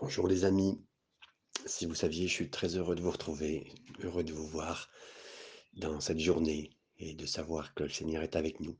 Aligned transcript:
Bonjour 0.00 0.28
les 0.28 0.44
amis, 0.44 0.80
si 1.66 1.84
vous 1.84 1.94
saviez, 1.96 2.28
je 2.28 2.32
suis 2.32 2.50
très 2.50 2.76
heureux 2.76 2.94
de 2.94 3.02
vous 3.02 3.10
retrouver, 3.10 3.66
heureux 4.04 4.22
de 4.22 4.32
vous 4.32 4.46
voir 4.46 4.88
dans 5.72 5.98
cette 5.98 6.20
journée 6.20 6.70
et 6.98 7.14
de 7.14 7.26
savoir 7.26 7.74
que 7.74 7.82
le 7.82 7.88
Seigneur 7.88 8.22
est 8.22 8.36
avec 8.36 8.60
nous. 8.60 8.78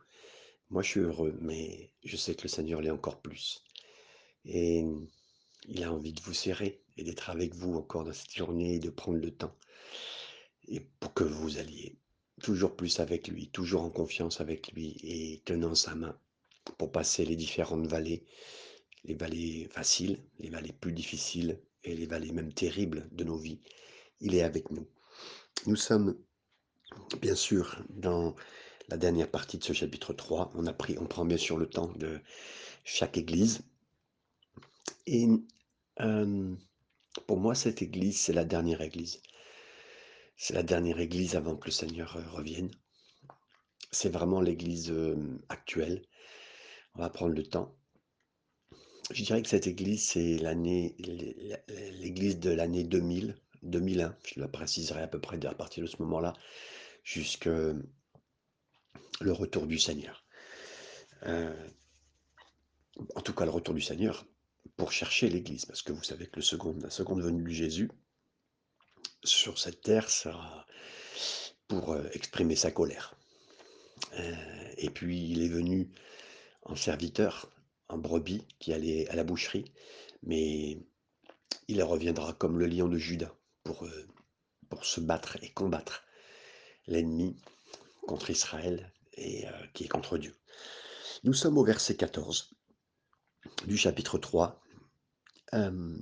Moi, 0.71 0.83
je 0.83 0.91
suis 0.91 1.01
heureux, 1.01 1.37
mais 1.41 1.91
je 2.05 2.17
sais 2.17 2.37
que 2.37 2.45
le 2.45 2.49
Seigneur 2.49 2.81
l'est 2.81 2.93
encore 2.93 3.21
plus. 3.21 3.65
Et 4.45 4.85
il 5.67 5.83
a 5.83 5.93
envie 5.93 6.13
de 6.13 6.21
vous 6.21 6.35
serrer 6.35 6.85
et 6.97 7.03
d'être 7.03 7.31
avec 7.31 7.53
vous 7.53 7.75
encore 7.75 8.05
dans 8.05 8.13
cette 8.13 8.37
journée 8.37 8.77
et 8.77 8.79
de 8.79 8.91
prendre 8.91 9.19
le 9.19 9.33
temps. 9.33 9.57
Et 10.69 10.79
pour 11.01 11.15
que 11.15 11.25
vous 11.25 11.59
alliez 11.59 11.99
toujours 12.45 12.77
plus 12.77 13.01
avec 13.01 13.27
lui, 13.27 13.51
toujours 13.51 13.83
en 13.83 13.91
confiance 13.91 14.41
avec 14.41 14.71
lui 14.71 14.97
et 15.03 15.43
tenant 15.45 15.75
sa 15.75 15.97
main 15.97 16.17
pour 16.79 16.93
passer 16.93 17.25
les 17.25 17.35
différentes 17.35 17.89
vallées 17.89 18.25
les 19.05 19.15
vallées 19.15 19.69
faciles, 19.71 20.23
les 20.39 20.51
vallées 20.51 20.73
plus 20.73 20.93
difficiles 20.93 21.61
et 21.85 21.95
les 21.95 22.07
vallées 22.07 22.33
même 22.33 22.53
terribles 22.53 23.09
de 23.13 23.25
nos 23.25 23.39
vies. 23.39 23.61
Il 24.21 24.35
est 24.35 24.43
avec 24.43 24.71
nous. 24.71 24.87
Nous 25.67 25.77
sommes, 25.77 26.17
bien 27.21 27.35
sûr, 27.35 27.83
dans 27.91 28.35
la 28.89 28.97
dernière 28.97 29.31
partie 29.31 29.59
de 29.59 29.65
ce 29.65 29.73
chapitre 29.73 30.13
3. 30.13 30.53
On, 30.55 30.67
a 30.67 30.73
pris, 30.73 30.97
on 30.99 31.07
prend 31.07 31.25
bien 31.25 31.37
sûr 31.37 31.57
le 31.57 31.69
temps 31.69 31.93
de 31.97 32.21
chaque 32.85 33.17
église. 33.17 33.61
Et 35.07 35.27
euh, 36.01 36.55
pour 37.27 37.39
moi, 37.39 37.55
cette 37.55 37.83
église, 37.83 38.21
c'est 38.21 38.33
la 38.33 38.45
dernière 38.45 38.81
église. 38.81 39.23
C'est 40.37 40.55
la 40.55 40.63
dernière 40.63 41.01
église 41.01 41.35
avant 41.35 41.57
que 41.57 41.67
le 41.67 41.73
Seigneur 41.73 42.17
euh, 42.17 42.29
revienne. 42.31 42.71
C'est 43.91 44.11
vraiment 44.11 44.41
l'église 44.41 44.91
euh, 44.91 45.17
actuelle. 45.49 46.03
On 46.95 47.01
va 47.01 47.11
prendre 47.11 47.35
le 47.35 47.43
temps 47.43 47.78
je 49.11 49.23
dirais 49.23 49.43
que 49.43 49.49
cette 49.49 49.67
église, 49.67 50.09
c'est 50.09 50.37
l'année, 50.37 50.95
l'église 50.99 52.39
de 52.39 52.51
l'année 52.51 52.85
2000, 52.85 53.37
2001, 53.63 54.17
je 54.25 54.41
la 54.41 54.49
préciserai 54.49 55.03
à 55.03 55.09
peu 55.09 55.21
près 55.21 55.45
à 55.47 55.55
partir 55.55 55.83
de 55.83 55.89
ce 55.89 55.97
moment-là, 56.03 56.35
jusque 57.05 57.49
le 59.21 59.33
retour 59.33 59.67
du 59.67 59.79
Seigneur. 59.79 60.25
Euh, 61.25 61.69
en 63.15 63.21
tout 63.21 63.33
cas, 63.33 63.45
le 63.45 63.51
retour 63.51 63.75
du 63.75 63.81
Seigneur 63.81 64.27
pour 64.77 64.93
chercher 64.93 65.29
l'église, 65.29 65.65
parce 65.65 65.83
que 65.83 65.93
vous 65.93 66.03
savez 66.05 66.27
que 66.27 66.37
le 66.37 66.43
second, 66.43 66.77
la 66.83 66.91
seconde 66.91 67.23
venue 67.23 67.43
de 67.43 67.51
Jésus 67.51 67.91
sur 69.25 69.59
cette 69.59 69.81
terre 69.81 70.11
sera 70.11 70.67
pour 71.67 71.93
euh, 71.93 72.05
exprimer 72.13 72.57
sa 72.57 72.71
colère. 72.71 73.17
Euh, 74.19 74.35
et 74.77 74.91
puis, 74.91 75.31
il 75.31 75.43
est 75.43 75.49
venu 75.49 75.89
en 76.63 76.77
serviteur 76.77 77.51
un 77.89 77.99
brebis 77.99 78.45
qui 78.59 78.73
allait 78.73 79.09
à 79.09 79.17
la 79.17 79.25
boucherie, 79.25 79.73
mais 80.23 80.79
il 81.69 81.83
reviendra 81.83 82.33
comme 82.35 82.59
le 82.59 82.67
lion 82.67 82.89
de 82.89 82.99
Judas 82.99 83.35
pour, 83.65 83.85
euh, 83.85 84.09
pour 84.69 84.85
se 84.85 85.01
battre 85.01 85.39
et 85.43 85.51
combattre 85.51 86.05
l'ennemi 86.87 87.37
contre 88.07 88.31
Israël 88.31 88.93
et 89.15 89.47
euh, 89.47 89.67
qui 89.75 89.85
est 89.85 89.89
contre 89.89 90.19
Dieu. 90.19 90.35
Nous 91.25 91.35
sommes 91.35 91.59
au 91.59 91.65
verset 91.65 91.97
14 91.97 92.55
du 93.67 93.77
chapitre 93.77 94.19
3 94.19 94.61
euh, 95.55 95.97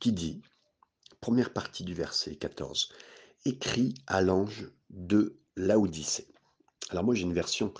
qui 0.00 0.12
dit, 0.12 0.42
première 1.20 1.52
partie 1.52 1.84
du 1.84 1.94
verset 1.94 2.36
14, 2.36 2.92
écrit 3.44 3.94
à 4.06 4.20
l'ange 4.20 4.70
de 4.90 5.38
Laodicée. 5.56 6.28
Alors 6.90 7.04
moi 7.04 7.14
j'ai 7.14 7.22
une 7.22 7.32
version 7.32 7.72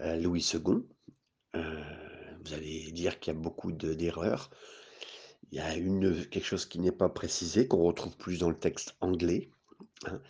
Louis 0.00 0.48
II 0.54 0.84
vous 2.44 2.54
allez 2.54 2.90
dire 2.92 3.18
qu'il 3.20 3.32
y 3.32 3.36
a 3.36 3.40
beaucoup 3.40 3.72
d'erreurs. 3.72 4.50
Il 5.50 5.58
y 5.58 5.60
a 5.60 5.74
quelque 5.74 6.44
chose 6.44 6.66
qui 6.66 6.78
n'est 6.78 6.92
pas 6.92 7.08
précisé, 7.08 7.66
qu'on 7.66 7.82
retrouve 7.82 8.16
plus 8.16 8.38
dans 8.38 8.50
le 8.50 8.58
texte 8.58 8.96
anglais, 9.00 9.50
hein, 10.04 10.20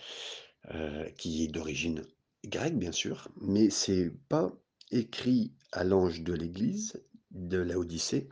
euh, 0.74 1.08
qui 1.18 1.44
est 1.44 1.48
d'origine 1.48 2.04
grecque, 2.44 2.78
bien 2.78 2.92
sûr, 2.92 3.28
mais 3.40 3.70
c'est 3.70 4.12
pas 4.28 4.52
écrit 4.90 5.52
à 5.72 5.84
l'ange 5.84 6.22
de 6.22 6.32
l'Église 6.32 7.02
de 7.30 7.58
l'Odyssée, 7.58 8.28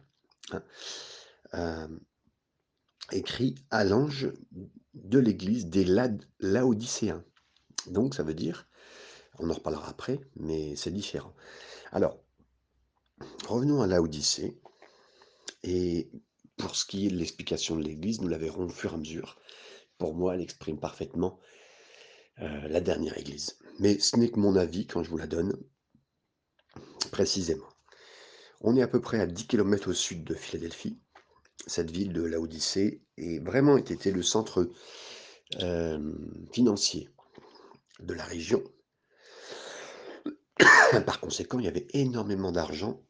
hein, 0.53 0.62
euh, 1.54 1.88
écrit 3.12 3.56
à 3.70 3.84
l'ange 3.84 4.32
de 4.94 5.19
l'Église 5.19 5.66
des 5.66 5.84
Laodicéens. 6.41 7.25
Donc 7.88 8.15
ça 8.15 8.22
veut 8.22 8.34
dire, 8.34 8.69
on 9.38 9.50
en 9.50 9.54
reparlera 9.54 9.88
après, 9.88 10.20
mais 10.36 10.76
c'est 10.76 10.91
différent. 10.91 11.34
Alors, 11.92 12.19
Revenons 13.47 13.81
à 13.81 13.87
l'Odyssée. 13.87 14.59
Et 15.62 16.10
pour 16.56 16.77
ce 16.77 16.84
qui 16.84 17.06
est 17.06 17.10
de 17.10 17.16
l'explication 17.16 17.77
de 17.77 17.82
l'Église, 17.82 18.21
nous 18.21 18.28
la 18.28 18.38
verrons 18.38 18.65
au 18.65 18.69
fur 18.69 18.93
et 18.93 18.94
à 18.94 18.99
mesure. 18.99 19.38
Pour 19.99 20.15
moi, 20.15 20.34
elle 20.34 20.41
exprime 20.41 20.78
parfaitement 20.78 21.41
euh, 22.41 22.69
la 22.69 22.81
dernière 22.81 23.16
Église. 23.19 23.59
Mais 23.78 23.99
ce 23.99 24.16
n'est 24.16 24.31
que 24.31 24.41
mon 24.41 24.56
avis 24.56 24.87
quand 24.87 25.03
je 25.03 25.10
vous 25.10 25.16
la 25.16 25.27
donne, 25.27 25.56
précisément. 27.10 27.69
On 28.60 28.77
est 28.77 28.82
à 28.82 28.88
peu 28.88 29.00
près 29.00 29.21
à 29.21 29.27
10 29.27 29.47
km 29.47 29.91
au 29.91 29.94
sud 29.94 30.25
de 30.25 30.34
Philadelphie. 30.34 30.98
Cette 31.66 31.91
ville 31.91 32.12
de 32.12 32.22
l'Odyssée 32.22 33.03
est 33.16 33.38
vraiment 33.44 33.77
été 33.77 34.10
le 34.10 34.22
centre 34.22 34.71
euh, 35.62 36.12
financier 36.53 37.09
de 38.00 38.15
la 38.15 38.25
région. 38.25 38.62
Par 41.06 41.21
conséquent, 41.21 41.59
il 41.59 41.65
y 41.65 41.69
avait 41.69 41.88
énormément 41.93 42.53
d'argent 42.53 43.05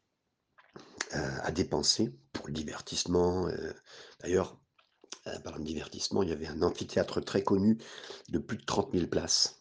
à 1.11 1.51
dépenser 1.51 2.13
pour 2.33 2.47
le 2.47 2.53
divertissement. 2.53 3.47
Euh, 3.47 3.73
d'ailleurs, 4.21 4.59
euh, 5.27 5.39
par 5.39 5.57
le 5.57 5.63
divertissement, 5.63 6.23
il 6.23 6.29
y 6.29 6.33
avait 6.33 6.47
un 6.47 6.61
amphithéâtre 6.61 7.21
très 7.21 7.43
connu 7.43 7.77
de 8.29 8.39
plus 8.39 8.57
de 8.57 8.65
30 8.65 8.91
000 8.93 9.07
places, 9.07 9.59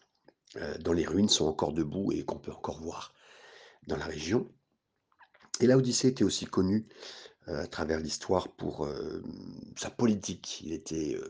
dont 0.80 0.92
les 0.92 1.06
ruines 1.06 1.28
sont 1.28 1.46
encore 1.46 1.72
debout 1.72 2.12
et 2.12 2.24
qu'on 2.24 2.38
peut 2.38 2.52
encore 2.52 2.80
voir 2.80 3.12
dans 3.86 3.96
la 3.96 4.06
région. 4.06 4.50
Et 5.60 5.66
l'Odyssée 5.66 6.08
était 6.08 6.24
aussi 6.24 6.46
connu 6.46 6.86
à 7.46 7.66
travers 7.66 8.00
l'histoire 8.00 8.48
pour 8.48 8.88
sa 9.76 9.90
politique. 9.90 10.62
Il 10.64 10.72
était 10.72 11.20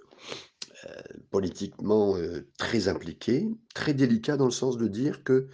politiquement 1.30 2.14
très 2.56 2.86
impliqué, 2.86 3.48
très 3.74 3.94
délicat 3.94 4.36
dans 4.36 4.44
le 4.44 4.52
sens 4.52 4.76
de 4.76 4.86
dire 4.86 5.24
que 5.24 5.48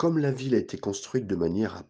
comme 0.00 0.16
la 0.16 0.32
ville 0.32 0.54
a 0.54 0.58
été 0.58 0.78
construite 0.78 1.26
de 1.26 1.36
manière 1.36 1.84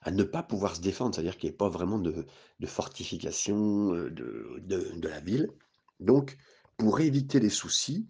à 0.00 0.10
ne 0.10 0.22
pas 0.22 0.42
pouvoir 0.42 0.74
se 0.74 0.80
défendre, 0.80 1.14
c'est-à-dire 1.14 1.36
qu'il 1.36 1.50
n'y 1.50 1.54
ait 1.54 1.58
pas 1.58 1.68
vraiment 1.68 1.98
de, 1.98 2.24
fortification 2.64 3.92
de, 3.92 5.06
la 5.06 5.20
ville. 5.20 5.50
Donc, 6.00 6.38
pour 6.78 7.00
éviter 7.00 7.40
les 7.40 7.50
soucis, 7.50 8.08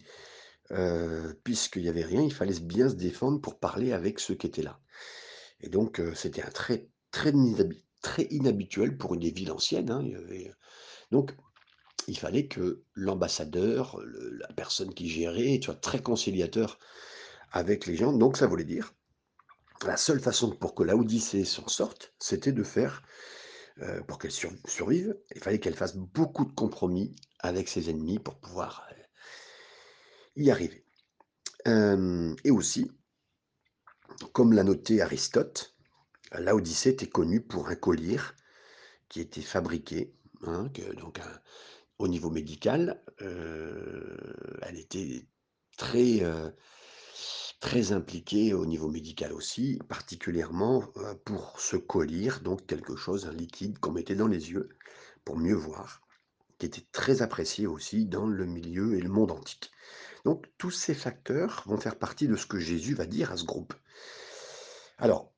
puisqu'il 1.43 1.83
n'y 1.83 1.89
avait 1.89 2.05
rien, 2.05 2.23
il 2.23 2.33
fallait 2.33 2.61
bien 2.61 2.89
se 2.89 2.94
défendre 2.94 3.41
pour 3.41 3.59
parler 3.59 3.91
avec 3.93 4.21
ceux 4.21 4.37
qui 4.37 4.47
étaient 4.47 4.62
là. 4.62 4.78
Et 5.61 5.69
donc, 5.69 6.00
c'était 6.15 6.44
un 6.44 6.50
très, 6.50 6.87
très, 7.11 7.33
très 8.00 8.28
inhabituel 8.31 8.97
pour 8.97 9.15
une 9.15 9.28
ville 9.28 9.50
ancienne. 9.50 9.91
Hein, 9.91 10.05
donc, 11.11 11.34
il 12.06 12.17
fallait 12.17 12.47
que 12.47 12.84
l'ambassadeur, 12.94 13.99
la 14.05 14.55
personne 14.55 14.94
qui 14.94 15.09
gérait, 15.09 15.59
soit 15.61 15.75
très 15.75 16.00
conciliateur 16.00 16.78
avec 17.54 17.87
les 17.87 17.97
gens. 17.97 18.12
Donc 18.12 18.37
ça 18.37 18.47
voulait 18.47 18.65
dire, 18.65 18.92
la 19.87 19.97
seule 19.97 20.20
façon 20.20 20.50
pour 20.50 20.75
que 20.75 20.82
la 20.82 20.97
Odyssée 20.97 21.44
s'en 21.44 21.69
sorte, 21.69 22.12
c'était 22.19 22.53
de 22.53 22.65
faire, 22.65 23.03
euh, 23.81 24.03
pour 24.03 24.19
qu'elle 24.19 24.32
survive, 24.32 25.16
il 25.34 25.41
fallait 25.41 25.60
qu'elle 25.60 25.76
fasse 25.76 25.97
beaucoup 25.97 26.44
de 26.44 26.53
compromis 26.53 27.14
avec 27.38 27.69
ses 27.69 27.88
ennemis 27.91 28.19
pour 28.19 28.38
pouvoir 28.41 28.87
euh, 28.91 29.03
y 30.37 30.50
arriver. 30.50 30.84
Euh, 31.69 32.34
et 32.44 32.50
aussi, 32.50 32.91
comme 34.32 34.53
l'a 34.53 34.64
noté 34.64 35.00
Aristote, 35.00 35.76
la 36.32 36.56
Odyssée 36.56 36.91
était 36.91 37.09
connue 37.09 37.41
pour 37.41 37.69
un 37.69 37.76
collier 37.76 38.19
qui 39.09 39.20
était 39.20 39.41
fabriqué, 39.43 40.12
hein, 40.43 40.69
donc 40.96 41.20
au 41.99 42.08
niveau 42.08 42.31
médical, 42.31 43.00
elle 43.19 44.76
était 44.76 45.29
très 45.76 46.23
très 47.64 47.93
impliqué 47.93 48.52
au 48.52 48.66
niveau 48.66 48.90
médical 48.90 49.32
aussi, 49.32 49.78
particulièrement 49.88 50.84
pour 51.25 51.58
se 51.58 51.76
coller, 51.76 52.28
donc 52.43 52.66
quelque 52.66 52.94
chose, 52.94 53.25
un 53.25 53.32
liquide 53.32 53.78
qu'on 53.78 53.93
mettait 53.93 54.14
dans 54.14 54.26
les 54.26 54.50
yeux 54.50 54.69
pour 55.25 55.38
mieux 55.38 55.55
voir, 55.55 56.02
qui 56.58 56.66
était 56.66 56.84
très 56.93 57.22
apprécié 57.22 57.66
aussi 57.66 58.05
dans 58.05 58.26
le 58.26 58.44
milieu 58.44 58.96
et 58.96 59.00
le 59.00 59.08
monde 59.08 59.31
antique. 59.31 59.70
Donc 60.26 60.44
tous 60.58 60.72
ces 60.72 60.93
facteurs 60.93 61.62
vont 61.64 61.78
faire 61.78 61.99
partie 61.99 62.28
de 62.28 62.37
ce 62.37 62.44
que 62.44 62.58
Jésus 62.58 62.94
va 62.94 63.06
dire 63.06 63.32
à 63.32 63.38
ce 63.38 63.46
groupe. 63.46 63.72
Alors, 64.99 65.32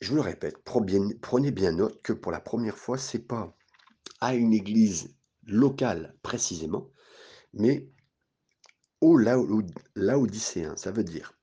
je 0.00 0.14
le 0.14 0.22
répète, 0.22 0.64
prenez 0.64 1.50
bien 1.50 1.72
note 1.72 2.00
que 2.00 2.14
pour 2.14 2.32
la 2.32 2.40
première 2.40 2.78
fois, 2.78 2.96
c'est 2.96 3.26
pas 3.26 3.54
à 4.22 4.34
une 4.34 4.54
église 4.54 5.14
locale 5.46 6.16
précisément, 6.22 6.88
mais 7.52 7.90
au 9.02 9.18
Laodicéen. 9.18 10.74
Ça 10.74 10.92
veut 10.92 11.04
dire 11.04 11.37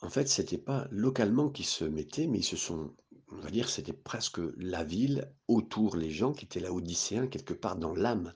en 0.00 0.10
fait, 0.10 0.28
c'était 0.28 0.58
pas 0.58 0.86
localement 0.90 1.50
qu'ils 1.50 1.66
se 1.66 1.84
mettaient, 1.84 2.26
mais 2.26 2.38
ils 2.38 2.44
se 2.44 2.56
sont 2.56 2.94
on 3.28 3.38
va 3.38 3.50
dire, 3.50 3.68
c'était 3.68 3.92
presque 3.92 4.38
la 4.56 4.84
ville 4.84 5.32
autour, 5.48 5.96
les 5.96 6.10
gens 6.10 6.32
qui 6.32 6.44
étaient 6.44 6.60
laodicéens 6.60 7.26
quelque 7.26 7.54
part 7.54 7.76
dans 7.76 7.94
l'âme. 7.94 8.34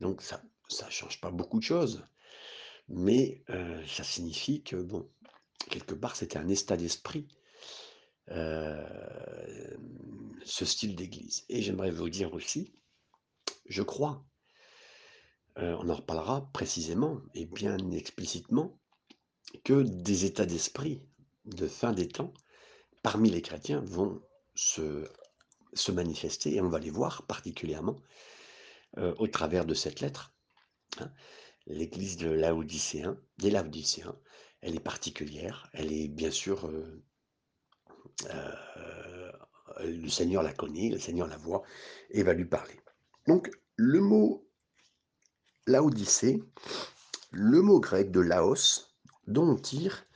Donc 0.00 0.22
ça 0.22 0.42
ça 0.68 0.88
change 0.88 1.20
pas 1.20 1.30
beaucoup 1.30 1.58
de 1.58 1.64
choses, 1.64 2.06
mais 2.88 3.44
heu, 3.50 3.86
ça 3.86 4.02
signifie 4.02 4.62
que 4.62 4.76
bon, 4.76 5.10
quelque 5.70 5.94
part, 5.94 6.16
c'était 6.16 6.38
un 6.38 6.48
état 6.48 6.76
d'esprit, 6.76 7.28
hem, 8.28 8.86
ce 10.44 10.64
style 10.64 10.96
d'église 10.96 11.44
et 11.48 11.62
j'aimerais 11.62 11.90
vous 11.90 12.08
dire 12.08 12.32
aussi, 12.32 12.74
je 13.66 13.82
crois 13.82 14.24
on 15.56 15.88
en 15.88 15.94
reparlera 15.94 16.50
précisément 16.52 17.20
et 17.34 17.46
bien 17.46 17.78
explicitement, 17.92 18.80
que 19.64 19.82
des 19.82 20.24
états 20.24 20.46
d'esprit 20.46 21.02
de 21.44 21.66
fin 21.66 21.92
des 21.92 22.08
temps, 22.08 22.32
parmi 23.02 23.30
les 23.30 23.42
chrétiens, 23.42 23.80
vont 23.80 24.22
se 24.54 25.08
manifester 25.92 26.54
et 26.54 26.60
on 26.60 26.68
va 26.68 26.78
les 26.78 26.90
voir 26.90 27.26
particulièrement, 27.26 28.00
heu, 28.98 29.14
au 29.18 29.26
travers 29.26 29.64
de 29.64 29.74
cette 29.74 30.00
lettre, 30.00 30.32
hein. 31.00 31.12
L'église 31.66 32.18
de 32.18 32.28
Laodicéens 32.28 33.18
des 33.38 33.50
Laodicéens, 33.50 34.16
elle 34.60 34.74
est 34.74 34.80
particulière, 34.80 35.70
elle 35.72 35.92
est 35.92 36.08
bien 36.08 36.30
sûr, 36.30 36.66
heu 36.66 37.02
heu, 38.26 39.32
le 39.80 40.08
Seigneur 40.08 40.42
la 40.42 40.52
connaît, 40.52 40.90
le 40.90 40.98
Seigneur 40.98 41.26
la 41.26 41.38
voit 41.38 41.62
et 42.10 42.22
va 42.22 42.34
lui 42.34 42.44
parler. 42.44 42.78
Donc 43.26 43.50
le 43.76 44.00
mot 44.00 44.46
Laodicée, 45.66 46.42
le 47.30 47.62
mot 47.62 47.80
grec 47.80 48.10
de 48.10 48.20
laos, 48.20 48.93
dont 49.26 49.48
on 49.48 49.56
tire 49.56 50.06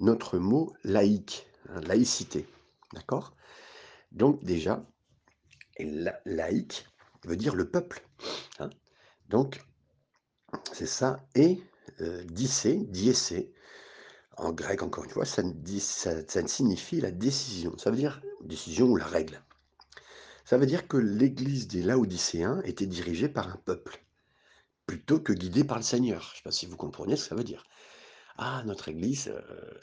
notre 0.00 0.38
mot 0.38 0.74
laïque, 0.84 1.46
hein, 1.68 1.80
laïcité, 1.82 2.46
d'accord? 2.92 3.34
Donc 4.10 4.42
déjà, 4.44 4.84
la 5.78 6.20
laïque 6.24 6.86
veut 7.24 7.36
dire 7.36 7.54
le 7.54 7.68
peuple, 7.68 8.06
hein. 8.58 8.70
Donc 9.28 9.64
c'est 10.72 10.86
ça 10.86 11.24
et 11.34 11.62
heu, 12.00 12.24
dicé, 12.24 13.52
en 14.36 14.52
grec 14.52 14.82
encore 14.82 15.04
une 15.04 15.10
fois, 15.10 15.24
ça 15.24 15.42
ne 15.42 15.78
ça 15.78 16.46
signifie 16.46 17.00
la 17.00 17.10
décision. 17.10 17.76
Ça 17.78 17.90
veut 17.90 17.96
dire 17.96 18.22
décision 18.42 18.88
ou 18.88 18.96
la 18.96 19.06
règle. 19.06 19.42
Ça 20.44 20.58
veut 20.58 20.66
dire 20.66 20.88
que 20.88 20.96
l'église 20.96 21.68
des 21.68 21.82
Laodicéens 21.82 22.60
était 22.64 22.86
dirigée 22.86 23.28
par 23.28 23.48
un 23.48 23.56
peuple, 23.56 24.02
plutôt 24.86 25.20
que 25.20 25.32
guidée 25.32 25.64
par 25.64 25.78
le 25.78 25.82
Seigneur. 25.84 26.30
Je 26.32 26.38
sais 26.38 26.42
pas 26.42 26.50
si 26.50 26.66
vous 26.66 26.76
comprenez 26.76 27.16
ce 27.16 27.22
que 27.22 27.28
ça 27.30 27.34
veut 27.34 27.44
dire? 27.44 27.64
Ah 28.36 28.62
notre 28.66 28.88
église, 28.88 29.28
heu, 29.28 29.80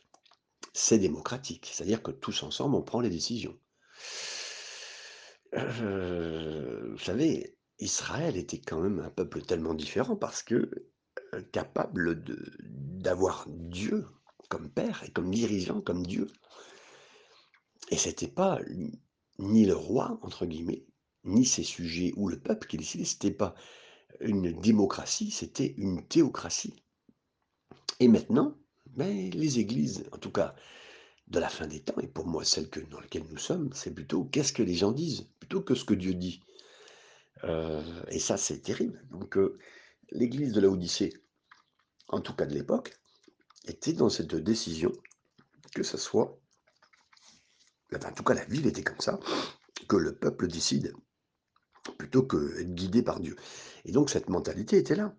c'est 0.74 1.00
démocratique, 1.00 1.70
c'est-à-dire 1.74 2.04
que 2.04 2.12
tous 2.12 2.44
ensemble 2.44 2.76
on 2.76 2.82
prend 2.84 3.02
les 3.02 3.10
décisions. 3.10 3.58
Heu, 5.54 6.92
vous 6.92 6.98
savez, 7.04 7.58
Israël 7.80 8.38
était 8.38 8.60
quand 8.60 8.80
même 8.82 9.00
un 9.00 9.10
peuple 9.10 9.42
tellement 9.42 9.74
différent 9.74 10.16
parce 10.16 10.44
que, 10.44 10.70
heu, 11.34 11.42
capable 11.52 12.24
d'avoir 12.64 13.46
Dieu 13.48 14.08
comme 14.50 14.70
père 14.70 15.04
et 15.06 15.12
comme 15.12 15.32
dirigeant, 15.32 15.82
comme 15.82 16.06
Dieu. 16.06 16.28
Et 17.90 17.98
c'était 17.98 18.28
pas 18.28 18.60
ni 19.40 19.66
«le 19.66 19.76
roi» 19.76 20.20
entre 20.22 20.46
guillemets, 20.46 20.86
ni 21.24 21.46
ses 21.46 21.64
sujets 21.64 22.14
ou 22.18 22.28
le 22.28 22.40
peuple 22.40 22.68
qui 22.68 22.78
décidait, 22.78 23.06
c'était 23.06 23.32
pas 23.32 23.56
une 24.20 24.52
démocratie, 24.60 25.32
c'était 25.32 25.74
une 25.78 26.06
théocratie. 26.08 26.76
Et 28.00 28.08
maintenant, 28.08 28.58
beh, 28.96 29.30
les 29.32 29.60
églises, 29.60 30.06
en 30.12 30.18
tout 30.18 30.32
cas 30.32 30.56
de 31.28 31.40
la 31.40 31.50
fin 31.50 31.68
des 31.68 31.82
temps 31.82 32.00
et 32.02 32.08
pour 32.08 32.26
moi 32.26 32.44
celle 32.44 32.70
que 32.70 32.80
dans 32.80 33.00
lequel 33.00 33.24
nous 33.30 33.38
sommes, 33.38 33.70
c'est 33.74 33.94
plutôt 33.94 34.26
qu'est-ce 34.26 34.54
que 34.54 34.64
les 34.64 34.74
gens 34.74 34.92
disent, 34.92 35.28
plutôt 35.40 35.62
que 35.62 35.76
ce 35.76 35.86
que 35.86 35.94
Dieu 35.94 36.14
dit. 36.14 36.42
Heu 37.44 37.82
et 38.10 38.20
ça, 38.20 38.38
c'est 38.38 38.60
terrible. 38.60 39.04
Donc 39.12 39.38
heu, 39.38 39.58
l'église 40.12 40.54
de 40.54 40.62
Laodicée, 40.62 41.14
en 42.08 42.22
tout 42.22 42.34
cas 42.34 42.46
de 42.46 42.54
l'époque, 42.54 42.98
était 43.68 43.94
dans 43.94 44.10
cette 44.10 44.36
décision 44.36 44.92
que 45.76 45.84
ça 45.84 45.98
soit 45.98 46.40
enfin 47.96 48.10
en 48.10 48.14
tout 48.14 48.24
cas 48.24 48.34
la 48.34 48.46
ville 48.46 48.68
était 48.68 48.84
comme 48.84 49.00
ça, 49.00 49.20
que 49.88 49.96
le 49.96 50.16
peuple 50.16 50.48
décide, 50.48 50.94
plutôt 51.98 52.24
qu'être 52.24 52.74
guidé 52.74 53.02
par 53.02 53.20
Dieu. 53.20 53.36
Et 53.86 53.92
donc 53.92 54.10
cette 54.10 54.30
mentalité 54.30 54.78
était 54.78 54.96
là. 54.96 55.16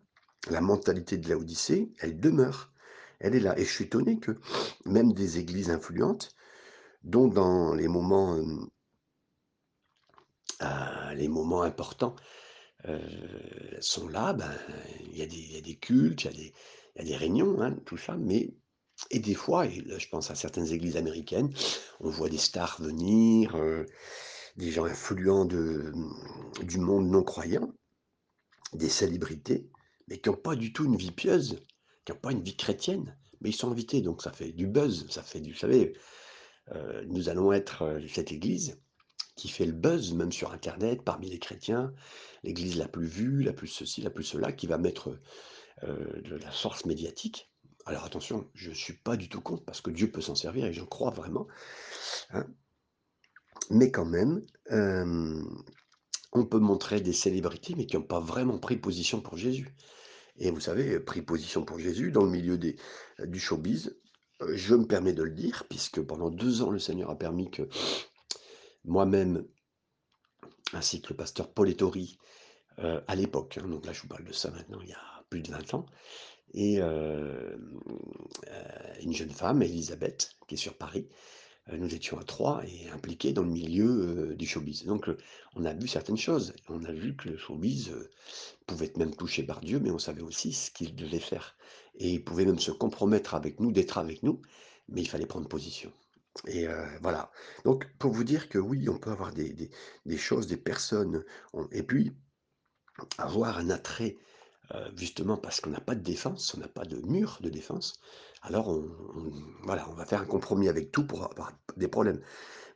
La 0.48 0.60
mentalité 0.60 1.18
de 1.18 1.28
Laodicée, 1.28 1.92
elle 1.98 2.18
demeure, 2.18 2.72
elle 3.18 3.34
est 3.34 3.40
là. 3.40 3.58
Et 3.58 3.64
je 3.64 3.70
suis 3.70 3.84
étonné 3.84 4.18
que 4.18 4.38
même 4.86 5.12
des 5.12 5.38
églises 5.38 5.70
influentes, 5.70 6.34
dont 7.04 7.28
dans 7.28 7.74
les 7.74 7.88
moments, 7.88 8.36
hem 8.36 8.68
heu, 10.62 11.14
les 11.14 11.28
moments 11.28 11.62
importants, 11.62 12.16
heu, 12.88 13.00
sont 13.80 14.08
là, 14.08 14.32
ben, 14.32 14.50
il 15.00 15.18
y 15.18 15.22
a 15.22 15.26
des 15.26 15.36
y 15.36 15.58
a 15.58 15.60
des 15.60 15.76
cultes, 15.76 16.24
il 16.24 16.26
y 16.26 16.28
a 16.28 16.32
des 16.32 16.54
y 16.96 17.00
a 17.00 17.04
des 17.04 17.16
réunions, 17.16 17.60
hein, 17.62 17.76
tout 17.84 17.98
ça, 17.98 18.16
mais 18.16 18.54
et 19.10 19.18
des 19.18 19.34
fois 19.34 19.66
et 19.66 19.84
je 19.98 20.08
pense 20.08 20.30
à 20.30 20.34
certaines 20.34 20.72
églises 20.72 20.96
américaines, 20.96 21.52
on 22.00 22.10
voit 22.10 22.28
des 22.28 22.38
stars 22.38 22.80
venir, 22.80 23.56
des 24.56 24.70
gens 24.70 24.84
influents 24.84 25.44
de, 25.44 25.92
du 26.62 26.78
monde 26.78 27.08
non 27.08 27.22
croyant, 27.22 27.72
des 28.74 28.88
célébrités, 28.88 29.68
mais 30.10 30.18
qui 30.18 30.28
ont 30.28 30.34
pas 30.36 30.56
du 30.56 30.72
tout 30.72 30.84
une 30.84 30.96
vie 30.96 31.12
pieuse, 31.12 31.64
qui 32.04 32.12
ont 32.12 32.16
pas 32.16 32.32
une 32.32 32.42
vie 32.42 32.56
chrétienne, 32.56 33.16
mais 33.40 33.50
ils 33.50 33.54
sont 33.56 33.70
invités 33.70 34.02
donc 34.02 34.22
ça 34.22 34.32
fait 34.32 34.52
du 34.52 34.66
buzz, 34.66 35.06
ça 35.08 35.22
fait 35.22 35.40
du 35.40 35.52
vous 35.52 35.58
savez, 35.58 35.94
heu, 36.74 37.04
nous 37.06 37.28
allons 37.28 37.52
être, 37.52 37.84
heu, 37.84 38.08
cette 38.08 38.32
église 38.32 38.78
qui 39.36 39.48
fait 39.48 39.66
le 39.66 39.72
buzz 39.72 40.12
même 40.12 40.32
sur 40.32 40.52
internet 40.52 41.02
parmi 41.02 41.30
les 41.30 41.38
chrétiens, 41.38 41.94
l'église 42.42 42.76
la 42.76 42.88
plus 42.88 43.06
vue, 43.06 43.42
la 43.42 43.54
plus 43.54 43.68
ceci, 43.68 44.02
la 44.02 44.10
plus 44.10 44.24
cela, 44.24 44.52
qui 44.52 44.66
va 44.66 44.76
mettre, 44.76 45.18
heu, 45.84 46.22
de 46.22 46.36
la 46.36 46.50
force 46.50 46.84
médiatique. 46.84 47.50
Alors 47.86 48.04
attention, 48.04 48.50
je 48.54 48.70
suis 48.72 48.94
pas 48.94 49.16
du 49.16 49.28
tout 49.28 49.40
contre 49.40 49.64
parce 49.64 49.80
que 49.80 49.90
Dieu 49.90 50.10
peut 50.10 50.20
s'en 50.20 50.34
servir 50.34 50.66
et 50.66 50.72
j'en 50.72 50.86
crois 50.86 51.10
vraiment, 51.10 51.46
hein. 52.30 52.46
Mais 53.70 53.90
quand 53.90 54.04
même, 54.06 54.44
on 56.32 56.44
peut 56.46 56.58
montrer 56.58 57.00
des 57.00 57.12
célébrités, 57.12 57.74
mais 57.76 57.86
qui 57.86 57.96
ont 57.96 58.02
pas 58.02 58.20
vraiment 58.20 58.58
pris 58.58 58.76
position 58.76 59.20
pour 59.20 59.36
Jésus. 59.36 59.74
Et 60.36 60.50
vous 60.50 60.60
savez, 60.60 60.94
heu, 60.94 61.04
pris 61.04 61.22
position 61.22 61.64
pour 61.64 61.78
Jésus 61.78 62.10
dans 62.10 62.24
le 62.24 62.30
milieu 62.30 62.58
des 62.58 62.76
du 63.24 63.38
showbiz, 63.38 63.96
heu, 64.42 64.56
je 64.56 64.74
me 64.74 64.86
permets 64.86 65.12
de 65.12 65.22
le 65.22 65.30
dire 65.30 65.64
puisque 65.68 66.00
pendant 66.00 66.30
2 66.30 66.62
ans 66.62 66.70
le 66.70 66.78
Seigneur 66.78 67.10
a 67.10 67.18
permis 67.18 67.50
que 67.50 67.68
moi-même 68.84 69.46
ainsi 70.72 71.02
que 71.02 71.08
le 71.10 71.16
pasteur 71.16 71.52
Paul 71.52 71.68
Ettori, 71.68 72.18
heu, 72.78 73.02
à 73.06 73.14
l'époque, 73.14 73.58
hein, 73.60 73.68
donc 73.68 73.86
là 73.86 73.92
je 73.92 74.02
vous 74.02 74.08
parle 74.08 74.24
de 74.24 74.32
ça 74.32 74.50
maintenant 74.50 74.80
il 74.82 74.88
y 74.88 74.92
a 74.92 75.24
plus 75.28 75.42
de 75.42 75.50
20 75.50 75.74
ans 75.74 75.86
et 76.54 76.80
une 79.00 79.12
jeune 79.12 79.30
femme, 79.30 79.62
Élisabeth, 79.62 80.32
qui 80.48 80.54
est 80.54 80.58
sur 80.58 80.74
Paris, 80.76 81.08
nous 81.76 81.94
étions 81.94 82.18
à 82.18 82.24
3 82.24 82.62
et 82.66 82.88
impliqués 82.90 83.32
dans 83.32 83.42
le 83.42 83.50
milieu, 83.50 84.30
heu, 84.32 84.36
du 84.36 84.46
showbiz. 84.46 84.84
Donc 84.84 85.08
heu, 85.08 85.16
on 85.56 85.64
a 85.64 85.72
vu 85.72 85.88
certaines 85.88 86.16
choses. 86.16 86.54
On 86.68 86.84
a 86.84 86.92
vu 86.92 87.16
que 87.16 87.28
le 87.28 87.36
showbiz, 87.36 87.92
pouvait 88.66 88.92
même 88.96 89.14
touché 89.14 89.42
par 89.42 89.60
Dieu, 89.60 89.80
mais 89.80 89.90
on 89.90 89.98
savait 89.98 90.22
aussi 90.22 90.52
ce 90.52 90.70
qu'il 90.70 90.94
devait 90.94 91.20
faire 91.20 91.56
et 91.96 92.10
il 92.12 92.24
pouvait 92.24 92.44
même 92.44 92.58
se 92.58 92.70
compromettre 92.70 93.34
avec 93.34 93.60
nous, 93.60 93.72
d'être 93.72 93.98
avec 93.98 94.22
nous, 94.22 94.40
mais 94.88 95.02
il 95.02 95.08
fallait 95.08 95.26
prendre 95.26 95.48
position 95.48 95.92
et 96.46 96.66
voilà. 97.02 97.30
Donc 97.64 97.86
pour 97.98 98.12
vous 98.12 98.24
dire 98.24 98.48
que 98.48 98.58
oui, 98.58 98.88
on 98.88 98.98
peut 98.98 99.10
avoir 99.10 99.32
des 99.32 99.70
des 100.06 100.18
choses, 100.18 100.46
des 100.46 100.56
personnes, 100.56 101.24
on 101.52 101.66
et 101.72 101.82
puis 101.82 102.12
avoir 103.18 103.58
un 103.58 103.70
attrait, 103.70 104.16
heu, 104.74 104.90
justement 104.96 105.36
parce 105.36 105.60
qu'on 105.60 105.70
n'a 105.70 105.80
pas 105.80 105.94
de 105.94 106.02
défense, 106.02 106.54
on 106.56 106.60
n'a 106.60 106.68
pas 106.68 106.84
de 106.84 106.96
mur 107.06 107.38
de 107.42 107.50
défense, 107.50 108.00
alors 108.42 108.68
on 108.68 108.84
voilà, 109.64 109.88
on 109.90 109.94
va 109.94 110.04
faire 110.06 110.20
un 110.20 110.26
compromis 110.26 110.68
avec 110.68 110.90
tout 110.92 111.06
pour 111.06 111.24
avoir 111.24 111.52
des 111.76 111.88
problèmes. 111.88 112.20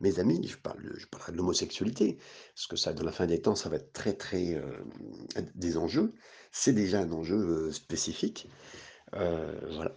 Mes 0.01 0.19
amis, 0.21 0.47
je 0.47 0.57
parle 0.57 0.83
de 0.83 0.91
de 1.33 1.37
l'homosexualité, 1.37 2.19
parce 2.55 2.67
que 2.67 2.77
ça, 2.77 2.93
dans 2.93 3.05
la 3.05 3.13
fin 3.13 3.27
des 3.27 3.41
temps, 3.43 3.57
ça 3.57 3.69
va 3.69 3.77
être 3.77 3.93
très, 3.93 4.15
très, 4.15 4.53
hem, 4.53 4.91
des 5.55 5.77
enjeux. 5.79 6.15
C'est 6.53 6.73
déjà 6.75 7.01
un 7.01 7.13
enjeu, 7.13 7.37
heu, 7.69 7.73
spécifique, 7.73 8.49
voilà. 9.13 9.97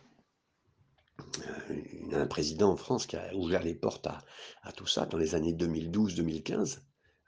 Il 1.70 2.12
y 2.12 2.16
a 2.16 2.22
un 2.22 2.28
président 2.28 2.72
en 2.72 2.78
France 2.78 3.06
qui 3.06 3.16
a 3.16 3.34
ouvert 3.36 3.64
les 3.64 3.76
portes 3.76 4.08
à 4.08 4.72
tout 4.72 4.88
ça 4.88 5.06
dans 5.06 5.18
les 5.18 5.36
années 5.36 5.54
2012-2015, 5.54 6.82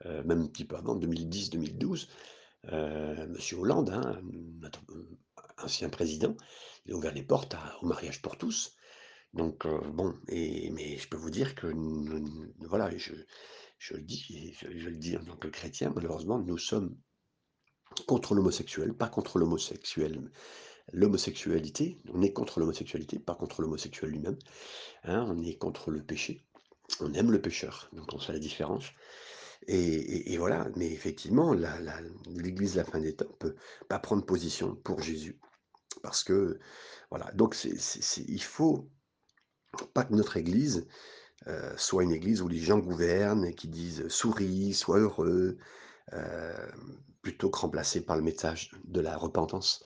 heu, 0.05 0.23
même 0.23 0.41
un 0.41 0.47
petit 0.47 0.65
peu 0.65 0.75
avant 0.75 0.95
2010-2012. 0.95 2.07
Heu, 2.67 3.27
monsieur 3.27 3.57
Hollande, 3.57 3.89
hein, 3.89 4.21
heu, 4.91 5.17
ancien 5.57 5.89
président, 5.89 6.35
il 6.85 6.93
a 6.93 6.95
ouvert 6.95 7.13
les 7.13 7.23
portes 7.23 7.55
au 7.81 7.85
mariage 7.87 8.21
pour 8.21 8.37
tous. 8.37 8.75
Donc 9.33 9.65
heu, 9.65 9.79
bon 9.93 10.15
mais 10.27 10.97
je 10.97 11.07
peux 11.07 11.17
vous 11.17 11.29
dire 11.29 11.55
que 11.55 11.67
voilà, 12.67 12.89
je 12.97 13.13
le 13.93 14.01
dis 14.01 14.53
je 14.61 14.89
le 14.89 14.97
dis 14.97 15.15
en 15.15 15.23
tant 15.23 15.37
que 15.37 15.47
chrétien, 15.47 15.91
malheureusement, 15.95 16.39
nous 16.39 16.57
sommes 16.57 16.95
contre 18.07 18.35
l'homosexuel, 18.35 18.93
pas 18.93 19.09
contre 19.09 19.39
l'homosexuel 19.39 20.31
l'homosexualité, 20.91 22.01
on 22.13 22.21
est 22.21 22.33
contre 22.33 22.59
l'homosexualité, 22.59 23.19
pas 23.19 23.35
contre 23.35 23.61
l'homosexuel 23.61 24.09
lui-même, 24.09 24.37
hein, 25.03 25.25
on 25.29 25.43
est 25.43 25.55
contre 25.55 25.91
le 25.91 26.03
péché. 26.03 26.45
On 27.01 27.13
aime 27.13 27.31
le 27.31 27.41
pécheur, 27.41 27.89
donc 27.93 28.11
on 28.13 28.19
fait 28.19 28.33
la 28.33 28.39
différence 28.39 28.85
et 29.67 30.37
voilà, 30.37 30.67
mais 30.75 30.91
effectivement, 30.91 31.53
l'église 32.27 32.73
de 32.73 32.77
la 32.77 32.83
fin 32.85 32.99
des 32.99 33.15
temps 33.15 33.25
peut 33.39 33.55
pas 33.87 33.99
prendre 33.99 34.25
position 34.25 34.75
pour 34.75 35.01
Jésus 35.01 35.39
parce 36.03 36.23
que 36.23 36.59
voilà, 37.11 37.31
donc 37.33 37.55
c'est 37.55 37.77
c'est 37.79 38.23
il 38.27 38.43
faut 38.43 38.89
pas 39.93 40.03
que 40.05 40.13
notre 40.13 40.37
église, 40.37 40.87
heu, 41.47 41.73
soit 41.77 42.03
une 42.03 42.11
église 42.13 42.41
où 42.41 42.47
les 42.47 42.59
gens 42.59 42.79
gouvernent 42.79 43.45
et 43.45 43.55
qui 43.55 43.67
disent: 43.67 44.07
«Souris, 44.09 44.73
sois 44.73 44.99
heureux», 44.99 45.57
hem, 46.13 46.99
plutôt 47.21 47.49
que 47.51 47.59
remplacé 47.59 48.01
par 48.01 48.17
le 48.17 48.23
message 48.23 48.71
de 48.85 49.01
la 49.01 49.17
repentance. 49.17 49.83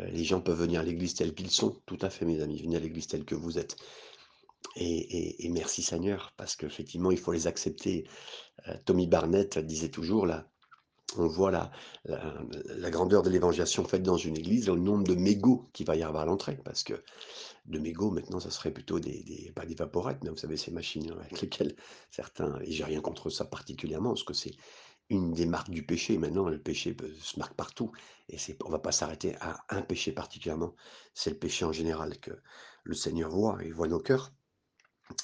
Heu, 0.00 0.06
les 0.06 0.24
gens 0.24 0.40
peuvent 0.42 0.60
venir 0.60 0.80
à 0.80 0.84
l'église 0.84 1.14
tels 1.14 1.34
qu'ils 1.34 1.50
sont, 1.50 1.82
tout 1.86 1.98
à 2.02 2.10
fait 2.10 2.24
mes 2.26 2.42
amis, 2.42 2.62
venez 2.62 2.76
à 2.76 2.80
l'église 2.80 3.08
telle 3.08 3.24
que 3.26 3.34
vous 3.36 3.58
êtes 3.58 3.76
et 4.76 5.44
et 5.46 5.48
merci 5.50 5.82
Seigneur 5.82 6.32
parce 6.36 6.56
qu'effectivement 6.56 7.10
il 7.10 7.18
faut 7.18 7.32
les 7.32 7.46
accepter. 7.46 8.04
Heu, 8.68 8.74
Tommy 8.84 9.06
Barnett 9.06 9.58
disait 9.58 9.90
toujours 9.90 10.26
on 11.18 11.26
voit 11.26 11.50
la 11.50 11.70
la 12.04 12.90
grandeur 12.90 13.22
de 13.22 13.30
l'évangélisation 13.30 13.84
faite 13.84 14.02
dans 14.02 14.16
une 14.16 14.36
église, 14.36 14.66
dans 14.66 14.74
le 14.74 14.80
nombre 14.80 15.04
de 15.04 15.14
mégots 15.14 15.68
qu'il 15.72 15.86
va 15.86 15.96
y 15.96 16.02
avoir 16.02 16.22
à 16.22 16.26
l'entrée. 16.26 16.58
Parce 16.64 16.82
que 16.84 16.94
de 17.66 17.78
mégots, 17.78 18.10
maintenant, 18.10 18.40
ça 18.40 18.50
serait 18.50 18.72
plutôt 18.72 19.00
des 19.00 19.52
pas 19.54 19.66
des 19.66 19.74
vaporettes, 19.74 20.22
mais 20.24 20.30
vous 20.30 20.36
savez, 20.36 20.56
ces 20.56 20.70
machines 20.70 21.10
avec 21.20 21.40
lesquelles 21.40 21.76
certains 22.10 22.58
et 22.62 22.72
j'ai 22.72 22.84
rien 22.84 23.00
contre 23.00 23.30
ça 23.30 23.44
particulièrement, 23.44 24.10
parce 24.10 24.24
que 24.24 24.34
c'est 24.34 24.54
une 25.10 25.32
des 25.32 25.46
marques 25.46 25.70
du 25.70 25.84
péché. 25.84 26.18
Maintenant, 26.18 26.48
le 26.48 26.60
péché 26.60 26.96
se 27.20 27.38
marque 27.38 27.54
partout 27.54 27.92
et 28.28 28.36
on 28.64 28.70
va 28.70 28.78
pas 28.78 28.92
s'arrêter 28.92 29.36
à 29.40 29.64
un 29.70 29.82
péché 29.82 30.12
particulièrement. 30.12 30.74
C'est 31.14 31.30
le 31.30 31.38
péché 31.38 31.64
en 31.64 31.72
général 31.72 32.18
que 32.20 32.32
le 32.84 32.94
Seigneur 32.94 33.30
voit, 33.30 33.58
il 33.64 33.74
voit 33.74 33.88
nos 33.88 34.00
cœurs. 34.00 34.32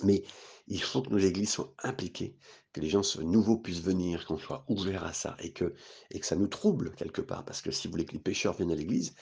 Mais 0.04 0.24
il 0.66 0.82
faut 0.82 1.02
que 1.02 1.10
nos 1.10 1.18
églises 1.18 1.50
soient 1.52 1.72
impliquées, 1.82 2.36
que 2.78 2.84
les 2.84 2.90
gens 2.90 3.02
nouveaux 3.22 3.58
puissent 3.58 3.82
venir, 3.82 4.24
qu'on 4.26 4.38
soit 4.38 4.64
ouvert 4.68 5.04
à 5.04 5.12
ça 5.12 5.36
et 5.40 5.52
que 5.52 5.74
et 6.10 6.20
que 6.20 6.26
ça 6.26 6.36
nous 6.36 6.46
trouble 6.46 6.94
quelque 6.94 7.20
part. 7.20 7.44
Parce 7.44 7.62
que 7.62 7.70
si 7.70 7.88
vous 7.88 7.92
voulez 7.92 8.04
que 8.04 8.12
les 8.12 8.18
pécheurs 8.20 8.54
viennent 8.54 8.72
à 8.72 8.76
l'église, 8.76 9.14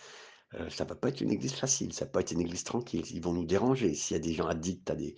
heu, 0.54 0.68
ça 0.70 0.84
va 0.84 0.94
pas 0.94 1.08
être 1.08 1.20
une 1.20 1.32
église 1.32 1.54
facile, 1.54 1.92
ça 1.92 2.04
va 2.04 2.10
pas 2.12 2.20
être 2.20 2.32
une 2.32 2.40
église 2.40 2.64
tranquille. 2.64 3.04
Ils 3.10 3.22
vont 3.22 3.32
nous 3.32 3.46
déranger. 3.46 3.94
S'il 3.94 4.16
y 4.16 4.20
a 4.20 4.22
des 4.22 4.34
gens 4.34 4.46
addicts 4.46 4.90
à 4.90 4.94
des 4.94 5.16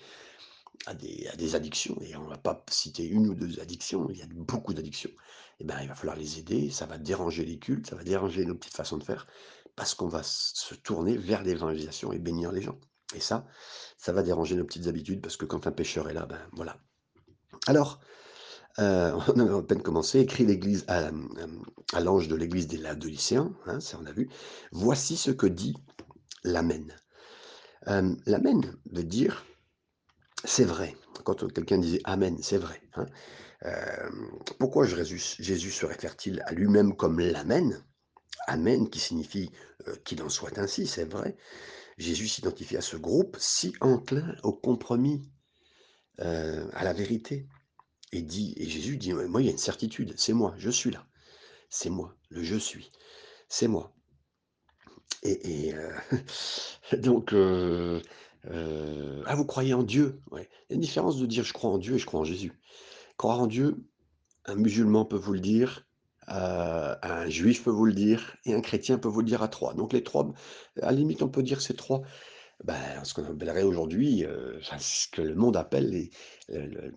à 0.87 0.95
des 0.95 1.29
à 1.29 1.37
des 1.37 1.55
addictions 1.57 1.99
et 2.03 2.17
on 2.17 2.29
va 2.29 2.39
pas 2.39 2.65
citer 2.71 3.05
une 3.07 3.29
ou 3.29 3.35
2 3.35 3.61
addictions, 3.61 4.09
il 4.11 4.19
y 4.19 4.23
a 4.23 4.27
beaucoup 4.31 4.75
d'addictions 4.75 5.11
et 5.61 5.65
ben, 5.65 5.77
il 5.83 5.89
va 5.89 5.95
falloir 5.97 6.17
les 6.17 6.39
aider, 6.39 6.71
ça 6.71 6.87
va 6.87 6.99
déranger 6.99 7.45
les 7.45 7.59
cultes, 7.59 7.89
ça 7.89 7.97
va 7.97 8.05
déranger 8.05 8.45
nos 8.45 8.55
petites 8.55 8.77
façons 8.77 8.99
de 8.99 9.05
faire 9.05 9.27
parce 9.77 9.95
qu'on 9.95 10.09
va 10.09 10.23
se 10.23 10.75
tourner 10.75 11.17
vers 11.17 11.43
l'évangélisation 11.43 12.13
et 12.13 12.19
bénir 12.19 12.53
les 12.53 12.63
gens 12.63 12.79
et 13.15 13.21
ça, 13.21 13.47
ça 13.97 14.13
va 14.13 14.23
déranger 14.23 14.55
nos 14.57 14.65
petites 14.65 14.87
habitudes 14.87 15.21
parce 15.21 15.37
que 15.37 15.47
quand 15.47 15.67
un 15.67 15.73
pécheur 15.73 16.09
est 16.09 16.15
là, 16.15 16.27
ben, 16.27 16.41
voilà. 16.53 16.79
Alors, 17.67 18.01
heu, 18.79 19.13
on 19.29 19.39
a 19.39 19.59
à 19.59 19.63
peine 19.63 19.83
commencé, 19.83 20.21
écrit 20.21 20.47
l'église 20.47 20.85
à, 20.89 21.11
à 21.93 22.01
l'ange 22.01 22.29
de 22.29 22.37
l'église 22.37 22.67
des 22.67 22.79
Laodicéens, 22.79 23.53
hein, 23.67 23.79
on 24.01 24.07
a 24.07 24.13
vu: 24.13 24.29
«Voici 24.73 25.17
ce 25.17 25.31
que 25.31 25.47
dit 25.47 25.77
l'Amen». 26.45 26.95
Hem, 27.87 28.17
l'Amen 28.27 28.61
veut 28.93 29.05
dire: 29.05 29.45
«C'est 30.45 30.65
vrai». 30.65 30.95
Quand, 31.25 31.53
quelqu'un 31.53 31.79
disait: 31.79 32.01
«Amen», 32.05 32.39
c'est 32.43 32.59
vrai, 32.59 32.81
hein. 32.95 33.07
Pourquoi 34.61 34.87
Jésus 34.87 35.19
se 35.71 35.85
réfère-t-il 35.85 36.41
à 36.47 36.53
lui-même 36.53 36.95
comme 36.95 37.19
l'Amen? 37.19 37.85
Amen 38.47 38.89
qui 38.89 39.01
signifie, 39.01 39.51
qu'il 40.05 40.23
en 40.23 40.29
soit 40.29 40.59
ainsi, 40.59 40.87
c'est 40.87 41.05
vrai. 41.05 41.37
Jésus 41.99 42.29
s'identifie 42.29 42.77
à 42.77 42.81
ce 42.81 42.97
groupe 42.97 43.37
si 43.41 43.73
enclin 43.81 44.37
au 44.45 44.53
compromis, 44.53 45.29
à 46.19 46.85
la 46.85 46.93
vérité 46.93 47.49
et 48.13 48.23
dit 48.23 48.55
et 48.59 48.67
Jésus 48.69 48.97
dit: 48.97 49.13
«Ouais, 49.15 49.29
moi, 49.29 49.43
il 49.43 49.47
y 49.47 49.49
a 49.49 49.53
une 49.53 49.59
certitude, 49.59 50.15
c'est 50.17 50.33
moi, 50.33 50.55
je 50.59 50.71
suis 50.71 50.91
là. 50.91 51.07
C'est 51.71 51.91
moi, 51.91 52.15
le 52.31 52.43
je 52.45 52.57
suis, 52.57 52.93
c'est 53.49 53.69
moi». 53.69 53.93
Et 55.25 55.75
heu, 55.75 55.91
donc 56.99 57.33
heu 57.33 58.01
heu: 58.51 59.23
«Ah, 59.27 59.35
vous 59.35 59.45
croyez 59.45 59.75
en 59.75 59.83
Dieu?» 59.83 60.21
ouais. 60.31 60.49
Il 60.69 60.73
y 60.73 60.75
a 60.75 60.77
une 60.77 60.81
différence 60.81 61.19
de 61.19 61.27
dire: 61.27 61.45
«Je 61.45 61.53
crois 61.53 61.71
en 61.71 61.79
Dieu» 61.79 61.97
et 61.97 61.99
«Je 61.99 62.07
crois 62.07 62.21
en 62.21 62.25
Jésus». 62.25 62.53
Croire 63.17 63.41
en 63.41 63.47
Dieu, 63.49 63.77
un 64.47 64.57
musulman 64.57 65.05
peut 65.05 65.17
vous 65.17 65.35
le 65.35 65.41
dire, 65.41 65.87
un 66.29 67.29
juif 67.29 67.65
peut 67.65 67.71
vous 67.71 67.87
le 67.87 67.95
dire 67.95 68.37
et 68.45 68.55
un 68.55 68.61
chrétien 68.61 68.99
peut 68.99 69.09
vous 69.09 69.21
le 69.21 69.27
dire 69.27 69.43
à 69.43 69.49
3. 69.49 69.75
Donc 69.75 69.93
les 69.93 70.05
3, 70.05 70.33
à 70.83 70.87
la 70.87 70.93
limite, 70.93 71.23
on 71.23 71.29
peut 71.29 71.43
dire 71.43 71.61
ces 71.63 71.75
3, 71.75 72.03
ben, 72.65 73.05
ce 73.05 73.15
qu'on 73.15 73.25
appellerait 73.25 73.63
aujourd'hui, 73.65 74.25
ce 74.81 75.09
que 75.11 75.23
le 75.23 75.35
monde 75.35 75.57
appelle 75.57 75.91
les 75.91 76.11
le 76.49 76.67
le 76.67 76.95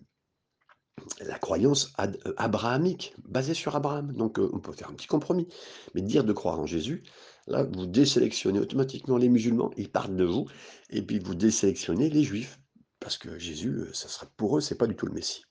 la 1.20 1.38
croyance 1.40 1.94
heu, 2.00 2.34
abrahamique, 2.38 3.14
basée 3.28 3.54
sur 3.54 3.76
Abraham. 3.76 4.14
Donc 4.14 4.40
heu, 4.40 4.50
on 4.54 4.60
peut 4.60 4.74
faire 4.74 4.90
un 4.90 4.94
petit 4.94 5.08
compromis. 5.08 5.48
Mais 5.94 6.02
dire 6.02 6.24
de 6.24 6.34
croire 6.34 6.60
en 6.60 6.66
Jésus, 6.66 7.04
là, 7.48 7.64
vous 7.64 7.86
désélectionnez 7.86 8.60
automatiquement 8.60 9.18
les 9.18 9.30
musulmans, 9.30 9.72
ils 9.78 9.90
partent 9.90 10.16
de 10.16 10.26
vous 10.26 10.48
et 10.90 11.02
puis 11.02 11.20
vous 11.20 11.36
désélectionnez 11.36 12.10
les 12.10 12.24
juifs. 12.24 12.60
Parce 13.00 13.18
que 13.18 13.40
Jésus, 13.40 13.70
heu, 13.70 13.94
ça 13.94 14.08
sera 14.08 14.28
pour 14.38 14.58
eux, 14.58 14.62
c'est 14.62 14.78
pas 14.78 14.88
du 14.88 14.96
tout 14.96 15.06
le 15.06 15.14
messie. 15.14 15.44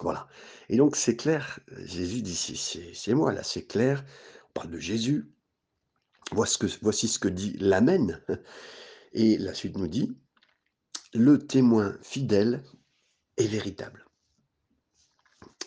Voilà 0.00 0.28
et 0.68 0.76
donc 0.76 0.94
c'est 0.94 1.16
clair, 1.16 1.60
Jésus 1.78 2.20
dit: 2.20 2.34
«C'est 2.36 3.14
moi 3.14 3.32
là, 3.32 3.42
c'est 3.42 3.66
clair». 3.66 4.04
On 4.50 4.52
parle 4.52 4.70
de 4.70 4.78
Jésus. 4.78 5.30
Voici 6.32 7.08
ce 7.08 7.18
que 7.18 7.28
dit 7.28 7.56
l'Amen 7.58 8.20
et 9.12 9.38
la 9.38 9.54
suite 9.54 9.76
nous 9.78 9.86
dit: 9.86 10.16
«Le 11.14 11.38
témoin 11.38 11.96
fidèle 12.02 12.62
et 13.36 13.46
véritable». 13.46 14.05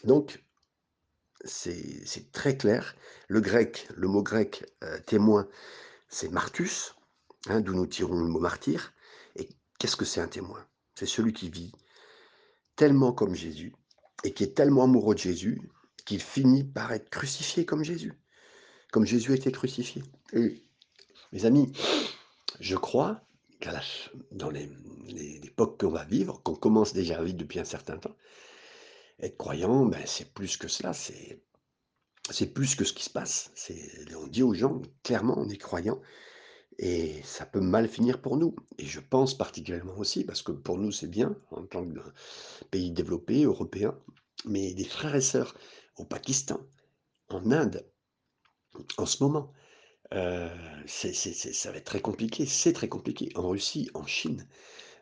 Donc 0.04 0.44
c'est 1.46 2.32
très 2.32 2.58
clair. 2.58 2.96
Le 3.28 3.42
grec, 3.42 3.88
le 3.96 4.08
mot 4.08 4.24
grec, 4.24 4.66
heu, 4.84 5.02
témoin, 5.06 5.48
c'est 6.08 6.30
martus, 6.30 6.96
hein, 7.48 7.62
d'où 7.62 7.74
nous 7.74 7.88
tirons 7.88 8.20
le 8.20 8.28
mot 8.28 8.40
martyr 8.40 8.94
et 9.36 9.48
qu'est-ce 9.78 9.96
que 9.96 10.06
c'est 10.06 10.22
un 10.22 10.28
témoin? 10.28 10.66
C'est 10.96 11.06
celui 11.06 11.34
qui 11.34 11.50
vit 11.50 11.72
tellement 12.76 13.14
comme 13.14 13.36
Jésus 13.36 13.74
et 14.24 14.34
qui 14.34 14.44
est 14.44 14.56
tellement 14.56 14.84
amoureux 14.84 15.16
de 15.16 15.20
Jésus 15.20 15.62
qu'il 16.06 16.22
finit 16.22 16.64
par 16.64 16.92
être 16.92 17.10
crucifié 17.10 17.66
comme 17.66 17.84
Jésus, 17.84 18.14
comme 18.92 19.06
Jésus 19.06 19.34
été 19.34 19.52
crucifié 19.52 20.04
et 20.34 20.64
mes 21.32 21.46
amis, 21.46 21.72
je 22.60 22.76
crois 22.76 23.22
qu'à 23.60 23.80
dans 24.32 24.50
les, 24.50 24.68
mmh, 24.68 25.08
les 25.08 25.40
l'époque 25.40 25.80
qu'on 25.80 25.90
va 25.90 26.04
vivre, 26.06 26.42
qu'on 26.44 26.56
commence 26.56 26.94
déjà 26.94 27.20
à 27.20 27.24
vivre 27.24 27.38
depuis 27.38 27.60
un 27.60 27.66
certain 27.66 27.98
temps, 27.98 28.16
être 29.22 29.38
croyant, 29.38 29.86
ben, 29.86 30.02
c'est 30.06 30.34
plus 30.34 30.58
que 30.58 30.68
cela, 30.68 30.94
c'est 30.94 32.54
plus 32.54 32.76
que 32.76 32.86
ce 32.86 32.94
qui 32.94 33.04
se 33.04 33.10
passe. 33.10 33.52
On 34.16 34.28
dit 34.28 34.44
aux 34.44 34.54
gens 34.54 34.82
clairement: 35.04 35.36
«On 35.38 35.50
est 35.50 35.58
croyant» 35.58 36.00
et 36.78 37.22
ça 37.24 37.46
peut 37.46 37.60
mal 37.60 37.90
finir 37.90 38.22
pour 38.22 38.38
nous 38.38 38.56
et 38.78 38.86
je 38.86 39.02
pense 39.02 39.38
particulièrement 39.38 39.98
aussi 39.98 40.24
parce 40.24 40.42
que 40.42 40.54
pour 40.54 40.78
nous, 40.78 40.92
c'est 40.92 41.08
bien 41.08 41.36
en 41.52 41.66
tant 41.66 41.86
que 41.86 42.00
pays 42.72 42.92
développé, 42.92 43.44
européen, 43.44 43.98
mais 44.46 44.74
des 44.74 44.86
frères 44.86 45.16
et 45.16 45.22
sœurs 45.22 45.56
au 45.98 46.06
Pakistan, 46.06 46.62
en 47.28 47.52
Inde, 47.52 47.86
en 48.98 49.06
ce 49.06 49.22
moment, 49.22 49.52
c'est 50.88 51.14
ça 51.14 51.72
va 51.72 51.78
être 51.78 51.84
très 51.84 52.00
compliqué, 52.00 52.46
c'est 52.46 52.74
très 52.74 52.88
compliqué. 52.88 53.30
En 53.36 53.50
Russie, 53.50 53.90
en 53.94 54.06
Chine, 54.06 54.48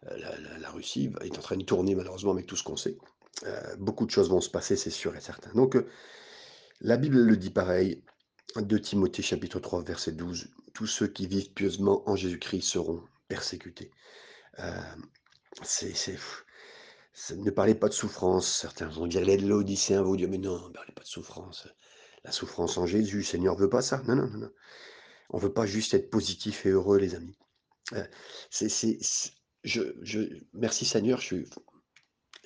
heu, 0.10 0.18
la 0.60 0.72
Russie 0.72 1.12
est 1.22 1.38
en 1.38 1.42
train 1.42 1.58
de 1.58 1.64
tourner 1.64 1.94
malheureusement 1.94 2.32
avec 2.32 2.48
tout 2.48 2.56
ce 2.56 2.64
qu'on 2.64 2.78
sait. 2.78 2.98
Heu, 3.46 3.76
beaucoup 3.78 4.06
de 4.06 4.12
choses 4.12 4.30
vont 4.30 4.42
se 4.42 4.50
passer, 4.50 4.76
c'est 4.76 4.90
sûr 4.90 5.16
et 5.16 5.22
certain. 5.22 5.52
Donc 5.54 5.76
heu, 5.76 5.88
la 6.82 6.98
Bible 6.98 7.20
le 7.20 7.38
dit 7.38 7.52
pareil, 7.52 8.04
2 8.58 8.82
Timothée 8.82 9.24
chapitre 9.24 9.60
3 9.60 9.84
verset 9.84 10.14
12: 10.14 10.50
«Tous 10.74 10.88
ceux 10.88 11.08
qui 11.08 11.28
vivent 11.28 11.54
pieusement 11.54 12.04
en 12.10 12.16
Jésus-Christ 12.16 12.64
seront 12.64 13.04
persécutés». 13.28 13.92
Hem, 14.58 15.04
c'est 15.64 15.94
ne 17.36 17.52
parlez 17.52 17.76
pas 17.76 17.90
de 17.90 17.94
souffrance. 17.94 18.48
Certains 18.48 18.88
vont 18.90 19.08
dire: 19.08 19.22
«Les 19.26 19.38
Laodicéens 19.38 20.04
vont 20.04 20.16
dire: 20.16 20.30
«Mais 20.30 20.38
non, 20.38 20.68
ne 20.70 20.74
parlez 20.74 20.94
pas 20.94 21.04
de 21.04 21.08
souffrance, 21.08 21.68
la 22.24 22.32
souffrance 22.32 22.78
en 22.78 22.86
Jésus, 22.88 23.18
le 23.20 23.24
Seigneur 23.24 23.56
veut 23.58 23.70
pas 23.70 23.82
ça». 23.82 24.02
Non, 24.08 24.16
non, 24.16 24.28
non. 24.28 24.52
On 25.32 25.38
veut 25.40 25.54
pas 25.54 25.66
juste 25.66 25.94
être 25.94 26.10
positif 26.12 26.66
et 26.66 26.70
heureux 26.72 26.98
les 27.00 27.16
amis. 27.16 27.38
C'est 28.52 28.70
je 29.64 29.82
je 30.04 30.20
merci 30.54 30.86
Seigneur, 30.86 31.20
je 31.22 31.26
suis 31.26 31.46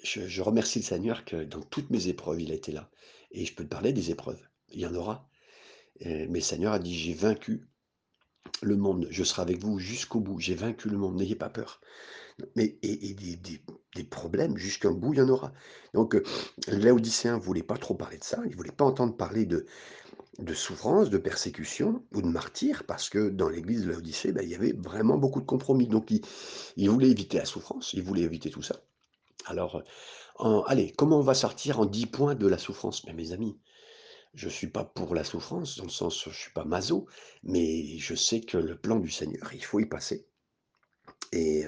je 0.03 0.41
remercie 0.41 0.79
le 0.79 0.85
Seigneur 0.85 1.25
que 1.25 1.43
dans 1.43 1.61
toutes 1.61 1.89
mes 1.89 2.07
épreuves, 2.07 2.41
il 2.41 2.51
a 2.51 2.55
été 2.55 2.71
là 2.71 2.89
et 3.31 3.45
je 3.45 3.53
peux 3.53 3.63
te 3.63 3.69
parler 3.69 3.93
des 3.93 4.11
épreuves. 4.11 4.41
Il 4.69 4.79
y 4.79 4.85
en 4.85 4.95
aura, 4.95 5.29
mais 6.03 6.27
le 6.27 6.41
Seigneur 6.41 6.73
a 6.73 6.79
dit: 6.79 6.97
«J'ai 6.97 7.13
vaincu 7.13 7.67
le 8.61 8.75
monde, 8.75 9.07
je 9.09 9.23
serai 9.23 9.41
avec 9.41 9.59
vous 9.59 9.79
jusqu'au 9.79 10.19
bout. 10.19 10.39
J'ai 10.39 10.55
vaincu 10.55 10.89
le 10.89 10.97
monde, 10.97 11.15
n'ayez 11.17 11.35
pas 11.35 11.49
peur». 11.49 11.81
Mais 12.55 12.79
et 12.81 13.13
des 13.13 13.35
des 13.35 13.61
des 13.95 14.03
problèmes 14.03 14.57
jusqu'à 14.57 14.89
bout, 14.89 15.13
il 15.13 15.19
y 15.19 15.21
en 15.21 15.29
aura. 15.29 15.53
Donc 15.93 16.15
les 16.67 16.79
Laodicéens 16.79 17.37
voulaient 17.37 17.61
pas 17.61 17.77
trop 17.77 17.93
parler 17.93 18.17
de 18.17 18.23
ça, 18.23 18.41
ils 18.47 18.55
voulaient 18.55 18.71
pas 18.71 18.85
entendre 18.85 19.15
parler 19.15 19.45
de 19.45 19.65
souffrance, 20.55 21.11
de 21.11 21.19
persécution 21.19 22.03
ou 22.13 22.21
de 22.23 22.27
martyrs 22.27 22.85
parce 22.87 23.09
que 23.09 23.29
dans 23.29 23.49
l'église 23.49 23.85
de 23.85 23.91
Laodicée, 23.91 24.31
bah, 24.31 24.41
il 24.41 24.49
y 24.49 24.55
avait 24.55 24.73
vraiment 24.73 25.17
beaucoup 25.17 25.41
de 25.41 25.45
compromis. 25.45 25.87
Donc 25.87 26.09
ils 26.77 26.89
voulaient 26.89 27.11
éviter 27.11 27.37
la 27.37 27.45
souffrance, 27.45 27.93
ils 27.93 28.01
voulaient 28.01 28.23
éviter 28.23 28.49
tout 28.49 28.63
ça 28.63 28.81
Alors, 29.45 29.83
allez, 30.67 30.91
comment 30.91 31.19
on 31.19 31.23
va 31.23 31.33
sortir 31.33 31.79
en 31.79 31.85
10 31.85 32.05
points 32.07 32.35
de 32.35 32.47
la 32.47 32.57
souffrance? 32.57 33.03
Mais 33.05 33.13
mes 33.13 33.31
amis, 33.31 33.59
je 34.33 34.49
suis 34.49 34.67
pas 34.67 34.85
pour 34.85 35.13
la 35.13 35.23
souffrance, 35.23 35.77
dans 35.77 35.83
le 35.83 35.89
sens 35.89 36.25
où 36.25 36.31
je 36.31 36.37
suis 36.37 36.53
pas 36.53 36.63
maso, 36.63 37.07
mais 37.43 37.97
je 37.97 38.15
sais 38.15 38.41
que 38.41 38.57
le 38.57 38.77
plan 38.77 38.97
du 38.97 39.09
Seigneur, 39.11 39.53
il 39.53 39.63
faut 39.63 39.79
y 39.79 39.85
passer 39.85 40.27
et 41.33 41.65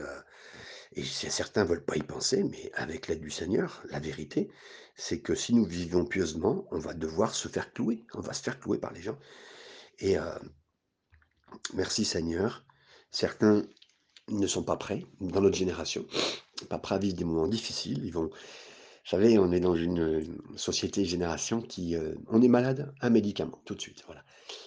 certains 1.04 1.64
veulent 1.64 1.86
pas 1.86 1.96
y 1.96 2.04
penser, 2.04 2.44
mais 2.44 2.72
avec 2.76 3.08
l'aide 3.08 3.22
du 3.22 3.32
Seigneur, 3.32 3.82
la 3.90 4.00
vérité, 4.00 4.52
c'est 4.96 5.22
que 5.22 5.36
si 5.36 5.54
nous 5.56 5.66
vivons 5.66 6.06
pieusement, 6.06 6.68
on 6.72 6.78
va 6.78 6.94
devoir 6.94 7.34
se 7.34 7.48
faire 7.48 7.74
clouer, 7.74 8.06
on 8.14 8.20
va 8.22 8.34
se 8.34 8.44
faire 8.44 8.60
clouer 8.60 8.78
par 8.78 8.94
les 8.94 9.02
gens 9.02 9.18
et 10.00 10.18
merci 11.74 12.06
Seigneur, 12.06 12.66
certains 13.10 13.64
ne 14.30 14.48
sont 14.48 14.64
pas 14.64 14.78
prêts, 14.78 15.06
dans 15.20 15.42
notre 15.42 15.58
génération, 15.58 16.06
à 16.72 16.98
vivre 16.98 17.16
des 17.16 17.24
moments 17.24 17.48
difficiles, 17.48 18.02
ils 18.06 18.12
vont 18.14 18.28
Vous 18.30 19.10
savez, 19.10 19.38
on 19.40 19.52
est 19.52 19.60
dans 19.60 19.76
une, 19.76 20.24
société, 20.56 21.06
génération 21.06 21.62
qui, 21.62 21.96
heu, 21.96 22.18
on 22.28 22.42
est 22.42 22.48
malade, 22.48 22.94
un 23.02 23.10
médicament, 23.10 23.62
tout 23.66 23.76
de 23.76 23.82
suite, 23.82 24.04
voilà. 24.06 24.24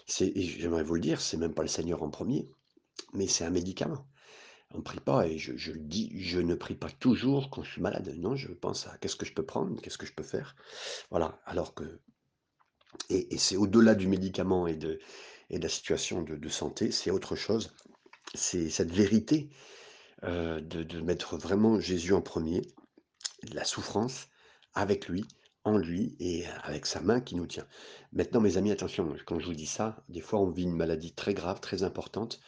J'aimerais 0.08 0.82
vous 0.82 0.94
le 0.94 1.00
dire, 1.00 1.20
c'est 1.20 1.36
même 1.36 1.54
pas 1.54 1.62
le 1.62 1.68
Seigneur 1.68 2.02
en 2.02 2.10
premier, 2.10 2.48
mais 3.14 3.26
c'est 3.28 3.44
un 3.44 3.50
médicament. 3.50 4.06
On 4.74 4.82
prie 4.82 5.00
pas 5.00 5.26
et 5.28 5.38
je 5.38 5.56
je 5.56 5.72
le 5.72 5.78
dis, 5.80 6.12
je 6.20 6.40
ne 6.40 6.54
prie 6.54 6.74
pas 6.74 6.90
toujours 6.90 7.50
quand 7.50 7.62
je 7.62 7.70
suis 7.72 7.82
malade. 7.82 8.12
Non, 8.18 8.34
je 8.36 8.48
pense 8.52 8.86
à: 8.88 8.98
«Qu'est-ce 8.98 9.16
que 9.16 9.26
je 9.26 9.32
peux 9.32 9.44
prendre? 9.46 9.80
Qu'est-ce 9.80 9.98
que 9.98 10.06
je 10.06 10.12
peux 10.12 10.24
faire?» 10.24 10.56
voilà, 11.10 11.40
alors 11.46 11.74
que 11.74 12.00
et 13.10 13.34
et 13.34 13.38
c'est 13.38 13.56
au-delà 13.56 13.94
du 13.94 14.08
médicament 14.08 14.66
et 14.66 14.76
de 14.76 14.98
et 15.50 15.58
de 15.58 15.62
la 15.62 15.68
situation 15.68 16.22
de 16.22 16.48
santé, 16.48 16.90
c'est 16.90 17.10
autre 17.10 17.36
chose. 17.36 17.72
C'est 18.34 18.70
cette 18.70 18.92
vérité, 18.92 19.50
heu, 20.24 20.60
de 20.60 21.00
mettre 21.00 21.36
vraiment 21.36 21.80
Jésus 21.80 22.12
en 22.14 22.22
premier. 22.22 22.62
la 23.52 23.64
souffrance 23.64 24.28
avec 24.74 25.08
lui, 25.08 25.24
en 25.64 25.76
lui 25.78 26.16
et 26.20 26.44
avec 26.64 26.86
sa 26.86 27.00
main 27.00 27.20
qui 27.20 27.34
nous 27.34 27.46
tient. 27.46 27.66
Maintenant, 28.12 28.40
mes 28.40 28.56
amis, 28.56 28.70
attention, 28.72 29.16
quand 29.26 29.38
je 29.40 29.46
vous 29.46 29.54
dis 29.54 29.66
ça, 29.66 30.02
des 30.08 30.20
fois 30.20 30.40
on 30.40 30.50
vit 30.50 30.64
une 30.64 30.76
maladie 30.76 31.12
très 31.12 31.34
grave, 31.34 31.60
très 31.60 31.82
importante 31.82 32.40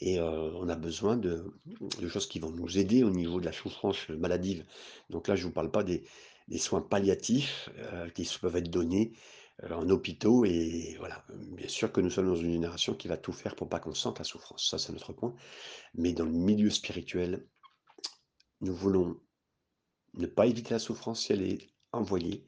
et 0.00 0.18
heu, 0.20 0.24
on 0.56 0.68
a 0.68 0.76
besoin 0.76 1.16
de 1.16 2.08
choses 2.08 2.28
qui 2.28 2.38
vont 2.40 2.50
nous 2.50 2.78
aider 2.78 3.04
au 3.04 3.10
niveau 3.10 3.40
de 3.40 3.44
la 3.46 3.52
souffrance 3.52 4.08
maladive. 4.10 4.64
Donc 5.10 5.28
là, 5.28 5.36
je 5.36 5.42
ne 5.42 5.48
vous 5.48 5.52
parle 5.54 5.70
pas 5.70 5.84
des 5.84 6.04
soins 6.58 6.80
palliatifs, 6.82 7.70
heu, 7.78 8.10
qui 8.10 8.28
peuvent 8.40 8.56
être 8.56 8.70
donnés, 8.70 9.12
en 9.70 9.88
hôpitaux 9.90 10.44
et 10.44 10.96
voilà. 10.98 11.24
Bien 11.34 11.68
sûr 11.68 11.92
que 11.92 12.00
nous 12.00 12.10
sommes 12.10 12.28
dans 12.28 12.36
une 12.36 12.52
génération 12.52 12.94
qui 12.94 13.08
va 13.08 13.16
tout 13.16 13.32
faire 13.32 13.56
pour 13.56 13.68
pas 13.68 13.80
qu'on 13.80 13.94
sente 13.94 14.18
la 14.18 14.24
souffrance, 14.24 14.68
ça 14.68 14.78
c'est 14.78 14.92
notre 14.92 15.12
point. 15.12 15.34
Mais 15.94 16.12
dans 16.12 16.24
le 16.26 16.32
milieu 16.32 16.70
spirituel, 16.70 17.46
nous 18.60 18.74
voulons 18.74 19.20
ne 20.14 20.26
pas 20.26 20.46
éviter 20.46 20.74
la 20.74 20.78
souffrance 20.80 21.22
si 21.26 21.32
elle 21.32 21.42
est 21.42 21.68
envoyée 21.92 22.44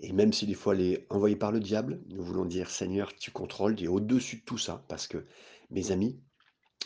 Et 0.00 0.12
même 0.12 0.32
si 0.32 0.46
des 0.46 0.54
fois 0.54 0.74
elle 0.74 0.82
est 0.82 1.06
envoyée 1.10 1.36
par 1.36 1.52
le 1.52 1.60
diable, 1.60 2.00
nous 2.08 2.22
voulons 2.22 2.44
dire: 2.44 2.70
«Seigneur, 2.70 3.14
tu 3.16 3.30
contrôles, 3.30 3.76
tu 3.76 3.84
es 3.84 3.88
au-dessus 3.88 4.36
de 4.38 4.42
tout 4.44 4.58
ça». 4.58 4.84
Parce 4.88 5.06
que, 5.08 5.26
mes 5.70 5.90
amis, 5.90 6.20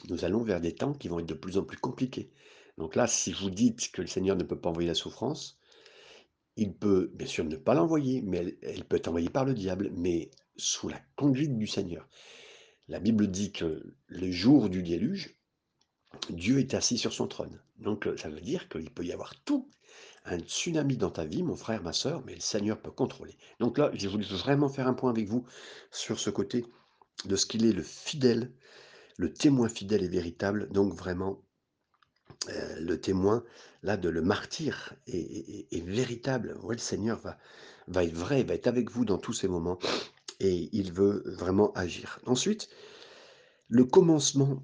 nous 0.09 0.25
allons 0.25 0.43
vers 0.43 0.61
des 0.61 0.75
temps 0.75 0.95
qui 0.95 1.09
vont 1.09 1.21
être 1.21 1.27
de 1.27 1.35
plus 1.35 1.59
en 1.59 1.65
plus 1.65 1.79
compliqués. 1.79 2.33
Donc 2.79 2.97
là, 2.97 3.07
si 3.07 3.33
vous 3.33 3.51
dites 3.51 3.93
que 3.93 4.03
le 4.03 4.09
Seigneur 4.09 4.37
ne 4.37 4.45
peut 4.45 4.61
pas 4.61 4.71
envoyer 4.71 4.89
la 4.89 4.95
souffrance, 4.95 5.59
il 6.57 6.75
peut 6.75 7.11
bien 7.15 7.27
sûr 7.27 7.45
ne 7.45 7.57
pas 7.57 7.75
l'envoyer, 7.75 8.23
mais 8.23 8.57
elle 8.63 8.85
peut 8.85 8.97
être 8.97 9.09
envoyée 9.09 9.31
par 9.31 9.45
le 9.45 9.55
diable, 9.55 9.91
mais 9.95 10.31
sous 10.57 10.89
la 10.89 11.01
conduite 11.17 11.57
du 11.57 11.67
Seigneur. 11.67 12.09
La 12.89 13.01
Bible 13.01 13.29
dit 13.31 13.53
que 13.53 13.95
le 14.07 14.31
jour 14.31 14.69
du 14.69 14.83
déluge, 14.83 15.37
Dieu 16.29 16.59
est 16.59 16.75
assis 16.75 16.99
sur 16.99 17.13
son 17.13 17.27
trône. 17.27 17.61
Donc, 17.79 18.09
ça 18.17 18.29
veut 18.29 18.41
dire 18.41 18.69
qu'il 18.69 18.91
peut 18.91 19.05
y 19.05 19.13
avoir 19.13 19.35
tout 19.45 19.71
un 20.25 20.39
tsunami 20.39 20.97
dans 20.97 21.11
ta 21.11 21.25
vie, 21.25 21.43
mon 21.43 21.57
frère, 21.57 21.83
ma 21.83 21.93
sœur, 21.93 22.23
mais 22.25 22.35
le 22.35 22.41
Seigneur 22.41 22.81
peut 22.81 22.91
contrôler. 22.91 23.37
Donc 23.59 23.79
là, 23.79 23.91
j'ai 23.95 24.09
voulu 24.09 24.25
vraiment 24.25 24.69
faire 24.69 24.87
un 24.87 24.95
point 24.95 25.11
avec 25.11 25.27
vous 25.27 25.45
sur 25.91 26.21
ce 26.21 26.31
côté 26.31 26.65
de 27.25 27.37
ce 27.37 27.47
qu'il 27.47 27.65
est 27.67 27.73
le 27.73 27.83
fidèle, 27.83 28.53
le 29.17 29.33
témoin 29.33 29.69
fidèle 29.69 30.03
et 30.03 30.09
véritable, 30.09 30.69
donc 30.71 30.93
vraiment 30.95 31.43
euh, 32.49 32.81
le 32.81 33.01
témoin 33.01 33.45
là 33.83 33.97
de 33.97 34.09
le 34.09 34.23
martyr 34.23 34.95
est, 35.07 35.85
véritable. 35.85 36.57
Ouais, 36.63 36.75
le 36.75 36.81
Seigneur 36.81 37.19
va, 37.19 37.39
va 37.89 38.05
être 38.05 38.15
vrai, 38.15 38.43
va 38.43 38.55
être 38.55 38.67
avec 38.67 38.91
vous 38.91 39.05
dans 39.05 39.19
tous 39.19 39.33
ces 39.33 39.49
moments 39.49 39.79
et 40.41 40.69
il 40.73 40.93
veut 40.93 41.23
vraiment 41.27 41.73
agir. 41.73 42.21
Ensuite, 42.27 42.69
le 43.69 43.85
commencement 43.85 44.63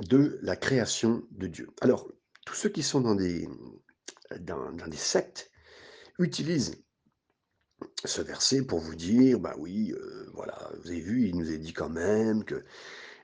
de 0.00 0.38
la 0.42 0.56
création 0.56 1.22
de 1.30 1.46
Dieu. 1.46 1.68
Alors, 1.80 2.08
tous 2.46 2.54
ceux 2.54 2.68
qui 2.68 2.82
sont 2.82 3.00
dans 3.00 3.14
des, 3.14 3.48
dans 4.40 4.88
des 4.88 4.96
sectes 4.96 5.50
utilisent 6.18 6.82
ce 8.04 8.22
verset 8.22 8.62
pour 8.62 8.78
vous 8.78 8.94
dire, 8.94 9.38
bah 9.38 9.54
oui, 9.58 9.92
euh, 9.92 10.30
voilà, 10.34 10.70
vous 10.80 10.90
avez 10.90 11.00
vu, 11.00 11.28
il 11.28 11.36
nous 11.36 11.50
est 11.50 11.58
dit 11.58 11.72
quand 11.72 11.88
même 11.88 12.44
que 12.44 12.64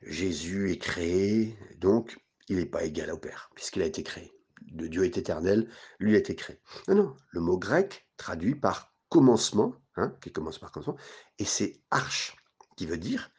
Jésus 0.03 0.71
est 0.71 0.79
créé, 0.79 1.57
donc 1.79 2.19
il 2.49 2.57
n'est 2.57 2.67
pas 2.67 2.85
égal 2.85 3.11
au 3.11 3.19
Père, 3.19 3.51
puisqu'il 3.55 3.83
a 3.83 3.87
été 3.87 4.03
créé. 4.03 4.33
Dieu 4.63 5.05
est 5.05 5.17
éternel, 5.17 5.69
lui 5.99 6.15
a 6.15 6.19
été 6.19 6.35
créé. 6.35 6.61
Non, 6.89 6.95
non, 6.95 7.17
le 7.31 7.41
mot 7.41 7.59
grec 7.59 8.07
traduit 8.17 8.55
par 8.55 8.95
commencement, 9.09 9.75
hein, 9.97 10.15
qui 10.21 10.33
commence 10.33 10.59
par 10.59 10.73
commencement, 10.73 10.97
et 11.39 11.45
c'est 11.45 11.81
arche, 11.91 12.37
qui 12.77 12.87
veut 12.87 12.99
dire, 12.99 13.31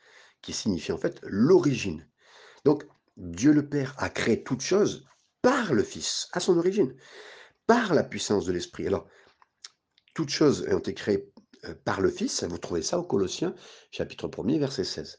qui 0.42 0.54
signifie 0.54 0.92
en 0.92 0.98
fait 0.98 1.20
l'origine. 1.24 2.08
Donc, 2.66 2.86
Dieu 3.18 3.52
le 3.52 3.68
Père 3.68 3.94
a 3.98 4.10
créé 4.10 4.44
toute 4.44 4.62
chose 4.62 5.06
par 5.42 5.74
le 5.74 5.84
Fils, 5.84 6.28
à 6.34 6.40
son 6.40 6.58
origine, 6.58 6.96
par 7.68 7.94
la 7.94 8.04
puissance 8.04 8.46
de 8.46 8.52
l'Esprit. 8.52 8.88
Alors, 8.88 9.08
toutes 10.14 10.30
choses 10.30 10.66
ont 10.70 10.80
été 10.80 10.94
créées 10.94 11.32
euh, 11.66 11.76
par 11.86 12.02
le 12.02 12.10
Fils, 12.10 12.44
vous 12.44 12.58
trouvez 12.58 12.82
ça 12.82 13.00
au 13.00 13.04
Colossiens, 13.04 13.54
chapitre 13.92 14.28
1er, 14.28 14.60
verset 14.60 14.84
16. 14.84 15.18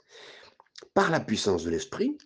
Par 0.95 1.11
la 1.11 1.21
puissance 1.21 1.65
de 1.65 1.71
l'Esprit, 1.71 2.17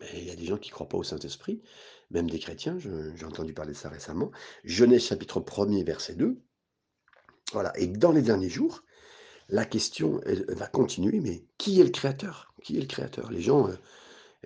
et 0.00 0.18
il 0.18 0.24
y 0.24 0.30
a 0.30 0.36
des 0.36 0.46
gens 0.46 0.58
qui 0.58 0.70
ne 0.70 0.74
croient 0.74 0.88
pas 0.88 0.98
au 0.98 1.02
Saint-Esprit, 1.02 1.62
même 2.10 2.30
des 2.30 2.38
chrétiens, 2.38 2.78
j'ai 2.78 3.24
entendu 3.24 3.52
parler 3.52 3.72
de 3.72 3.76
ça 3.76 3.88
récemment. 3.88 4.30
Genèse 4.64 5.04
chapitre 5.04 5.40
1er, 5.40 5.84
verset 5.84 6.14
2. 6.14 6.40
Voilà, 7.52 7.72
et 7.78 7.86
dans 7.86 8.12
les 8.12 8.22
derniers 8.22 8.48
jours, 8.48 8.82
la 9.48 9.64
question 9.64 10.20
va 10.48 10.66
continuer, 10.66 11.20
mais 11.20 11.44
qui 11.56 11.80
est 11.80 11.84
le 11.84 11.90
créateur? 11.90 12.52
Qui 12.62 12.76
est 12.76 12.80
le 12.80 12.86
créateur? 12.86 13.30
Les 13.30 13.40
gens 13.40 13.68
euh, 13.68 13.76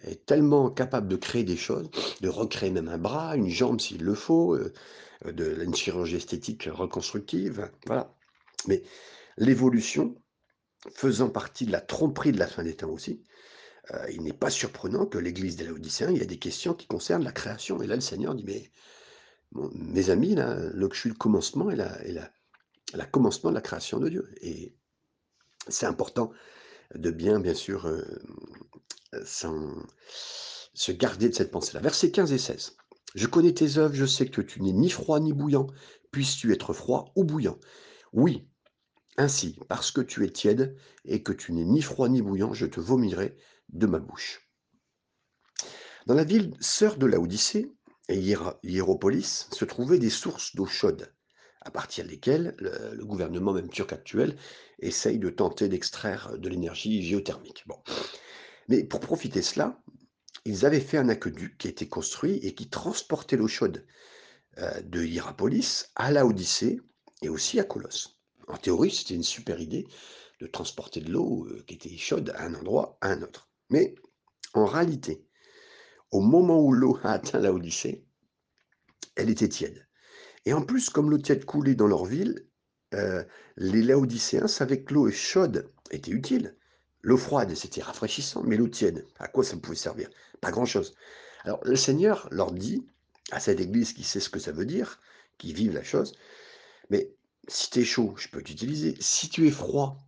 est 0.02 0.24
tellement 0.24 0.70
capables 0.70 1.08
de 1.08 1.16
créer 1.16 1.44
des 1.44 1.56
choses, 1.56 1.90
de 2.20 2.28
recréer 2.28 2.70
même 2.70 2.88
un 2.88 2.98
bras, 2.98 3.36
une 3.36 3.48
jambe 3.48 3.80
s'il 3.80 4.04
le 4.04 4.14
faut, 4.14 4.54
euh, 4.54 4.72
de 5.24 5.62
une 5.62 5.74
chirurgie 5.74 6.16
esthétique 6.16 6.68
reconstructive, 6.70 7.70
voilà. 7.86 8.14
Mais 8.68 8.82
l'évolution, 9.36 10.16
faisant 10.94 11.30
partie 11.30 11.66
de 11.66 11.72
la 11.72 11.80
tromperie 11.80 12.32
de 12.32 12.38
la 12.38 12.46
fin 12.46 12.64
des 12.64 12.76
temps 12.76 12.90
aussi, 12.90 13.22
euh, 13.90 14.10
il 14.10 14.22
n'est 14.22 14.32
pas 14.32 14.50
surprenant 14.50 15.06
que 15.06 15.18
l'église 15.18 15.56
des 15.56 15.64
Laodicéens, 15.64 16.10
il 16.10 16.18
y 16.18 16.22
a 16.22 16.26
des 16.26 16.38
questions 16.38 16.74
qui 16.74 16.86
concernent 16.86 17.24
la 17.24 17.32
création. 17.32 17.82
Et 17.82 17.86
là, 17.86 17.96
le 17.96 18.00
Seigneur 18.00 18.34
dit, 18.34 18.44
mais 18.44 18.70
mes 19.74 20.10
amis, 20.10 20.34
là, 20.34 20.54
là, 20.54 20.88
je 20.92 20.98
suis 20.98 21.08
le 21.08 21.14
commencement 21.14 21.70
et 21.70 21.76
la, 21.76 23.06
commencement 23.06 23.50
de 23.50 23.56
la 23.56 23.60
création 23.60 23.98
de 23.98 24.08
Dieu. 24.08 24.32
Et 24.40 24.74
c'est 25.68 25.86
important 25.86 26.30
de 26.94 27.10
bien, 27.10 27.40
bien 27.40 27.54
sûr, 27.54 27.86
euh, 27.86 28.02
se 30.74 30.92
garder 30.92 31.28
de 31.28 31.34
cette 31.34 31.50
pensée-là. 31.50 31.80
Versets 31.80 32.10
15 32.10 32.32
et 32.32 32.38
16. 32.38 32.76
Je 33.14 33.26
connais 33.26 33.52
tes 33.52 33.78
œuvres, 33.78 33.94
je 33.94 34.06
sais 34.06 34.26
que 34.26 34.40
tu 34.40 34.62
n'es 34.62 34.72
ni 34.72 34.88
froid 34.88 35.20
ni 35.20 35.32
bouillant. 35.32 35.66
Puisses-tu 36.12 36.52
être 36.52 36.72
froid 36.72 37.12
ou 37.14 37.24
bouillant? 37.24 37.58
Oui, 38.12 38.46
ainsi, 39.16 39.58
parce 39.68 39.90
que 39.90 40.00
tu 40.00 40.24
es 40.24 40.30
tiède 40.30 40.76
et 41.04 41.22
que 41.22 41.32
tu 41.32 41.52
n'es 41.52 41.64
ni 41.64 41.82
froid 41.82 42.08
ni 42.08 42.22
bouillant, 42.22 42.54
je 42.54 42.66
te 42.66 42.80
vomirai 42.80 43.36
de 43.72 43.86
ma 43.86 43.98
bouche. 43.98 44.48
Dans 46.06 46.14
la 46.14 46.24
ville 46.24 46.54
sœur 46.60 46.96
de 46.96 47.06
Laodicée, 47.06 47.72
et 48.08 48.18
Hiéropolis, 48.64 49.48
se 49.52 49.64
trouvaient 49.64 49.98
des 49.98 50.10
sources 50.10 50.54
d'eau 50.56 50.66
chaude, 50.66 51.14
à 51.60 51.70
partir 51.70 52.06
desquelles 52.06 52.54
le, 52.58 53.04
gouvernement 53.04 53.52
même 53.52 53.68
turc 53.68 53.92
actuel 53.92 54.36
essaye 54.80 55.18
de 55.18 55.30
tenter 55.30 55.68
d'extraire 55.68 56.36
de 56.36 56.48
l'énergie 56.48 57.02
géothermique. 57.02 57.64
Bon. 57.66 57.78
Mais 58.68 58.84
pour 58.84 59.00
profiter 59.00 59.40
de 59.40 59.44
cela, 59.44 59.80
ils 60.44 60.66
avaient 60.66 60.80
fait 60.80 60.98
un 60.98 61.08
aqueduc 61.08 61.56
qui 61.56 61.68
été 61.68 61.88
construit 61.88 62.34
et 62.42 62.54
qui 62.54 62.68
transportait 62.68 63.36
l'eau 63.36 63.48
chaude 63.48 63.86
euh, 64.58 64.80
de 64.82 65.04
Hierapolis 65.04 65.90
à 65.94 66.10
Laodicée 66.10 66.80
et 67.22 67.28
aussi 67.28 67.60
à 67.60 67.64
Colosse. 67.64 68.18
En 68.48 68.56
théorie, 68.56 68.90
c'était 68.90 69.14
une 69.14 69.22
super 69.22 69.60
idée 69.60 69.86
de 70.40 70.46
transporter 70.48 71.00
de 71.00 71.12
l'eau 71.12 71.46
euh, 71.46 71.62
qui 71.66 71.74
était 71.74 71.96
chaude 71.96 72.32
à 72.34 72.44
un 72.44 72.54
endroit 72.54 72.98
à 73.00 73.10
un 73.10 73.22
autre. 73.22 73.51
Mais 73.72 73.94
en 74.52 74.66
réalité, 74.66 75.26
au 76.10 76.20
moment 76.20 76.60
où 76.60 76.72
l'eau 76.72 76.98
a 77.02 77.12
atteint 77.12 77.40
Laodicée, 77.40 78.04
elle 79.16 79.30
était 79.30 79.48
tiède. 79.48 79.88
Et 80.44 80.52
en 80.52 80.62
plus, 80.62 80.90
comme 80.90 81.10
l'eau 81.10 81.18
tiède 81.18 81.46
coulait 81.46 81.74
dans 81.74 81.86
leur 81.86 82.04
ville, 82.04 82.46
euh, 82.94 83.24
les 83.56 83.82
Laodicéens 83.82 84.46
savaient 84.46 84.82
que 84.82 84.92
l'eau 84.92 85.10
chaude 85.10 85.72
était 85.90 86.10
utile. 86.10 86.56
L'eau 87.00 87.16
froide, 87.16 87.54
c'était 87.54 87.82
rafraîchissant, 87.82 88.42
mais 88.44 88.56
l'eau 88.56 88.68
tiède, 88.68 89.06
à 89.18 89.26
quoi 89.26 89.42
ça 89.42 89.56
pouvait 89.56 89.74
servir? 89.74 90.10
Pas 90.42 90.50
grand-chose. 90.50 90.94
Alors 91.44 91.64
le 91.64 91.74
Seigneur 91.74 92.28
leur 92.30 92.52
dit, 92.52 92.86
à 93.30 93.40
cette 93.40 93.60
église 93.60 93.94
qui 93.94 94.04
sait 94.04 94.20
ce 94.20 94.28
que 94.28 94.38
ça 94.38 94.52
veut 94.52 94.66
dire, 94.66 95.00
qui 95.38 95.54
vivent 95.54 95.74
la 95.74 95.82
chose. 95.82 96.14
Mais 96.90 97.10
si 97.48 97.70
tu 97.70 97.80
es 97.80 97.84
chaud, 97.84 98.14
je 98.18 98.28
peux 98.28 98.42
t'utiliser. 98.42 98.96
Si 99.00 99.30
tu 99.30 99.46
es 99.46 99.50
froid, 99.50 99.98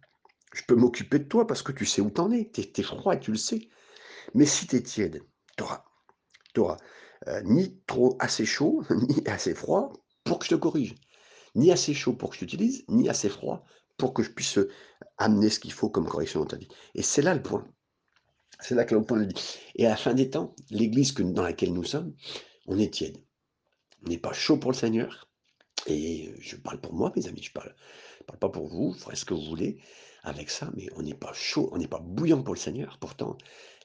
je 0.55 0.63
peux 0.65 0.77
m'occuper 0.77 1.19
de 1.19 1.25
toi 1.25 1.47
parce 1.47 1.63
que 1.63 1.73
tu 1.73 1.85
sais 1.85 2.01
où 2.01 2.11
t'en 2.11 2.31
es. 2.31 2.51
Tu 2.53 2.63
es, 2.63 2.83
froid 2.83 3.15
et 3.15 3.21
tu 3.21 3.33
le 3.33 3.37
sais. 3.37 3.69
Mais 4.35 4.47
si 4.47 4.67
tu 4.67 4.77
es 4.77 4.83
tiède, 4.83 5.23
tu 5.57 5.65
n'auras 6.57 6.77
ni 7.45 7.81
trop 7.87 8.17
assez 8.21 8.47
chaud, 8.47 8.83
ni 8.91 9.27
assez 9.27 9.55
froid 9.55 9.93
pour 10.23 10.39
que 10.39 10.47
je 10.47 10.51
te 10.51 10.55
corrige. 10.55 10.95
Ni 11.55 11.71
assez 11.71 11.95
chaud 11.95 12.15
pour 12.15 12.31
que 12.31 12.37
je 12.37 12.41
t'utilise, 12.41 12.85
ni 12.89 13.09
assez 13.09 13.29
froid 13.29 13.65
pour 13.97 14.13
que 14.13 14.23
je 14.23 14.31
puisse 14.31 14.59
amener 15.19 15.51
ce 15.51 15.61
qu'il 15.61 15.73
faut 15.73 15.89
comme 15.89 16.09
correction 16.09 16.41
dans 16.41 16.47
ta 16.47 16.57
vie. 16.57 16.69
Et 16.95 17.03
c'est 17.03 17.23
là 17.23 17.35
le 17.35 17.43
point. 17.43 17.67
C'est 18.61 18.75
là 18.75 18.85
que 18.85 18.95
le 18.95 19.03
point 19.03 19.19
le 19.19 19.27
dit. 19.27 19.59
Et 19.77 19.87
à 19.87 19.91
la 19.91 19.97
fin 19.97 20.15
des 20.15 20.31
temps, 20.31 20.55
l'église 20.71 21.15
dans 21.15 21.43
laquelle 21.43 21.73
nous 21.73 21.85
sommes, 21.85 22.15
on 22.67 22.79
est 22.79 22.93
tiède. 22.93 23.19
On 24.05 24.09
n'est 24.09 24.19
pas 24.19 24.33
chaud 24.33 24.57
pour 24.57 24.73
le 24.73 24.77
Seigneur. 24.77 25.29
Et 25.87 26.35
je 26.41 26.57
parle 26.57 26.81
pour 26.81 26.95
moi, 26.95 27.13
mes 27.15 27.27
amis, 27.29 27.43
je 27.43 27.53
parle, 27.53 27.75
parle 28.27 28.39
pas 28.39 28.49
pour 28.49 28.69
vous, 28.69 28.93
vous 28.93 28.99
ferez 28.99 29.17
ce 29.17 29.25
que 29.25 29.35
vous 29.35 29.45
voulez 29.45 29.81
avec 30.25 30.51
ça, 30.51 30.71
mais 30.77 30.89
on 30.97 31.03
n'est 31.03 31.15
pas 31.15 31.33
chaud, 31.33 31.69
on 31.73 31.79
n'est 31.79 31.89
pas 31.89 32.01
bouillant 32.01 32.43
pour 32.43 32.55
le 32.55 32.59
Seigneur. 32.59 32.99
Pourtant, 32.99 33.37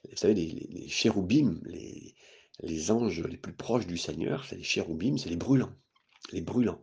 vous 0.10 0.18
savez, 0.18 0.34
les, 0.34 0.48
les, 0.48 0.88
chéroubim, 0.88 1.60
les, 1.66 2.16
les 2.62 2.92
anges 2.92 3.22
les 3.22 3.38
plus 3.38 3.54
proches 3.54 3.88
du 3.88 3.98
Seigneur, 3.98 4.46
c'est 4.46 4.56
les 4.56 4.64
chéroubim, 4.64 5.18
c'est 5.18 5.30
les 5.30 5.36
brûlants. 5.36 5.74
Les 6.32 6.42
brûlants. 6.42 6.82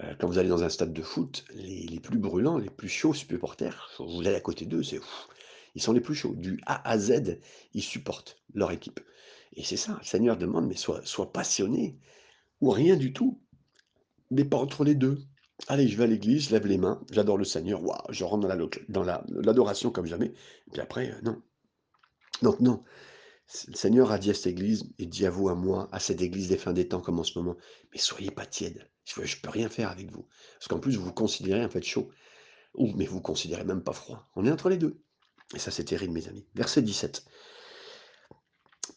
Euh, 0.00 0.14
quand 0.18 0.26
vous 0.26 0.38
allez 0.38 0.48
dans 0.48 0.64
un 0.64 0.68
stade 0.68 0.92
de 0.92 1.02
foot, 1.02 1.44
les, 1.54 2.00
plus 2.00 2.18
brûlants, 2.18 2.58
les 2.58 2.70
plus 2.70 2.88
chauds 2.88 3.14
supporters, 3.14 3.90
vous 3.98 4.20
allez 4.20 4.34
à 4.34 4.40
côté 4.40 4.64
d'eux, 4.64 4.82
c'est 4.82 5.00
ils 5.74 5.82
sont 5.82 5.92
les 5.92 6.00
plus 6.00 6.14
chauds. 6.14 6.34
Du 6.34 6.60
A 6.66 6.88
à 6.88 6.98
Z, 6.98 7.38
ils 7.72 7.82
supportent 7.82 8.42
leur 8.54 8.72
équipe. 8.72 9.00
Et 9.54 9.64
c'est 9.64 9.76
ça, 9.76 9.96
le 9.98 10.04
Seigneur 10.04 10.36
demande, 10.36 10.66
mais 10.66 10.76
sois, 10.76 11.00
sois 11.04 11.32
passionné, 11.32 11.98
ou 12.60 12.70
rien 12.70 12.96
du 12.96 13.12
tout, 13.12 13.42
mais 14.30 14.44
pas 14.44 14.56
entre 14.56 14.84
les 14.84 14.94
deux. 14.94 15.22
Allez, 15.68 15.86
je 15.86 15.96
vais 15.96 16.04
à 16.04 16.06
l'église, 16.06 16.48
je 16.48 16.50
lève 16.50 16.66
les 16.66 16.78
mains, 16.78 17.00
j'adore 17.10 17.38
le 17.38 17.44
Seigneur, 17.44 17.82
waouh, 17.82 18.00
je 18.10 18.24
rentre 18.24 18.48
dans 18.88 19.02
l'adoration 19.02 19.90
dans 19.90 19.92
comme 19.92 20.06
jamais, 20.06 20.26
et 20.66 20.70
puis 20.72 20.80
après, 20.80 21.10
euh, 21.10 21.20
non. 21.22 21.40
Donc 22.42 22.60
non, 22.60 22.82
le 23.68 23.76
Seigneur 23.76 24.10
a 24.10 24.18
dit 24.18 24.30
à 24.30 24.34
cette 24.34 24.48
église, 24.48 24.84
et 24.98 25.06
dit 25.06 25.26
à 25.26 25.30
vous, 25.30 25.48
à 25.48 25.54
moi, 25.54 25.88
à 25.92 26.00
cette 26.00 26.20
église 26.20 26.48
des 26.48 26.56
fins 26.56 26.72
des 26.72 26.88
temps 26.88 27.00
comme 27.00 27.20
en 27.20 27.24
ce 27.24 27.38
moment, 27.38 27.56
mais 27.92 27.98
soyez 27.98 28.30
pas 28.30 28.46
tiède, 28.46 28.88
je 29.04 29.20
ne 29.20 29.26
peux 29.42 29.50
rien 29.50 29.68
faire 29.68 29.90
avec 29.90 30.10
vous. 30.10 30.26
Parce 30.54 30.68
qu'en 30.68 30.78
plus, 30.78 30.96
vous 30.96 31.04
vous 31.04 31.12
considérez 31.12 31.64
en 31.64 31.68
fait 31.68 31.82
chaud, 31.82 32.10
ou 32.74 32.92
mais 32.96 33.04
vous 33.04 33.16
vous 33.16 33.20
considérez 33.20 33.64
même 33.64 33.82
pas 33.82 33.92
froid. 33.92 34.28
On 34.36 34.46
est 34.46 34.50
entre 34.50 34.68
les 34.68 34.78
deux. 34.78 35.02
Et 35.54 35.58
ça, 35.58 35.70
c'est 35.70 35.84
terrible, 35.84 36.14
mes 36.14 36.28
amis. 36.28 36.46
Verset 36.54 36.82
17. 36.82 37.24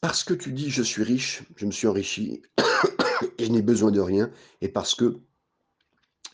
Parce 0.01 0.23
que 0.23 0.33
tu 0.33 0.51
dis, 0.51 0.69
je 0.69 0.83
suis 0.83 1.03
riche, 1.03 1.43
je 1.55 1.65
me 1.65 1.71
suis 1.71 1.87
enrichi, 1.87 2.41
et 3.37 3.45
je 3.45 3.51
n'ai 3.51 3.61
besoin 3.61 3.91
de 3.91 3.99
rien, 3.99 4.31
et 4.61 4.69
parce 4.69 4.95
que 4.95 5.19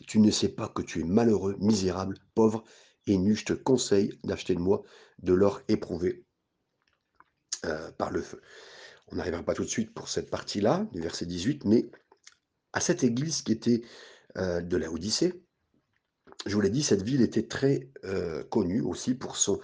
tu 0.06 0.18
ne 0.18 0.30
sais 0.30 0.48
pas 0.48 0.68
que 0.68 0.82
tu 0.82 1.00
es 1.00 1.04
malheureux, 1.04 1.56
misérable, 1.58 2.18
pauvre 2.34 2.64
et 3.06 3.18
nu, 3.18 3.34
je 3.34 3.44
te 3.44 3.52
conseille 3.52 4.18
d'acheter 4.24 4.54
de 4.54 4.60
moi 4.60 4.82
de 5.18 5.32
l'or 5.32 5.60
éprouvé 5.68 6.24
euh, 7.64 7.90
par 7.92 8.10
le 8.10 8.22
feu. 8.22 8.40
On 9.08 9.16
n'arrivera 9.16 9.42
pas 9.42 9.54
tout 9.54 9.64
de 9.64 9.68
suite 9.68 9.92
pour 9.92 10.08
cette 10.08 10.30
partie-là, 10.30 10.86
du 10.92 11.00
verset 11.00 11.26
18, 11.26 11.64
mais 11.64 11.90
à 12.72 12.80
cette 12.80 13.04
église 13.04 13.42
qui 13.42 13.52
était 13.52 13.82
euh, 14.38 14.60
de 14.60 14.76
la 14.76 14.90
Odyssée, 14.90 15.42
je 16.46 16.54
vous 16.54 16.60
l'ai 16.60 16.70
dit, 16.70 16.82
cette 16.82 17.02
ville 17.02 17.22
était 17.22 17.46
très 17.46 17.90
euh, 18.04 18.42
connue 18.44 18.80
aussi 18.80 19.14
pour 19.14 19.36
son, 19.36 19.60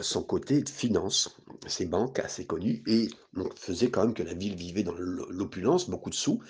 son 0.00 0.22
côté 0.22 0.62
de 0.62 0.68
finance, 0.68 1.36
ses 1.66 1.86
banques 1.86 2.18
assez 2.18 2.46
connues, 2.46 2.82
et 2.86 3.08
donc 3.32 3.58
faisait 3.58 3.90
quand 3.90 4.04
même 4.04 4.14
que 4.14 4.22
la 4.22 4.34
ville 4.34 4.56
vivait 4.56 4.82
dans 4.82 4.94
l'opulence, 4.94 5.88
beaucoup 5.88 6.10
de 6.10 6.14
sous. 6.14 6.42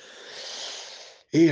Et 1.33 1.51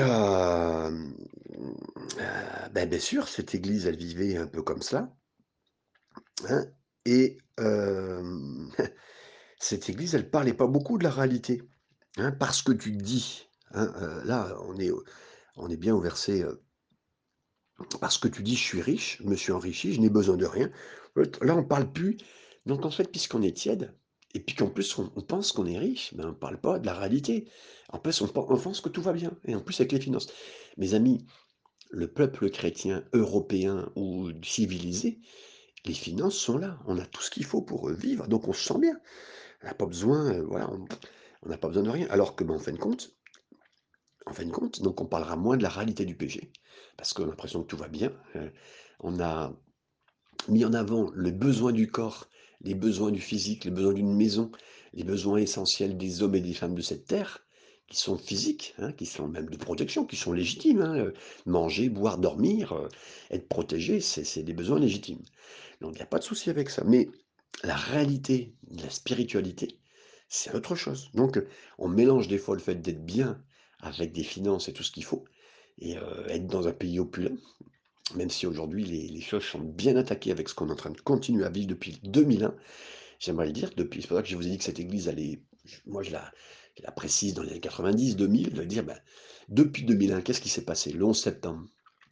ben, 2.72 2.88
bien 2.88 2.98
sûr, 2.98 3.28
cette 3.28 3.54
église, 3.54 3.86
elle 3.86 3.96
vivait 3.96 4.36
un 4.36 4.46
peu 4.46 4.62
comme 4.62 4.82
ça. 4.82 5.14
Hein, 6.48 6.66
et 7.04 7.38
cette 9.58 9.88
église, 9.88 10.14
elle 10.14 10.30
parlait 10.30 10.54
pas 10.54 10.66
beaucoup 10.66 10.98
de 10.98 11.04
la 11.04 11.10
réalité. 11.10 11.62
Hein, 12.16 12.32
parce 12.32 12.62
que 12.62 12.72
tu 12.72 12.92
dis, 12.92 13.48
hein, 13.72 13.92
là, 14.24 14.56
on 14.62 14.78
est, 14.78 14.90
on 15.56 15.68
est 15.68 15.76
bien 15.76 15.94
au 15.94 16.00
verset. 16.00 16.44
parce 18.00 18.18
que 18.18 18.28
tu 18.28 18.42
dis, 18.42 18.56
je 18.56 18.62
suis 18.62 18.82
riche, 18.82 19.18
je 19.22 19.28
me 19.28 19.36
suis 19.36 19.52
enrichi, 19.52 19.94
je 19.94 20.00
n'ai 20.00 20.10
besoin 20.10 20.36
de 20.36 20.46
rien. 20.46 20.70
Là, 21.40 21.56
on 21.56 21.64
parle 21.64 21.92
plus. 21.92 22.16
Donc, 22.66 22.84
en 22.84 22.90
fait, 22.90 23.10
puisqu'on 23.10 23.42
est 23.42 23.56
tiède, 23.56 23.94
et 24.34 24.40
puis 24.40 24.54
qu'en 24.54 24.68
plus, 24.68 24.98
on, 24.98 25.08
pense 25.22 25.52
qu'on 25.52 25.66
est 25.66 25.78
riche, 25.78 26.12
mais 26.14 26.24
on 26.24 26.28
ne 26.28 26.32
parle 26.32 26.60
pas 26.60 26.78
de 26.78 26.86
la 26.86 26.94
réalité. 26.94 27.48
En 27.90 27.98
plus, 27.98 28.20
on, 28.20 28.28
pense 28.28 28.80
que 28.80 28.88
tout 28.88 29.00
va 29.00 29.12
bien. 29.12 29.32
Et 29.46 29.54
en 29.54 29.60
plus, 29.60 29.80
avec 29.80 29.92
les 29.92 30.00
finances. 30.00 30.28
Mes 30.76 30.94
amis, 30.94 31.24
le 31.90 32.08
peuple 32.08 32.50
chrétien 32.50 33.04
européen 33.14 33.90
ou 33.96 34.30
civilisé, 34.42 35.18
les 35.86 35.94
finances 35.94 36.36
sont 36.36 36.58
là. 36.58 36.78
On 36.86 36.98
a 36.98 37.06
tout 37.06 37.22
ce 37.22 37.30
qu'il 37.30 37.44
faut 37.44 37.62
pour 37.62 37.88
vivre. 37.88 38.28
Donc, 38.28 38.48
on 38.48 38.52
se 38.52 38.62
sent 38.62 38.78
bien. 38.78 39.00
On 39.62 39.66
n'a 39.66 39.74
pas 39.74 39.86
besoin, 39.86 40.32
euh, 40.32 40.44
voilà, 40.44 40.70
on 41.42 41.48
n'a 41.48 41.56
pas 41.56 41.68
besoin 41.68 41.84
de 41.84 41.90
rien. 41.90 42.06
Alors 42.10 42.36
que, 42.36 42.44
ben, 42.44 42.54
en 42.54 42.58
fin 42.58 42.72
de 42.72 42.78
compte, 42.78 43.16
en 44.26 44.34
fin 44.34 44.44
de 44.44 44.52
compte, 44.52 44.82
donc 44.82 45.00
on 45.00 45.06
parlera 45.06 45.36
moins 45.36 45.56
de 45.56 45.62
la 45.62 45.70
réalité 45.70 46.04
du 46.04 46.14
péché, 46.14 46.52
parce 46.98 47.14
qu'on 47.14 47.24
a 47.24 47.28
l'impression 47.28 47.62
que 47.62 47.66
tout 47.66 47.78
va 47.78 47.88
bien. 47.88 48.12
Euh, 48.36 48.50
on 49.00 49.20
a 49.20 49.54
mis 50.48 50.64
en 50.66 50.74
avant 50.74 51.10
le 51.14 51.30
besoin 51.30 51.72
du 51.72 51.90
corps 51.90 52.28
les 52.62 52.74
besoins 52.74 53.10
du 53.10 53.20
physique, 53.20 53.64
les 53.64 53.70
besoins 53.70 53.94
d'une 53.94 54.14
maison, 54.14 54.50
les 54.92 55.04
besoins 55.04 55.38
essentiels 55.38 55.96
des 55.96 56.22
hommes 56.22 56.34
et 56.34 56.40
des 56.40 56.54
femmes 56.54 56.74
de 56.74 56.82
cette 56.82 57.06
terre, 57.06 57.44
qui 57.88 57.96
sont 57.96 58.18
physiques, 58.18 58.74
hein, 58.78 58.92
qui 58.92 59.06
sont 59.06 59.28
même 59.28 59.48
de 59.48 59.56
protection, 59.56 60.04
qui 60.04 60.16
sont 60.16 60.32
légitimes. 60.32 60.82
Hein, 60.82 60.98
euh, 60.98 61.12
manger, 61.46 61.88
boire, 61.88 62.18
dormir, 62.18 62.72
euh, 62.72 62.88
être 63.30 63.48
protégé, 63.48 64.00
c'est 64.00 64.42
des 64.42 64.52
besoins 64.52 64.78
légitimes. 64.78 65.22
Donc 65.80 65.92
il 65.92 65.96
n'y 65.96 66.02
a 66.02 66.06
pas 66.06 66.18
de 66.18 66.24
souci 66.24 66.50
avec 66.50 66.70
ça. 66.70 66.84
Mais 66.84 67.08
la 67.64 67.76
réalité 67.76 68.54
la 68.70 68.90
spiritualité, 68.90 69.78
c'est 70.28 70.54
autre 70.54 70.74
chose. 70.74 71.10
Donc 71.14 71.42
on 71.78 71.88
mélange 71.88 72.28
des 72.28 72.38
fois 72.38 72.54
le 72.54 72.60
fait 72.60 72.76
d'être 72.76 73.04
bien 73.04 73.42
avec 73.80 74.12
des 74.12 74.24
finances 74.24 74.68
et 74.68 74.72
tout 74.72 74.82
ce 74.82 74.92
qu'il 74.92 75.04
faut, 75.04 75.24
et 75.78 75.96
euh, 75.96 76.26
être 76.28 76.46
dans 76.46 76.68
un 76.68 76.72
pays 76.72 76.98
opulent, 76.98 77.38
même 78.14 78.30
si 78.30 78.46
aujourd'hui 78.46 78.84
les, 78.84 79.20
choses 79.20 79.44
sont 79.44 79.60
bien 79.60 79.96
attaquées 79.96 80.30
avec 80.30 80.48
ce 80.48 80.54
qu'on 80.54 80.68
est 80.68 80.72
en 80.72 80.76
train 80.76 80.90
de 80.90 81.00
continuer 81.00 81.44
à 81.44 81.50
vivre 81.50 81.68
depuis 81.68 81.98
2001, 82.04 82.54
j'aimerais 83.18 83.46
le 83.46 83.52
dire, 83.52 83.70
depuis, 83.76 84.02
c'est 84.02 84.08
pour 84.08 84.16
ça 84.16 84.22
que 84.22 84.28
je 84.28 84.36
vous 84.36 84.46
ai 84.46 84.50
dit 84.50 84.58
que 84.58 84.64
cette 84.64 84.80
église, 84.80 85.08
allait, 85.08 85.42
moi 85.86 86.02
je 86.02 86.10
la, 86.12 86.32
précise 86.92 87.34
dans 87.34 87.42
les 87.42 87.50
années 87.50 87.60
90, 87.60 88.16
2000, 88.16 88.50
je 88.54 88.60
vais 88.60 88.66
dire, 88.66 88.84
ben, 88.84 88.98
depuis 89.48 89.82
2001, 89.84 90.22
qu'est-ce 90.22 90.40
qui 90.40 90.48
s'est 90.48 90.64
passé? 90.64 90.92
Le 90.92 91.04
11 91.04 91.18
septembre, 91.18 91.66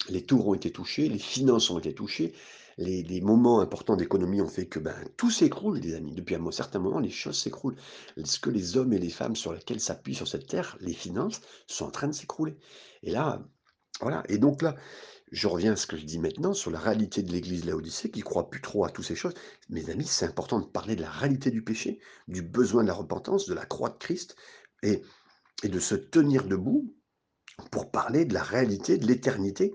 les 0.09 0.25
tours 0.25 0.49
ont 0.49 0.55
été 0.55 0.71
touchés, 0.71 1.09
les 1.09 1.19
finances 1.19 1.71
ont 1.71 1.79
été 1.79 1.95
touchées, 1.95 2.33
les, 2.79 3.21
moments 3.21 3.61
importants 3.61 3.97
d'économie 3.97 4.41
ont 4.41 4.49
fait 4.49 4.67
que 4.67 4.79
ben, 4.79 4.97
tout 5.17 5.31
s'écroule, 5.31 5.79
les 5.79 5.95
amis. 5.95 6.15
Depuis 6.15 6.35
un 6.35 6.51
certain 6.51 6.79
moment, 6.79 6.99
les 6.99 7.11
choses 7.11 7.41
s'écroulent. 7.41 7.77
Ce 8.23 8.39
que 8.39 8.51
les 8.51 8.77
hommes 8.77 8.93
et 8.93 8.99
les 8.99 9.09
femmes 9.09 9.37
sur 9.37 9.53
lesquels 9.53 9.81
s'appuient 9.81 10.15
sur 10.15 10.29
cette 10.29 10.47
terre, 10.47 10.77
les 10.81 10.93
finances, 10.93 11.41
sont 11.67 11.87
en 11.87 11.91
train 11.91 12.09
de 12.09 12.13
s'écrouler. 12.13 12.59
Et 13.03 13.11
là, 13.11 13.43
voilà. 14.01 14.23
Et 14.29 14.39
donc 14.39 14.63
là, 14.63 14.77
je 15.33 15.49
reviens 15.49 15.73
à 15.73 15.77
ce 15.77 15.87
que 15.87 15.97
je 15.97 16.05
dis 16.05 16.19
maintenant 16.19 16.55
sur 16.55 16.71
la 16.71 16.79
réalité 16.79 17.23
de 17.23 17.33
l'Église 17.33 17.65
de 17.65 17.71
l'Odyssée, 17.71 18.11
qui 18.11 18.21
croit 18.21 18.49
plus 18.49 18.61
trop 18.61 18.85
à 18.85 18.91
toutes 18.91 19.05
ces 19.05 19.17
choses. 19.17 19.35
Mes 19.69 19.91
amis, 19.91 20.07
c'est 20.07 20.27
important 20.27 20.61
de 20.61 20.67
parler 20.67 20.97
de 20.97 21.03
la 21.03 21.11
réalité 21.11 21.51
du 21.51 21.63
péché, 21.63 21.99
du 22.29 22.43
besoin 22.43 22.83
de 22.83 22.89
la 22.89 22.95
repentance, 22.95 23.47
de 23.47 23.55
la 23.55 23.67
croix 23.67 23.91
de 23.91 23.99
Christ, 23.99 24.37
et, 24.83 25.03
et 25.63 25.69
de 25.69 25.81
se 25.81 25.95
tenir 25.95 26.45
debout 26.45 26.95
pour 27.71 27.91
parler 27.91 28.25
de 28.25 28.35
la 28.35 28.43
réalité 28.43 28.99
de 28.99 29.07
l'éternité. 29.07 29.75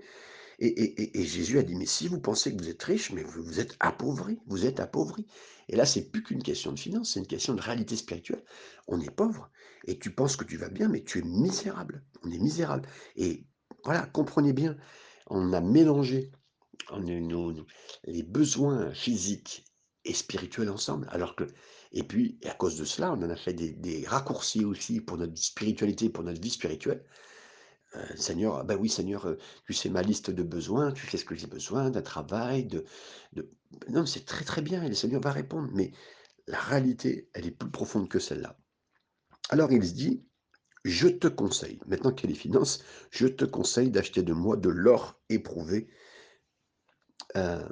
Et, 0.58 1.24
Jésus 1.24 1.58
a 1.58 1.64
dit, 1.64 1.74
mais 1.74 1.86
si 1.86 2.06
vous 2.06 2.20
pensez 2.20 2.54
que 2.54 2.62
vous 2.62 2.68
êtes 2.68 2.82
riche, 2.84 3.10
mais 3.10 3.24
vous, 3.24 3.42
vous 3.42 3.58
êtes 3.58 3.74
appauvri, 3.80 4.38
vous 4.46 4.64
êtes 4.64 4.78
appauvri. 4.78 5.26
Et 5.68 5.74
là, 5.74 5.84
c'est 5.84 6.10
plus 6.10 6.22
qu'une 6.22 6.42
question 6.42 6.70
de 6.70 6.78
finance, 6.78 7.14
c'est 7.14 7.20
une 7.20 7.26
question 7.26 7.54
de 7.54 7.60
réalité 7.60 7.96
spirituelle. 7.96 8.44
On 8.86 9.00
est 9.00 9.10
pauvre, 9.10 9.50
et 9.86 9.98
tu 9.98 10.10
penses 10.10 10.36
que 10.36 10.44
tu 10.44 10.56
vas 10.56 10.68
bien, 10.68 10.88
mais 10.88 11.02
tu 11.02 11.18
es 11.18 11.22
misérable. 11.22 12.04
On 12.22 12.30
est 12.30 12.38
misérable. 12.38 12.88
Et 13.16 13.44
voilà, 13.84 14.06
comprenez 14.06 14.52
bien, 14.52 14.76
on 15.28 15.52
a 15.52 15.60
mélangé 15.60 16.30
les 18.04 18.22
besoins 18.22 18.92
physiques 18.92 19.64
et 20.04 20.14
spirituels 20.14 20.70
ensemble, 20.70 21.08
alors 21.10 21.36
que 21.36 21.46
et 21.92 22.02
puis 22.02 22.38
à 22.44 22.54
cause 22.54 22.76
de 22.76 22.84
cela, 22.84 23.12
on 23.12 23.22
en 23.22 23.30
a 23.30 23.36
fait 23.36 23.52
des, 23.52 24.04
raccourcis 24.06 24.64
aussi 24.64 25.00
pour 25.00 25.18
notre 25.18 25.36
spiritualité, 25.36 26.08
pour 26.08 26.24
notre 26.24 26.40
vie 26.40 26.50
spirituelle. 26.50 27.04
Euh, 27.94 28.16
Seigneur, 28.16 28.64
ben 28.64 28.76
oui, 28.76 28.88
Seigneur, 28.88 29.26
euh, 29.26 29.36
tu 29.66 29.74
sais 29.74 29.90
ma 29.90 30.00
liste 30.00 30.30
de 30.30 30.42
besoins, 30.42 30.92
tu 30.92 31.06
sais 31.06 31.18
ce 31.18 31.26
que 31.26 31.34
j'ai 31.34 31.46
besoin, 31.46 31.90
d'un 31.90 32.00
travail, 32.00 32.64
de, 32.64 32.84
de... 33.34 33.50
Non, 33.90 34.06
c'est 34.06 34.24
très 34.24 34.44
très 34.44 34.62
bien, 34.62 34.82
et 34.82 34.88
le 34.88 34.94
Seigneur 34.94 35.20
va 35.20 35.30
répondre, 35.30 35.68
mais 35.74 35.92
la 36.46 36.58
réalité, 36.58 37.28
elle 37.34 37.46
est 37.46 37.50
plus 37.50 37.70
profonde 37.70 38.08
que 38.08 38.18
celle-là. 38.18 38.58
Alors 39.50 39.70
il 39.70 39.84
se 39.84 39.92
dit, 39.92 40.24
je 40.84 41.08
te 41.08 41.28
conseille, 41.28 41.78
maintenant 41.86 42.12
qu'il 42.12 42.28
y 42.28 42.32
a 42.32 42.34
les 42.34 42.40
finances, 42.40 42.82
je 43.10 43.26
te 43.26 43.44
conseille 43.44 43.90
d'acheter 43.90 44.22
de 44.22 44.32
moi 44.32 44.56
de 44.56 44.68
l'or 44.68 45.20
éprouvé 45.28 45.88
euh, 47.36 47.68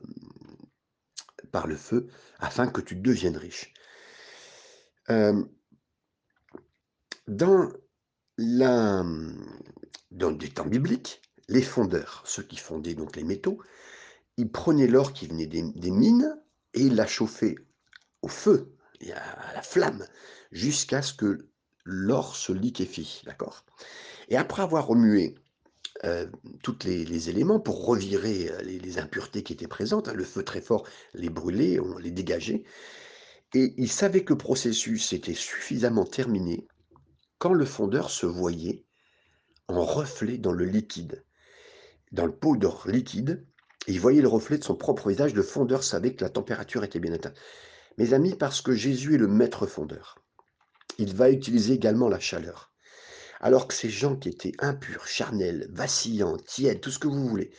par 1.50 1.66
le 1.66 1.76
feu, 1.76 2.06
afin 2.38 2.68
que 2.68 2.80
tu 2.80 2.94
deviennes 2.94 3.36
riche. 3.36 3.72
Euh, 5.10 5.42
dans 7.26 7.70
la, 8.36 9.04
dans 10.10 10.30
des 10.30 10.48
temps 10.48 10.66
bibliques, 10.66 11.20
les 11.48 11.62
fondeurs, 11.62 12.22
ceux 12.26 12.44
qui 12.44 12.56
fondaient 12.56 12.94
donc 12.94 13.16
les 13.16 13.24
métaux, 13.24 13.60
ils 14.36 14.50
prenaient 14.50 14.86
l'or 14.86 15.12
qui 15.12 15.26
venait 15.26 15.46
des, 15.46 15.90
mines 15.90 16.40
et 16.74 16.82
ils 16.82 16.94
la 16.94 17.06
chauffaient 17.06 17.56
au 18.22 18.28
feu, 18.28 18.72
à 19.12 19.52
la 19.54 19.62
flamme, 19.62 20.06
jusqu'à 20.52 21.02
ce 21.02 21.12
que 21.12 21.49
l'or 21.90 22.36
se 22.36 22.52
liquéfie, 22.52 23.22
d'accord? 23.26 23.64
Et 24.28 24.36
après 24.36 24.62
avoir 24.62 24.86
remué 24.86 25.34
euh, 26.04 26.26
tous 26.62 26.78
les, 26.84 27.28
éléments 27.28 27.60
pour 27.60 27.84
revirer 27.84 28.50
euh, 28.50 28.62
les, 28.62 28.78
les 28.78 28.98
impuretés 28.98 29.42
qui 29.42 29.52
étaient 29.52 29.66
présentes, 29.66 30.08
hein, 30.08 30.14
le 30.14 30.24
feu 30.24 30.42
très 30.42 30.60
fort 30.60 30.86
les 31.14 31.28
brûlait, 31.28 31.80
on 31.80 31.98
les 31.98 32.10
dégageait, 32.10 32.62
et 33.54 33.74
il 33.76 33.90
savait 33.90 34.24
que 34.24 34.32
le 34.32 34.38
processus 34.38 35.12
était 35.12 35.34
suffisamment 35.34 36.04
terminé 36.04 36.66
quand 37.40 37.54
le 37.54 37.64
fondeur 37.64 38.10
se 38.10 38.26
voyait 38.26 38.84
en 39.66 39.84
reflet 39.84 40.36
dans 40.36 40.52
le 40.52 40.66
liquide, 40.66 41.24
dans 42.12 42.26
le 42.26 42.34
pot 42.34 42.56
d'or 42.56 42.86
liquide, 42.86 43.46
il 43.86 43.98
voyait 43.98 44.20
le 44.20 44.28
reflet 44.28 44.58
de 44.58 44.64
son 44.64 44.76
propre 44.76 45.08
visage, 45.08 45.34
le 45.34 45.42
fondeur 45.42 45.82
savait 45.82 46.14
que 46.14 46.22
la 46.22 46.30
température 46.30 46.84
était 46.84 47.00
bien 47.00 47.14
atteinte. 47.14 47.38
Mes 47.96 48.12
amis, 48.12 48.34
parce 48.34 48.60
que 48.60 48.74
Jésus 48.74 49.14
est 49.14 49.18
le 49.18 49.26
maître 49.26 49.66
fondeur, 49.66 50.16
il 50.98 51.14
va 51.14 51.30
utiliser 51.30 51.74
également 51.74 52.08
la 52.08 52.20
chaleur. 52.20 52.72
Alors 53.40 53.66
que 53.66 53.74
ces 53.74 53.88
gens 53.88 54.16
qui 54.16 54.28
étaient 54.28 54.52
impurs, 54.58 55.06
charnels, 55.06 55.68
vacillants, 55.70 56.36
tièdes, 56.36 56.80
tout 56.80 56.90
ce 56.90 56.98
que 56.98 57.08
vous 57.08 57.26
voulez, 57.28 57.50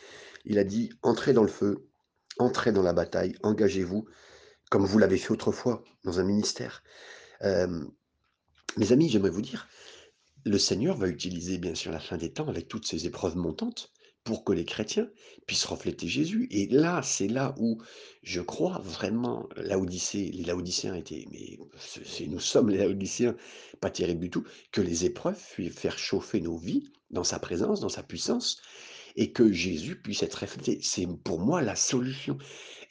il 0.44 0.58
a 0.58 0.64
dit, 0.64 0.90
entrez 1.02 1.32
dans 1.32 1.42
le 1.42 1.48
feu, 1.48 1.88
entrez 2.38 2.72
dans 2.72 2.82
la 2.82 2.92
bataille, 2.92 3.36
engagez-vous, 3.42 4.06
comme 4.70 4.84
vous 4.84 4.98
l'avez 4.98 5.18
fait 5.18 5.32
autrefois 5.32 5.84
dans 6.04 6.20
un 6.20 6.24
ministère. 6.24 6.82
Euh, 7.42 7.84
mes 8.76 8.92
amis, 8.92 9.08
j'aimerais 9.08 9.30
vous 9.30 9.42
dire, 9.42 9.68
le 10.44 10.58
Seigneur 10.58 10.96
va 10.96 11.08
utiliser 11.08 11.58
bien 11.58 11.74
sûr 11.74 11.92
la 11.92 12.00
fin 12.00 12.16
des 12.16 12.32
temps 12.32 12.48
avec 12.48 12.68
toutes 12.68 12.86
ces 12.86 13.06
épreuves 13.06 13.36
montantes 13.36 13.92
pour 14.24 14.44
que 14.44 14.52
les 14.52 14.64
chrétiens 14.64 15.08
puissent 15.46 15.64
refléter 15.64 16.06
Jésus. 16.06 16.46
Et 16.50 16.66
là, 16.68 17.02
c'est 17.02 17.28
là 17.28 17.54
où 17.58 17.78
je 18.22 18.40
crois 18.40 18.78
vraiment 18.84 19.48
les 19.56 20.44
Laodicéens 20.44 20.94
étaient, 20.94 21.26
mais 21.30 21.58
c'est- 21.78 22.26
nous 22.26 22.40
sommes 22.40 22.70
les 22.70 22.78
Laodicéens, 22.78 23.36
pas 23.80 23.90
terribles 23.90 24.20
du 24.20 24.30
tout, 24.30 24.44
que 24.70 24.80
les 24.80 25.04
épreuves 25.04 25.40
puissent 25.52 25.78
faire 25.78 25.98
chauffer 25.98 26.40
nos 26.40 26.56
vies 26.56 26.92
dans 27.10 27.24
sa 27.24 27.38
présence, 27.38 27.80
dans 27.80 27.88
sa 27.88 28.02
puissance, 28.02 28.60
et 29.16 29.32
que 29.32 29.52
Jésus 29.52 30.00
puisse 30.00 30.22
être 30.22 30.34
reflété. 30.34 30.78
C'est 30.82 31.06
pour 31.24 31.38
moi 31.38 31.60
la 31.60 31.76
solution. 31.76 32.38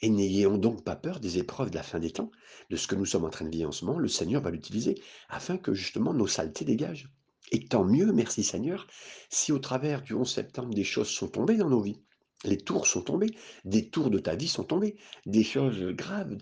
Et 0.02 0.10
n'ayons 0.10 0.58
donc 0.58 0.84
pas 0.84 0.96
peur 0.96 1.20
des 1.20 1.38
épreuves 1.38 1.70
de 1.70 1.76
la 1.76 1.82
fin 1.82 1.98
des 1.98 2.10
temps, 2.10 2.30
de 2.70 2.76
ce 2.76 2.86
que 2.86 2.94
nous 2.94 3.06
sommes 3.06 3.24
en 3.24 3.30
train 3.30 3.44
de 3.44 3.50
vivre 3.50 3.68
en 3.68 3.72
ce 3.72 3.84
moment. 3.84 3.98
Le 3.98 4.08
Seigneur 4.08 4.42
va 4.42 4.50
l'utiliser 4.50 5.00
afin 5.28 5.56
que 5.56 5.74
justement 5.74 6.12
nos 6.12 6.26
saletés 6.26 6.64
dégagent. 6.64 7.08
Et 7.50 7.66
tant 7.66 7.84
mieux, 7.84 8.12
merci 8.12 8.44
Seigneur, 8.44 8.86
si 9.28 9.52
au 9.52 9.58
travers 9.58 10.02
du 10.02 10.14
11 10.14 10.30
septembre 10.30 10.74
des 10.74 10.84
choses 10.84 11.08
sont 11.08 11.28
tombées 11.28 11.56
dans 11.56 11.68
nos 11.68 11.82
vies. 11.82 12.00
Les 12.44 12.58
tours 12.58 12.88
sont 12.88 13.02
tombés, 13.02 13.30
des 13.64 13.88
tours 13.88 14.10
de 14.10 14.18
ta 14.18 14.34
vie 14.34 14.48
sont 14.48 14.64
tombés, 14.64 14.96
des 15.26 15.44
choses 15.44 15.80
graves 15.94 16.38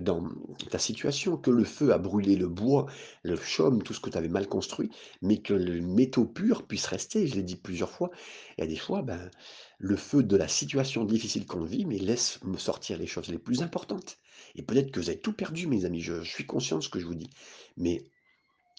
dans 0.00 0.26
ta 0.70 0.78
situation, 0.78 1.36
que 1.36 1.50
le 1.50 1.64
feu 1.64 1.92
a 1.92 1.98
brûlé 1.98 2.36
le 2.36 2.48
bois, 2.48 2.86
le 3.22 3.36
chaume, 3.36 3.82
tout 3.82 3.92
ce 3.92 4.00
que 4.00 4.08
tu 4.08 4.16
avais 4.16 4.30
mal 4.30 4.48
construit, 4.48 4.90
mais 5.20 5.42
que 5.42 5.52
le 5.52 5.82
métaux 5.82 6.24
pur 6.24 6.66
puisse 6.66 6.86
rester, 6.86 7.26
je 7.26 7.34
l'ai 7.34 7.42
dit 7.42 7.56
plusieurs 7.56 7.90
fois, 7.90 8.10
et 8.56 8.62
à 8.62 8.66
des 8.66 8.76
fois, 8.76 9.02
ben, 9.02 9.30
le 9.78 9.96
feu 9.96 10.22
de 10.22 10.36
la 10.36 10.48
situation 10.48 11.04
difficile 11.04 11.44
qu'on 11.44 11.64
vit, 11.64 11.84
mais 11.84 11.98
laisse 11.98 12.42
me 12.44 12.56
sortir 12.56 12.96
les 12.98 13.06
choses 13.06 13.28
les 13.28 13.38
plus 13.38 13.60
importantes. 13.60 14.18
Et 14.54 14.62
peut-être 14.62 14.90
que 14.90 15.00
vous 15.00 15.10
avez 15.10 15.20
tout 15.20 15.34
perdu, 15.34 15.66
mes 15.66 15.84
amis, 15.84 16.00
je, 16.00 16.22
je 16.22 16.30
suis 16.30 16.46
conscient 16.46 16.78
de 16.78 16.82
ce 16.82 16.88
que 16.88 16.98
je 16.98 17.04
vous 17.04 17.14
dis, 17.14 17.30
mais 17.76 18.02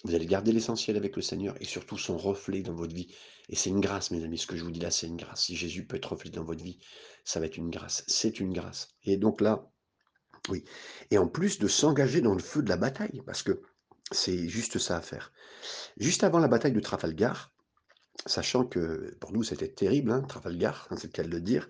vous 0.04 0.14
allez 0.14 0.26
garder 0.26 0.52
l'essentiel 0.52 0.96
avec 0.96 1.16
le 1.16 1.22
Seigneur 1.22 1.54
et 1.60 1.64
surtout 1.64 1.96
son 1.96 2.18
reflet 2.18 2.60
dans 2.60 2.74
votre 2.74 2.94
vie. 2.94 3.14
Et 3.48 3.56
c'est 3.56 3.70
une 3.70 3.80
grâce, 3.80 4.10
mes 4.10 4.22
amis, 4.22 4.38
ce 4.38 4.46
que 4.46 4.56
je 4.56 4.62
vous 4.62 4.70
dis 4.70 4.80
là, 4.80 4.90
c'est 4.90 5.06
une 5.06 5.16
grâce. 5.16 5.44
Si 5.44 5.56
Jésus 5.56 5.86
peut 5.86 5.96
être 5.96 6.12
reflété 6.12 6.36
dans 6.36 6.44
votre 6.44 6.62
vie, 6.62 6.78
ça 7.24 7.40
va 7.40 7.46
être 7.46 7.56
une 7.56 7.70
grâce. 7.70 8.04
C'est 8.06 8.38
une 8.38 8.52
grâce. 8.52 8.88
Et 9.04 9.16
donc 9.16 9.40
là, 9.40 9.70
oui. 10.50 10.64
Et 11.10 11.16
en 11.16 11.26
plus 11.26 11.58
de 11.58 11.68
s'engager 11.68 12.20
dans 12.20 12.34
le 12.34 12.42
feu 12.42 12.62
de 12.62 12.68
la 12.68 12.76
bataille, 12.76 13.22
parce 13.24 13.42
que 13.42 13.62
c'est 14.12 14.46
juste 14.46 14.78
ça 14.78 14.98
à 14.98 15.00
faire. 15.00 15.32
Juste 15.96 16.22
avant 16.22 16.38
la 16.38 16.48
bataille 16.48 16.72
de 16.72 16.80
Trafalgar, 16.80 17.52
sachant 18.26 18.64
que 18.64 19.16
pour 19.20 19.32
nous 19.32 19.42
c'était 19.42 19.68
terrible, 19.68 20.10
hein, 20.10 20.20
Trafalgar, 20.22 20.86
c'est 20.96 21.04
le 21.04 21.12
cas 21.12 21.22
de 21.22 21.30
le 21.30 21.40
dire, 21.40 21.66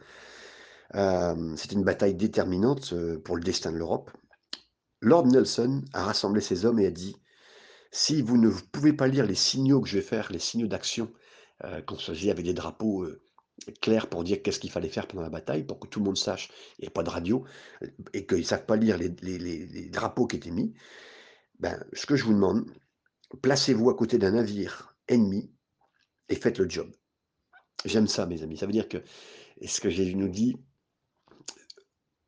euh, 0.97 1.57
c'était 1.57 1.77
une 1.77 1.85
bataille 1.85 2.14
déterminante 2.14 2.92
euh, 2.92 3.20
pour 3.20 3.37
le 3.37 3.42
destin 3.42 3.70
de 3.70 3.77
l'Europe. 3.77 4.11
Lord 5.01 5.27
Nelson 5.27 5.85
a 5.92 6.05
rassemblé 6.05 6.40
ses 6.40 6.64
hommes 6.64 6.81
et 6.81 6.87
a 6.87 6.90
dit 6.90 7.16
Si 7.96 8.22
vous 8.22 8.37
ne 8.37 8.50
pouvez 8.50 8.92
pas 8.92 9.07
lire 9.07 9.24
les 9.24 9.37
signaux 9.37 9.80
que 9.80 9.88
je 9.88 9.98
vais 9.98 10.04
faire, 10.04 10.33
les 10.33 10.40
signaux 10.40 10.66
d'action, 10.66 11.12
euh, 11.62 11.80
se 11.96 12.11
faisait 12.11 12.33
avec 12.33 12.44
des 12.44 12.52
drapeaux 12.52 13.04
euh, 13.04 13.22
clairs 13.80 14.09
pour 14.09 14.24
dire 14.24 14.42
qu'est-ce 14.42 14.59
qu'il 14.59 14.72
fallait 14.72 14.88
faire 14.88 15.07
pendant 15.07 15.22
la 15.22 15.30
bataille, 15.30 15.62
pour 15.62 15.78
que 15.78 15.87
tout 15.87 16.00
le 16.00 16.07
monde 16.07 16.16
sache, 16.16 16.48
il 16.80 16.83
n'y 16.83 16.88
a 16.88 16.90
pas 16.90 17.04
de 17.04 17.11
radio, 17.11 17.44
et 18.12 18.26
qu'ils 18.26 18.38
ne 18.38 18.42
savent 18.42 18.66
pas 18.66 18.74
lire 18.74 18.98
les, 18.98 19.88
drapeaux 19.90 20.26
qui 20.26 20.35
étaient 20.35 20.50
mis, 20.50 20.74
ben, 21.61 21.85
ce 21.92 22.04
que 22.04 22.16
je 22.16 22.24
vous 22.24 22.35
demande, 22.35 22.68
placez-vous 23.42 23.88
à 23.88 23.94
côté 23.94 24.18
d'un 24.18 24.33
navire 24.33 24.96
ennemi 25.07 25.54
et 26.28 26.35
faites 26.35 26.59
le 26.59 26.68
job. 26.68 26.90
J'aime 27.85 28.09
ça, 28.09 28.26
mes 28.26 28.42
amis. 28.42 28.59
Ça 28.59 28.66
veut 28.66 28.72
dire 28.72 28.88
que 28.88 29.04
ce 29.64 29.80
que 29.80 29.88
Jésus 29.88 30.16
nous 30.16 30.28
dit 30.28 30.57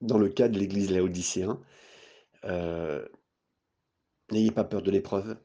dans 0.00 0.18
le 0.18 0.28
cas 0.28 0.46
de 0.46 0.60
l'église 0.60 0.92
laodicéen, 0.92 1.60
euh, 2.44 3.04
n'ayez 4.30 4.52
pas 4.52 4.62
peur 4.62 4.82
de 4.82 4.92
l'épreuve, 4.92 5.36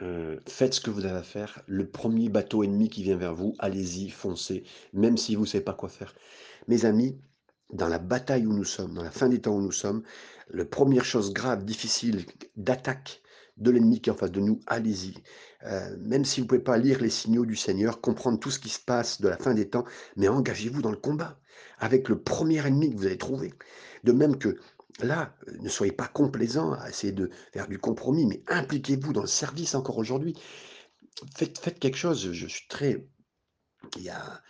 Heu, 0.00 0.40
faites 0.46 0.74
ce 0.74 0.80
que 0.80 0.90
vous 0.90 1.04
avez 1.04 1.18
à 1.18 1.22
faire. 1.22 1.62
Le 1.66 1.88
premier 1.88 2.28
bateau 2.28 2.62
ennemi 2.62 2.88
qui 2.88 3.02
vient 3.02 3.16
vers 3.16 3.34
vous, 3.34 3.54
allez-y, 3.58 4.10
foncez, 4.10 4.64
même 4.92 5.16
si 5.16 5.34
vous 5.34 5.42
ne 5.42 5.46
savez 5.46 5.64
pas 5.64 5.74
quoi 5.74 5.88
faire. 5.88 6.14
Mes 6.68 6.84
amis, 6.84 7.18
dans 7.72 7.88
la 7.88 7.98
bataille 7.98 8.46
où 8.46 8.52
nous 8.52 8.64
sommes, 8.64 8.94
dans 8.94 9.02
la 9.02 9.10
fin 9.10 9.28
des 9.28 9.40
temps 9.40 9.56
où 9.56 9.60
nous 9.60 9.72
sommes, 9.72 10.02
la 10.50 10.64
première 10.64 11.04
chose 11.04 11.32
grave, 11.32 11.64
difficile, 11.64 12.24
d'attaque 12.56 13.22
de 13.56 13.70
l'ennemi 13.72 14.00
qui 14.00 14.08
est 14.08 14.12
en 14.12 14.16
face 14.16 14.30
de 14.30 14.40
nous, 14.40 14.60
allez-y. 14.68 15.14
Heu, 15.66 15.96
même 15.98 16.24
si 16.24 16.40
vous 16.40 16.44
ne 16.44 16.48
pouvez 16.48 16.60
pas 16.60 16.78
lire 16.78 17.00
les 17.00 17.10
signaux 17.10 17.44
du 17.44 17.56
Seigneur, 17.56 18.00
comprendre 18.00 18.38
tout 18.38 18.50
ce 18.50 18.60
qui 18.60 18.68
se 18.68 18.80
passe 18.80 19.20
de 19.20 19.28
la 19.28 19.36
fin 19.36 19.52
des 19.52 19.68
temps, 19.68 19.84
mais 20.16 20.28
engagez-vous 20.28 20.80
dans 20.80 20.92
le 20.92 20.96
combat 20.96 21.40
avec 21.80 22.08
le 22.08 22.20
premier 22.20 22.64
ennemi 22.64 22.90
que 22.90 22.96
vous 22.96 23.06
allez 23.06 23.18
trouver. 23.18 23.52
De 24.04 24.12
même 24.12 24.38
que 24.38 24.58
là, 25.00 25.34
heu, 25.48 25.56
ne 25.60 25.68
soyez 25.68 25.92
pas 25.92 26.08
complaisants 26.08 26.72
à 26.74 26.88
essayer 26.88 27.12
de 27.12 27.30
faire 27.52 27.68
du 27.68 27.78
compromis, 27.78 28.26
mais 28.26 28.42
impliquez-vous 28.48 29.12
dans 29.12 29.22
le 29.22 29.26
service 29.28 29.74
encore 29.74 29.98
aujourd'hui. 29.98 30.34
Faites 31.36 31.78
quelque 31.78 31.96
chose, 31.96 32.32
je 32.32 32.46
suis 32.46 32.66
très 32.68 33.08
il 33.96 34.02
y 34.02 34.10
a, 34.10 34.42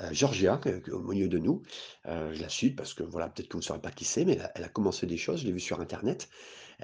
heu, 0.00 0.12
Georgia, 0.12 0.60
au 0.92 1.00
milieu 1.00 1.28
de 1.28 1.38
nous, 1.38 1.62
heu, 2.06 2.34
je 2.34 2.40
la 2.42 2.48
cite 2.48 2.76
parce 2.76 2.94
que 2.94 3.02
voilà, 3.02 3.28
peut-être 3.28 3.48
que 3.48 3.54
vous 3.54 3.60
ne 3.60 3.64
saurez 3.64 3.80
pas 3.80 3.90
qui 3.90 4.04
c'est, 4.04 4.24
mais 4.24 4.34
elle 4.34 4.42
a 4.42 4.52
elle 4.56 4.64
a 4.64 4.68
commencé 4.68 5.06
des 5.06 5.16
choses, 5.16 5.40
je 5.40 5.46
l'ai 5.46 5.52
vu 5.52 5.60
sur 5.60 5.80
internet. 5.80 6.28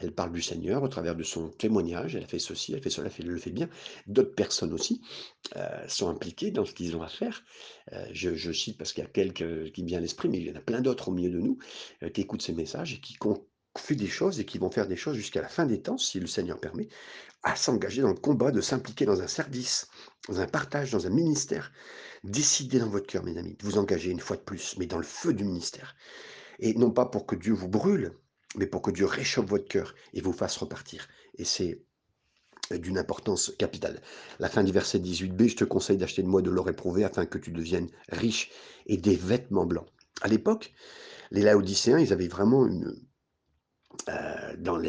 Elle 0.00 0.12
parle 0.12 0.32
du 0.32 0.42
Seigneur 0.42 0.82
au 0.82 0.88
travers 0.88 1.14
de 1.14 1.22
son 1.22 1.48
témoignage, 1.50 2.16
elle 2.16 2.26
fait 2.26 2.38
ceci, 2.38 2.72
elle 2.72 2.82
fait 2.82 2.90
cela, 2.90 3.10
elle 3.18 3.26
le 3.26 3.38
fait 3.38 3.50
bien. 3.50 3.68
D'autres 4.06 4.34
personnes 4.34 4.72
aussi, 4.72 5.02
heu, 5.56 5.60
sont 5.88 6.08
impliquées 6.08 6.50
dans 6.50 6.64
ce 6.64 6.72
qu'ils 6.72 6.96
ont 6.96 7.02
à 7.02 7.08
faire. 7.08 7.44
Heu, 7.92 7.98
je 8.12 8.52
cite 8.52 8.78
parce 8.78 8.92
qu'il 8.92 9.04
y 9.04 9.06
a 9.06 9.10
quelques 9.10 9.72
qui 9.72 9.82
me 9.82 9.88
vient 9.88 9.98
à 9.98 10.00
l'esprit, 10.00 10.28
mais 10.28 10.38
il 10.38 10.46
y 10.46 10.50
en 10.50 10.56
a 10.56 10.60
plein 10.60 10.80
d'autres 10.80 11.08
au 11.08 11.12
milieu 11.12 11.30
de 11.30 11.40
nous, 11.40 11.58
heu, 12.02 12.08
qui 12.08 12.22
écoutent 12.22 12.42
ces 12.42 12.52
messages 12.54 12.94
et 12.94 13.00
qui 13.00 13.16
fait 13.78 13.94
des 13.94 14.08
choses 14.08 14.40
et 14.40 14.44
qui 14.44 14.58
vont 14.58 14.70
faire 14.70 14.88
des 14.88 14.96
choses 14.96 15.16
jusqu'à 15.16 15.42
la 15.42 15.48
fin 15.48 15.66
des 15.66 15.80
temps, 15.80 15.98
si 15.98 16.18
le 16.18 16.26
Seigneur 16.26 16.58
permet, 16.58 16.88
à 17.42 17.56
s'engager 17.56 18.02
dans 18.02 18.08
le 18.08 18.14
combat, 18.14 18.52
de 18.52 18.60
s'impliquer 18.60 19.06
dans 19.06 19.22
un 19.22 19.28
service, 19.28 19.88
dans 20.28 20.40
un 20.40 20.46
partage, 20.46 20.92
dans 20.92 21.06
un 21.06 21.10
ministère. 21.10 21.72
Décidez 22.24 22.78
dans 22.80 22.88
votre 22.88 23.06
cœur, 23.06 23.24
mes 23.24 23.38
amis, 23.38 23.56
de 23.56 23.64
vous 23.64 23.78
engager 23.78 24.10
une 24.10 24.20
fois 24.20 24.36
de 24.36 24.42
plus, 24.42 24.76
mais 24.78 24.86
dans 24.86 24.98
le 24.98 25.04
feu 25.04 25.32
du 25.34 25.44
ministère. 25.44 25.94
Et 26.60 26.74
non 26.74 26.90
pas 26.90 27.06
pour 27.06 27.26
que 27.26 27.36
Dieu 27.36 27.52
vous 27.54 27.68
brûle, 27.68 28.12
mais 28.56 28.66
pour 28.66 28.82
que 28.82 28.90
Dieu 28.90 29.06
réchauffe 29.06 29.46
votre 29.46 29.68
cœur 29.68 29.94
et 30.12 30.20
vous 30.20 30.32
fasse 30.32 30.56
repartir. 30.56 31.08
Et 31.36 31.44
c'est 31.44 31.82
d'une 32.70 32.98
importance 32.98 33.52
capitale. 33.58 34.00
La 34.38 34.48
fin 34.48 34.62
du 34.62 34.72
verset 34.72 34.98
18b, 34.98 35.48
je 35.48 35.56
te 35.56 35.64
conseille 35.64 35.96
d'acheter 35.96 36.22
de 36.22 36.28
moi 36.28 36.42
de 36.42 36.50
l'or 36.50 36.68
éprouvé 36.68 37.04
afin 37.04 37.26
que 37.26 37.38
tu 37.38 37.50
deviennes 37.50 37.88
riche 38.10 38.50
et 38.86 38.96
des 38.96 39.16
vêtements 39.16 39.66
blancs. 39.66 39.86
À 40.22 40.28
l'époque, 40.28 40.72
les 41.30 41.42
Laodicéens, 41.42 41.98
ils 41.98 42.12
avaient 42.12 42.28
vraiment 42.28 42.66
une, 42.66 42.94
euh, 44.08 44.56
dans 44.58 44.80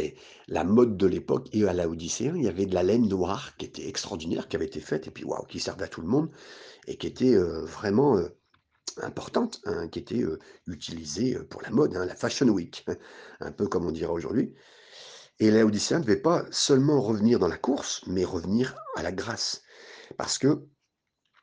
la 0.48 0.64
mode 0.64 0.98
de 0.98 1.08
l'époque 1.08 1.48
et 1.54 1.68
à 1.68 1.74
Laodicéen, 1.74 2.36
il 2.36 2.44
y 2.44 2.48
avait 2.48 2.66
de 2.66 2.74
la 2.74 2.84
laine 2.84 3.08
noire 3.08 3.56
qui 3.58 3.66
était 3.66 3.88
extraordinaire, 3.88 4.48
qui 4.48 4.56
avait 4.56 4.66
été 4.66 4.80
faite 4.80 5.08
et 5.08 5.12
puis 5.12 5.24
waouh, 5.24 5.46
qui 5.46 5.60
servait 5.60 5.86
à 5.86 5.88
tout 5.88 6.02
le 6.02 6.08
monde 6.08 6.30
et 6.88 6.98
qui 6.98 7.08
était 7.08 7.36
euh, 7.36 7.64
vraiment 7.64 8.18
euh, 8.18 8.30
importante, 9.02 9.62
hein, 9.66 9.88
qui 9.88 10.00
était 10.00 10.24
utilisée 10.68 11.36
pour 11.50 11.62
la 11.62 11.70
mode, 11.70 11.96
hein, 11.96 12.06
la 12.06 12.16
Fashion 12.16 12.48
Week, 12.50 12.86
un 13.40 13.52
peu 13.52 13.68
comme 13.68 13.86
on 13.86 13.92
dirait 13.92 14.12
aujourd'hui. 14.12 14.54
Et 15.40 15.50
les 15.50 15.60
Laodicéens 15.60 16.00
ne 16.00 16.04
devaient 16.04 16.22
pas 16.22 16.46
seulement 16.52 17.02
revenir 17.02 17.40
dans 17.40 17.48
la 17.48 17.58
course, 17.58 18.04
mais 18.06 18.24
revenir 18.24 18.76
à 18.96 19.04
la 19.04 19.12
grâce. 19.12 19.64
Parce 20.18 20.38
que 20.38 20.68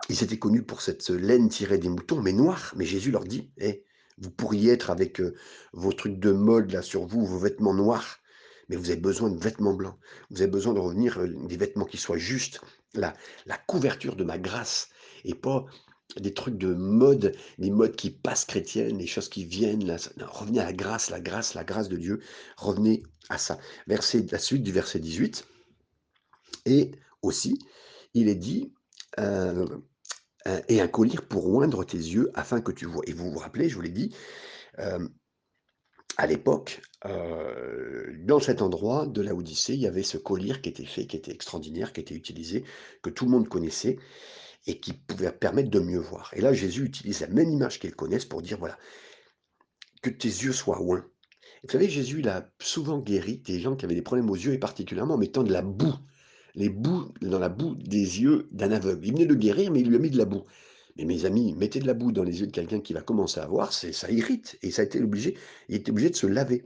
ils 0.08 0.22
étaient 0.22 0.38
connus 0.38 0.62
pour 0.62 0.80
cette 0.80 1.08
laine 1.10 1.48
tirée 1.48 1.78
des 1.78 1.88
moutons, 1.88 2.22
mais 2.22 2.32
noire. 2.32 2.72
Mais 2.76 2.84
Jésus 2.84 3.10
leur 3.10 3.24
dit, 3.24 3.50
Eh, 3.58 3.84
vous 4.18 4.30
pourriez 4.30 4.72
être 4.72 4.90
avec 4.90 5.20
vos 5.72 5.92
trucs 5.92 6.18
de 6.18 6.30
mode 6.30 6.70
là 6.72 6.82
sur 6.82 7.06
vous, 7.06 7.26
vos 7.26 7.38
vêtements 7.38 7.74
noirs, 7.74 8.18
mais 8.68 8.76
vous 8.76 8.90
avez 8.90 9.00
besoin 9.00 9.30
de 9.30 9.42
vêtements 9.42 9.74
blancs. 9.74 9.98
Vous 10.30 10.42
avez 10.42 10.50
besoin 10.50 10.74
de 10.74 10.80
revenir 10.80 11.18
des 11.26 11.56
vêtements 11.56 11.84
qui 11.84 11.96
soient 11.96 12.18
justes, 12.18 12.60
la 12.94 13.14
couverture 13.66 14.16
de 14.16 14.24
ma 14.24 14.38
grâce. 14.38 14.90
et 15.24 15.34
pas 15.34 15.66
des 16.16 16.32
trucs 16.32 16.56
de 16.56 16.74
mode, 16.74 17.34
des 17.58 17.70
modes 17.70 17.96
qui 17.96 18.10
passent 18.10 18.44
chrétiennes, 18.44 18.98
les 18.98 19.06
choses 19.06 19.28
qui 19.28 19.44
viennent, 19.44 19.86
là, 19.86 19.96
revenez 20.26 20.60
à 20.60 20.64
la 20.64 20.72
grâce, 20.72 21.10
la 21.10 21.20
grâce, 21.20 21.54
la 21.54 21.64
grâce 21.64 21.88
de 21.88 21.96
Dieu, 21.96 22.20
revenez 22.56 23.02
à 23.28 23.38
ça. 23.38 23.58
Verset, 23.86 24.26
la 24.30 24.38
suite 24.38 24.62
du 24.62 24.72
verset 24.72 25.00
18, 25.00 25.46
et 26.66 26.92
aussi, 27.22 27.58
il 28.14 28.28
est 28.28 28.34
dit, 28.34 28.72
euh, 29.18 29.66
et 30.68 30.80
un 30.80 30.88
collier 30.88 31.18
pour 31.28 31.46
oindre 31.54 31.84
tes 31.84 31.98
yeux 31.98 32.30
afin 32.34 32.60
que 32.60 32.72
tu 32.72 32.86
vois. 32.86 33.02
Et 33.06 33.12
vous 33.12 33.30
vous 33.30 33.38
rappelez, 33.38 33.68
je 33.68 33.74
vous 33.74 33.82
l'ai 33.82 33.90
dit, 33.90 34.14
euh, 34.78 35.06
à 36.16 36.26
l'époque, 36.26 36.80
euh, 37.06 38.12
dans 38.24 38.40
cet 38.40 38.62
endroit 38.62 39.06
de 39.06 39.20
la 39.22 39.34
Odyssée, 39.34 39.74
il 39.74 39.80
y 39.80 39.86
avait 39.86 40.02
ce 40.02 40.16
collier 40.16 40.60
qui 40.60 40.68
était 40.68 40.84
fait, 40.84 41.06
qui 41.06 41.16
était 41.16 41.32
extraordinaire, 41.32 41.92
qui 41.92 42.00
était 42.00 42.14
utilisé, 42.14 42.64
que 43.02 43.10
tout 43.10 43.24
le 43.24 43.30
monde 43.30 43.48
connaissait 43.48 43.98
et 44.66 44.80
qui 44.80 44.92
pouvait 44.92 45.32
permettre 45.32 45.70
de 45.70 45.80
mieux 45.80 45.98
voir. 45.98 46.30
Et 46.34 46.40
là, 46.40 46.52
Jésus 46.52 46.84
utilise 46.84 47.20
la 47.20 47.28
même 47.28 47.50
image 47.50 47.80
qu'ils 47.80 47.94
connaissent 47.94 48.24
pour 48.26 48.42
dire, 48.42 48.58
voilà, 48.58 48.78
que 50.02 50.10
tes 50.10 50.28
yeux 50.28 50.52
soient 50.52 50.82
oints. 50.82 51.06
Vous 51.64 51.70
savez, 51.70 51.88
Jésus, 51.88 52.20
il 52.20 52.28
a 52.28 52.50
souvent 52.60 52.98
guéri 52.98 53.38
des 53.38 53.60
gens 53.60 53.74
qui 53.76 53.84
avaient 53.84 53.94
des 53.94 54.02
problèmes 54.02 54.30
aux 54.30 54.36
yeux 54.36 54.52
et 54.52 54.58
particulièrement 54.58 55.14
en 55.14 55.18
mettant 55.18 55.42
de 55.42 55.52
la 55.52 55.62
boue, 55.62 55.94
les 56.54 56.68
boues 56.68 57.12
dans 57.20 57.38
la 57.38 57.48
boue 57.48 57.74
des 57.74 58.20
yeux 58.20 58.48
d'un 58.52 58.70
aveugle. 58.70 59.06
Il 59.06 59.12
venait 59.12 59.26
de 59.26 59.34
guérir, 59.34 59.70
mais 59.70 59.80
il 59.80 59.88
lui 59.88 59.96
a 59.96 59.98
mis 59.98 60.10
de 60.10 60.18
la 60.18 60.24
boue. 60.24 60.44
Mais 60.96 61.04
mes 61.04 61.24
amis, 61.24 61.54
mettez 61.54 61.80
de 61.80 61.86
la 61.86 61.94
boue 61.94 62.12
dans 62.12 62.24
les 62.24 62.40
yeux 62.40 62.46
de 62.46 62.52
quelqu'un 62.52 62.80
qui 62.80 62.92
va 62.92 63.02
commencer 63.02 63.40
à 63.40 63.46
voir, 63.46 63.72
c'est 63.72 63.92
ça 63.92 64.10
irrite. 64.10 64.58
Et 64.62 64.70
ça 64.70 64.82
a 64.82 64.84
été 64.84 65.00
obligé, 65.00 65.36
il 65.68 65.76
était 65.76 65.90
obligé 65.90 66.10
de 66.10 66.16
se 66.16 66.26
laver. 66.26 66.64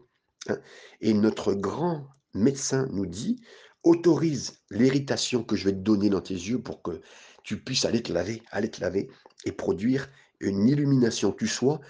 hein. 0.49 0.59
Et 1.01 1.13
notre 1.15 1.55
grand 1.55 2.07
médecin 2.35 2.89
nous 2.93 3.07
dit, 3.07 3.43
autorise 3.83 4.61
l'irritation 4.71 5.45
que 5.45 5.57
je 5.57 5.67
vais 5.67 5.73
te 5.73 5.79
donner 5.79 6.09
dans 6.09 6.21
tes 6.21 6.35
yeux 6.35 6.63
pour 6.63 6.83
que 6.83 7.01
tu 7.43 7.61
puisses 7.61 7.85
aller 7.85 8.03
te 8.03 8.13
laver, 8.13 8.43
aller 8.51 8.71
te 8.71 8.81
laver 8.81 9.09
et 9.45 9.53
produire 9.53 10.09
une 10.41 10.69
illumination. 10.69 11.33
Tu 11.33 11.47
sois 11.47 11.81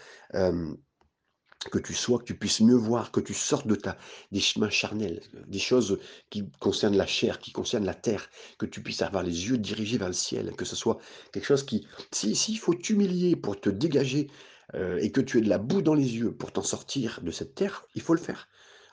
que 1.71 1.79
tu 1.79 1.95
sois, 1.95 2.19
que 2.19 2.25
tu 2.25 2.35
puisses 2.37 2.61
mieux 2.61 2.75
voir, 2.75 3.13
que 3.13 3.21
tu 3.21 3.35
sortes 3.35 3.69
de 3.69 3.77
ta, 3.77 3.97
des 4.33 4.41
chemins 4.41 4.71
charnels, 4.71 5.21
des 5.47 5.61
choses 5.61 6.01
qui 6.29 6.51
concernent 6.59 6.97
la 6.97 7.07
chair, 7.07 7.39
qui 7.39 7.53
concernent 7.53 7.85
la 7.85 7.95
terre, 7.95 8.29
que 8.59 8.67
tu 8.67 8.83
puisses 8.83 9.03
avoir 9.03 9.23
les 9.23 9.49
yeux 9.49 9.59
dirigés 9.59 9.97
vers 9.97 10.09
le 10.09 10.15
ciel, 10.15 10.53
que 10.57 10.65
ce 10.65 10.75
soit 10.75 10.99
quelque 11.33 11.45
chose 11.45 11.63
qui, 11.63 11.87
si, 12.11 12.35
s'il 12.35 12.59
faut 12.59 12.75
t'humilier 12.75 13.37
pour 13.37 13.61
te 13.61 13.71
dégager 13.71 14.29
et 14.75 15.13
que 15.13 15.21
tu 15.21 15.39
aies 15.39 15.43
de 15.43 15.49
la 15.49 15.59
boue 15.59 15.83
dans 15.83 15.95
les 15.95 16.17
yeux 16.17 16.33
pour 16.33 16.51
t'en 16.51 16.63
sortir 16.63 17.21
de 17.23 17.31
cette 17.31 17.55
terre, 17.55 17.87
il 17.95 18.03
faut 18.03 18.15
le 18.15 18.21
faire. 18.21 18.49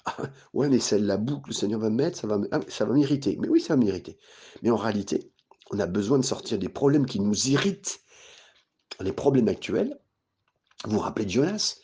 Ah, 0.06 0.16
ouais, 0.54 0.70
mais 0.70 0.80
c'est 0.80 1.00
la 1.00 1.18
boue 1.18 1.40
que 1.40 1.50
le 1.50 1.54
Seigneur 1.54 1.80
va 1.80 1.90
me 1.90 1.96
mettre, 1.96 2.18
ça 2.18 2.28
va, 2.28 2.40
ah, 2.52 2.60
ça 2.68 2.86
va 2.86 2.94
m'irriter. 2.94 3.38
Mais 3.40 3.48
oui, 3.48 3.62
ça 3.62 3.76
va 3.76 3.78
m'irriter. 3.78 4.18
Mais 4.62 4.70
en 4.70 4.78
réalité, 4.78 5.32
on 5.72 5.80
a 5.80 5.86
besoin 5.86 6.18
de 6.18 6.26
sortir 6.26 6.58
des 6.58 6.70
problèmes 6.70 7.06
qui 7.06 7.20
nous 7.20 7.48
irritent, 7.48 8.02
les 9.00 9.14
problèmes 9.14 9.48
actuels, 9.48 10.00
vous 10.86 10.92
vous 10.92 11.00
rappelez 11.00 11.26
de 11.26 11.32
Jonas? 11.32 11.78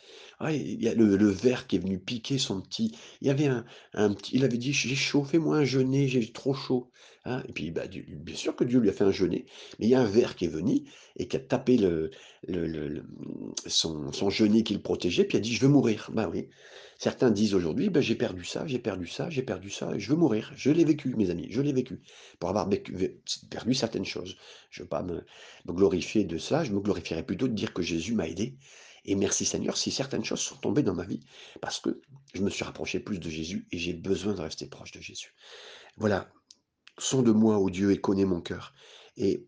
Il 0.53 0.81
y 0.83 0.87
a 0.89 0.93
le 0.93 1.15
le 1.17 1.27
ver 1.29 1.67
qui 1.67 1.75
est 1.77 1.79
venu 1.79 1.99
piquer 1.99 2.37
son 2.37 2.61
petit 2.61 2.91
il 3.21 3.27
y 3.27 3.29
avait 3.29 3.47
un 3.93 4.13
petit 4.13 4.35
il 4.35 4.43
avait 4.43 4.57
dit: 4.57 4.73
«J'ai 4.73 4.95
chaud, 4.95 5.23
fais-moi 5.23 5.57
un 5.57 5.63
jeûner, 5.65 6.07
j'ai 6.07 6.31
trop 6.31 6.53
chaud», 6.53 6.91
hein, 7.25 7.43
et 7.47 7.53
puis, 7.53 7.71
bah, 7.71 7.83
bien 7.87 8.35
sûr 8.35 8.55
que 8.55 8.63
Dieu 8.63 8.79
lui 8.79 8.89
a 8.89 8.93
fait 8.93 9.03
un 9.05 9.11
jeûner, 9.11 9.45
mais 9.79 9.85
il 9.87 9.89
y 9.89 9.95
a 9.95 10.01
un 10.01 10.05
ver 10.05 10.35
qui 10.35 10.45
est 10.45 10.47
venu 10.49 10.83
et 11.17 11.27
qui 11.27 11.37
a 11.37 11.39
tapé 11.39 11.77
le 11.77 12.11
son 13.67 14.11
son 14.11 14.29
genêt 14.29 14.63
qui 14.63 14.73
le 14.73 14.81
protégeait, 14.81 15.23
puis 15.25 15.37
a 15.37 15.41
dit: 15.41 15.53
«Je 15.53 15.61
veux 15.61 15.71
mourir». 15.71 16.09
Bah 16.13 16.29
oui. 16.31 16.49
Certains 16.99 17.31
disent 17.31 17.53
aujourd'hui: 17.55 17.89
«Bah, 17.89 18.01
j'ai 18.01 18.15
perdu 18.15 18.43
ça, 18.45 18.65
j'ai 18.67 18.79
perdu 18.79 19.07
ça, 19.07 19.29
j'ai 19.29 19.43
perdu 19.43 19.69
ça 19.69 19.97
je 19.97 20.09
veux 20.09 20.15
mourir». 20.17 20.51
Je 20.55 20.71
l'ai 20.71 20.85
vécu 20.85 21.13
mes 21.15 21.29
amis, 21.29 21.47
je 21.49 21.61
l'ai 21.61 21.73
vécu. 21.73 22.01
Pour 22.39 22.49
avoir 22.49 22.69
perdu 23.49 23.73
certaines 23.73 24.05
choses. 24.05 24.35
Je 24.69 24.83
veux 24.83 24.87
pas 24.89 25.03
me 25.03 25.23
me 25.67 25.73
glorifier 25.73 26.23
de 26.25 26.37
ça, 26.37 26.63
je 26.63 26.71
me 26.71 26.79
glorifierais 26.79 27.23
plutôt 27.25 27.47
de 27.47 27.53
dire 27.53 27.73
que 27.73 27.81
Jésus 27.81 28.13
m'a 28.15 28.27
aidé 28.27 28.57
et 29.05 29.15
merci 29.15 29.45
Seigneur 29.45 29.77
si 29.77 29.91
certaines 29.91 30.25
choses 30.25 30.41
sont 30.41 30.57
tombées 30.57 30.83
dans 30.83 30.93
ma 30.93 31.05
vie, 31.05 31.21
parce 31.61 31.79
que 31.79 32.01
je 32.33 32.41
me 32.41 32.49
suis 32.49 32.63
rapproché 32.63 32.99
plus 32.99 33.19
de 33.19 33.29
Jésus 33.29 33.67
et 33.71 33.77
j'ai 33.77 33.93
besoin 33.93 34.33
de 34.33 34.41
rester 34.41 34.65
proche 34.65 34.91
de 34.91 35.01
Jésus. 35.01 35.33
Voilà, 35.97 36.31
sonde 36.97 37.33
moi, 37.33 37.57
ô 37.59 37.69
Dieu, 37.69 37.91
et 37.91 38.01
connais 38.01 38.25
mon 38.25 38.41
cœur. 38.41 38.73
Et 39.17 39.47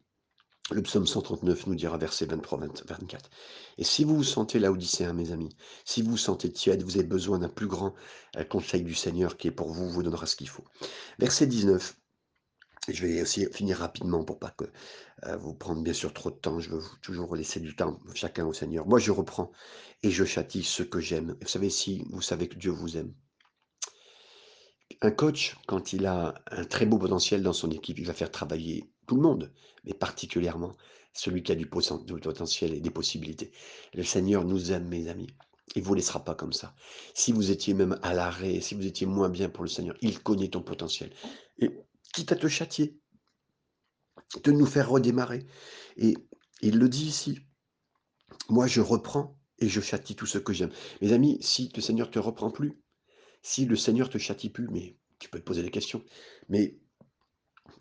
le 0.72 0.82
psaume 0.82 1.08
139 1.08 1.68
nous 1.68 1.76
dira 1.76 1.98
verset 1.98 2.26
23, 2.26 2.60
24. 2.86 3.30
Et 3.78 3.84
si 3.84 4.04
vous 4.04 4.18
vous 4.18 4.24
sentez 4.24 4.60
laodicéen, 4.60 5.14
mes 5.14 5.32
amis, 5.32 5.56
si 5.86 6.02
vous 6.02 6.12
vous 6.12 6.18
sentez 6.18 6.52
tiède, 6.52 6.84
vous 6.84 6.98
avez 6.98 7.08
besoin 7.08 7.40
d'un 7.40 7.50
plus 7.50 7.68
grand 7.68 7.96
euh, 8.36 8.44
conseil 8.44 8.84
du 8.84 8.94
Seigneur 8.94 9.38
qui 9.38 9.48
est 9.48 9.52
pour 9.52 9.72
vous, 9.72 9.90
vous 9.90 10.04
donnera 10.04 10.26
ce 10.26 10.36
qu'il 10.36 10.50
faut. 10.50 10.66
Verset 11.20 11.48
19. 11.48 11.96
Je 12.88 13.06
vais 13.06 13.22
aussi 13.22 13.46
finir 13.52 13.78
rapidement 13.78 14.24
pour 14.24 14.40
pas 14.40 14.52
que 14.52 14.66
euh, 15.26 15.38
vous 15.38 15.54
prendre 15.54 15.82
bien 15.82 15.94
sûr 15.94 16.14
trop 16.14 16.32
de 16.32 16.36
temps. 16.36 16.60
Je 16.60 16.70
veux 16.70 16.82
toujours 17.02 17.36
laisser 17.36 17.60
du 17.60 17.76
temps 17.76 18.00
chacun 18.14 18.46
au 18.46 18.54
Seigneur. 18.54 18.88
Moi, 18.88 19.00
je 19.00 19.12
reprends 19.12 19.52
et 20.04 20.12
je 20.12 20.24
châtie 20.24 20.64
ceux 20.64 20.86
que 20.86 21.00
j'aime. 21.00 21.36
Vous 21.42 21.48
savez, 21.48 21.70
si 21.70 22.06
vous 22.10 22.22
savez 22.22 22.48
que 22.48 22.56
Dieu 22.56 22.72
vous 22.72 22.98
aime. 22.98 23.14
Un 25.02 25.12
coach, 25.12 25.58
quand 25.68 25.92
il 25.92 26.06
a 26.06 26.36
un 26.50 26.64
très 26.64 26.86
beau 26.86 26.98
potentiel 26.98 27.44
dans 27.44 27.54
son 27.54 27.70
équipe, 27.72 28.00
il 28.00 28.06
va 28.06 28.14
faire 28.14 28.32
travailler 28.32 28.90
tout 29.06 29.16
le 29.16 29.22
monde, 29.22 29.54
mais 29.84 29.94
particulièrement 29.94 30.76
celui 31.14 31.44
qui 31.44 31.52
a 31.52 31.56
du 31.56 31.66
poten- 31.66 32.06
du 32.06 32.20
potentiel 32.20 32.74
et 32.74 32.80
des 32.80 32.92
possibilités. 32.92 33.52
Le 33.94 34.04
Seigneur 34.04 34.46
nous 34.46 34.72
aime, 34.72 34.88
mes 34.88 35.10
amis. 35.10 35.28
Il 35.76 35.82
vous 35.84 35.94
laissera 35.94 36.24
pas 36.24 36.36
comme 36.36 36.54
ça. 36.54 36.74
Si 37.14 37.34
vous 37.34 37.52
étiez 37.52 37.74
même 37.74 38.00
à 38.02 38.14
l'arrêt, 38.14 38.62
si 38.62 38.76
vous 38.76 38.86
étiez 38.86 39.06
moins 39.06 39.30
bien 39.30 39.50
pour 39.50 39.64
le 39.64 39.70
Seigneur, 39.70 39.98
il 40.02 40.20
connaît 40.20 40.48
ton 40.48 40.62
potentiel. 40.62 41.12
Et 41.60 41.70
quitte 42.14 42.32
à 42.32 42.36
te 42.36 42.48
châtier, 42.48 42.98
de 44.44 44.52
nous 44.52 44.66
faire 44.66 44.90
redémarrer. 44.90 45.46
Et 45.98 46.16
il 46.62 46.80
le 46.80 46.90
dit 46.90 47.06
ici, 47.06 47.40
moi 48.50 48.68
je 48.68 48.82
reprends 48.82 49.38
et 49.60 49.70
je 49.70 49.82
châtie 49.82 50.16
tout 50.16 50.26
ce 50.26 50.38
que 50.38 50.54
j'aime. 50.54 50.72
Mes 51.02 51.14
amis, 51.14 51.38
si 51.42 51.72
le 51.76 51.82
Seigneur 51.82 52.12
te 52.12 52.20
reprend 52.20 52.52
plus, 52.52 52.74
si 53.42 53.66
le 53.66 53.76
Seigneur 53.76 54.10
te 54.10 54.18
châtie 54.18 54.50
plus, 54.50 54.68
mais 54.70 54.98
tu 55.20 55.30
peux 55.30 55.40
te 55.40 55.46
poser 55.46 55.64
des 55.64 55.72
questions, 55.72 56.04
mais 56.50 56.78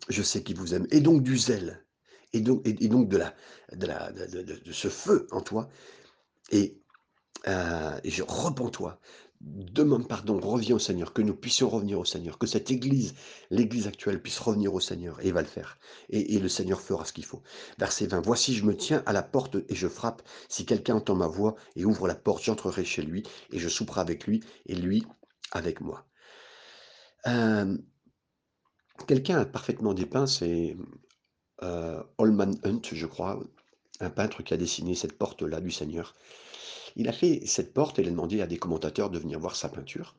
je 0.09 0.23
sais 0.23 0.43
qu'il 0.43 0.57
vous 0.57 0.73
aime. 0.73 0.87
Et 0.91 1.01
donc 1.01 1.23
du 1.23 1.37
zèle, 1.37 1.85
et 2.33 2.41
donc, 2.41 2.63
de, 2.63 4.71
ce 4.71 4.89
feu 4.89 5.27
en 5.31 5.41
toi, 5.41 5.69
et 6.51 6.81
et 7.45 8.09
je 8.09 8.23
repens-toi, 8.23 8.99
demande 9.41 10.07
pardon, 10.07 10.39
reviens 10.39 10.75
au 10.75 10.79
Seigneur, 10.79 11.13
que 11.13 11.21
nous 11.21 11.35
puissions 11.35 11.69
revenir 11.69 11.99
au 11.99 12.05
Seigneur, 12.05 12.37
que 12.37 12.47
cette 12.47 12.71
église, 12.71 13.13
l'église 13.49 13.87
actuelle 13.87 14.21
puisse 14.21 14.39
revenir 14.39 14.73
au 14.73 14.79
Seigneur 14.79 15.23
et 15.25 15.31
va 15.31 15.41
le 15.41 15.47
faire 15.47 15.77
et 16.09 16.39
le 16.39 16.49
Seigneur 16.49 16.81
fera 16.81 17.05
ce 17.05 17.13
qu'il 17.13 17.25
faut. 17.25 17.43
Verset 17.77 18.07
20: 18.07 18.21
«Voici 18.21 18.55
je 18.55 18.65
me 18.65 18.75
tiens 18.75 19.03
à 19.05 19.13
la 19.13 19.23
porte 19.23 19.57
et 19.69 19.75
je 19.75 19.87
frappe. 19.87 20.21
Si 20.49 20.65
quelqu'un 20.65 20.95
entend 20.95 21.15
ma 21.15 21.27
voix 21.27 21.55
et 21.75 21.85
ouvre 21.85 22.07
la 22.07 22.15
porte, 22.15 22.43
j'entrerai 22.43 22.85
chez 22.85 23.03
lui 23.03 23.23
et 23.51 23.59
je 23.59 23.69
souperai 23.69 24.01
avec 24.01 24.25
lui 24.25 24.43
et 24.65 24.75
lui 24.75 25.03
avec 25.51 25.81
moi». 25.81 26.05
Hem, 27.25 27.83
quelqu'un 29.07 29.39
a 29.39 29.45
parfaitement 29.45 29.93
dépeint, 29.93 30.27
c'est, 30.27 30.77
heu, 31.63 32.03
Holman 32.17 32.55
Hunt, 32.63 32.81
je 32.91 33.05
crois, 33.05 33.39
un 33.99 34.09
peintre 34.09 34.43
qui 34.43 34.53
a 34.53 34.57
dessiné 34.57 34.95
cette 34.95 35.17
porte-là 35.17 35.61
du 35.61 35.71
Seigneur. 35.71 36.15
Il 36.97 37.07
a 37.07 37.13
fait 37.13 37.45
cette 37.45 37.73
porte 37.73 37.97
et 37.97 38.01
il 38.01 38.09
a 38.09 38.11
demandé 38.11 38.41
à 38.41 38.47
des 38.47 38.57
commentateurs 38.57 39.09
de 39.09 39.19
venir 39.19 39.39
voir 39.39 39.55
sa 39.55 39.69
peinture. 39.69 40.15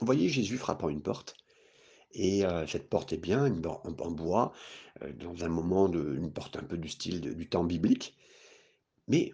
Vous 0.00 0.06
voyez 0.06 0.28
Jésus 0.28 0.58
frappant 0.58 0.90
une 0.90 1.02
porte 1.02 1.34
et 2.12 2.44
heu, 2.44 2.66
cette 2.66 2.90
porte 2.90 3.12
est 3.12 3.18
bien, 3.18 3.46
en 3.46 4.10
bois, 4.10 4.52
heu, 5.02 5.12
dans 5.14 5.44
un 5.44 5.48
moment 5.48 5.88
de 5.88 6.16
une 6.16 6.32
porte 6.32 6.56
un 6.56 6.64
peu 6.64 6.76
du 6.78 6.88
style 6.88 7.20
du 7.20 7.48
temps 7.48 7.64
biblique, 7.64 8.16
mais 9.08 9.32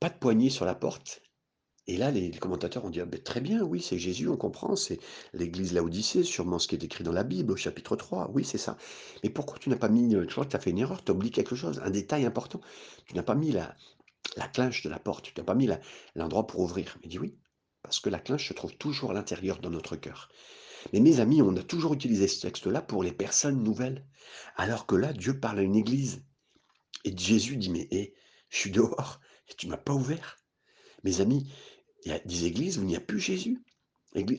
pas 0.00 0.10
de 0.10 0.18
poignée 0.18 0.50
sur 0.50 0.64
la 0.66 0.74
porte 0.74 1.22
et 1.86 1.96
là 1.96 2.10
les 2.12 2.30
commentateurs 2.32 2.84
ont 2.84 2.90
dit: 2.90 3.00
«Ah 3.00 3.06
beh, 3.06 3.18
très 3.22 3.40
bien, 3.40 3.62
oui, 3.64 3.82
c'est 3.82 3.98
Jésus, 3.98 4.28
on 4.28 4.36
comprend, 4.36 4.76
c'est 4.76 4.98
l'église 5.34 5.72
Laodicée, 5.74 6.22
sûrement 6.24 6.58
ce 6.60 6.68
qui 6.68 6.76
est 6.76 6.84
écrit 6.84 7.04
dans 7.04 7.12
la 7.12 7.24
Bible 7.24 7.52
au 7.52 7.56
chapitre 7.56 7.96
3. 7.96 8.30
Oui, 8.32 8.44
c'est 8.44 8.58
ça. 8.58 8.76
Mais 9.24 9.30
pourquoi 9.30 9.58
tu 9.58 9.70
n'as 9.70 9.76
pas 9.76 9.88
mis, 9.88 10.14
heu, 10.14 10.26
tu 10.26 10.34
vois 10.34 10.46
tu 10.46 10.56
as 10.56 10.60
fait 10.60 10.70
une 10.70 10.78
erreur, 10.78 11.02
tu 11.04 11.12
as 11.12 11.14
oublié 11.14 11.32
quelque 11.32 11.56
chose, 11.56 11.80
un 11.84 11.90
détail 11.90 12.26
important. 12.26 12.60
Tu 13.06 13.14
n'as 13.16 13.22
pas 13.24 13.34
mis 13.34 13.52
la 13.52 13.76
la 14.36 14.48
clinche 14.48 14.82
de 14.82 14.88
la 14.88 14.98
porte, 14.98 15.26
tu 15.26 15.32
n'as 15.36 15.44
pas 15.44 15.54
mis 15.54 15.68
l'endroit 16.14 16.46
pour 16.46 16.60
ouvrir». 16.60 16.98
Il 17.02 17.10
dit: 17.10 17.18
«Oui, 17.18 17.38
parce 17.82 18.00
que 18.00 18.10
la 18.10 18.18
clinche 18.18 18.48
se 18.48 18.54
trouve 18.54 18.76
toujours 18.76 19.10
à 19.10 19.14
l'intérieur 19.14 19.58
dans 19.58 19.70
notre 19.70 19.96
cœur». 19.96 20.28
Mais 20.92 21.00
mes 21.00 21.20
amis, 21.20 21.42
on 21.42 21.56
a 21.56 21.62
toujours 21.62 21.92
utilisé 21.92 22.26
ce 22.26 22.40
texte-là 22.40 22.80
pour 22.80 23.02
les 23.02 23.12
personnes 23.12 23.62
nouvelles, 23.62 24.06
alors 24.56 24.86
que 24.86 24.96
là, 24.96 25.12
Dieu 25.12 25.38
parle 25.38 25.58
à 25.58 25.62
une 25.62 25.76
église 25.76 26.24
et 27.04 27.16
Jésus 27.16 27.56
dit: 27.56 27.70
«Mais 27.70 27.86
hé, 27.90 28.14
je 28.48 28.58
suis 28.58 28.70
dehors 28.70 29.20
et 29.48 29.54
tu 29.54 29.66
m'as 29.66 29.76
pas 29.76 29.92
ouvert». 29.92 30.38
Mes 31.04 31.20
amis, 31.20 31.52
il 32.04 32.12
y 32.12 32.14
a 32.14 32.18
des 32.20 32.44
églises 32.46 32.78
où 32.78 32.82
il 32.82 32.86
n'y 32.86 32.96
a 32.96 33.00
plus 33.00 33.20
Jésus. 33.20 33.62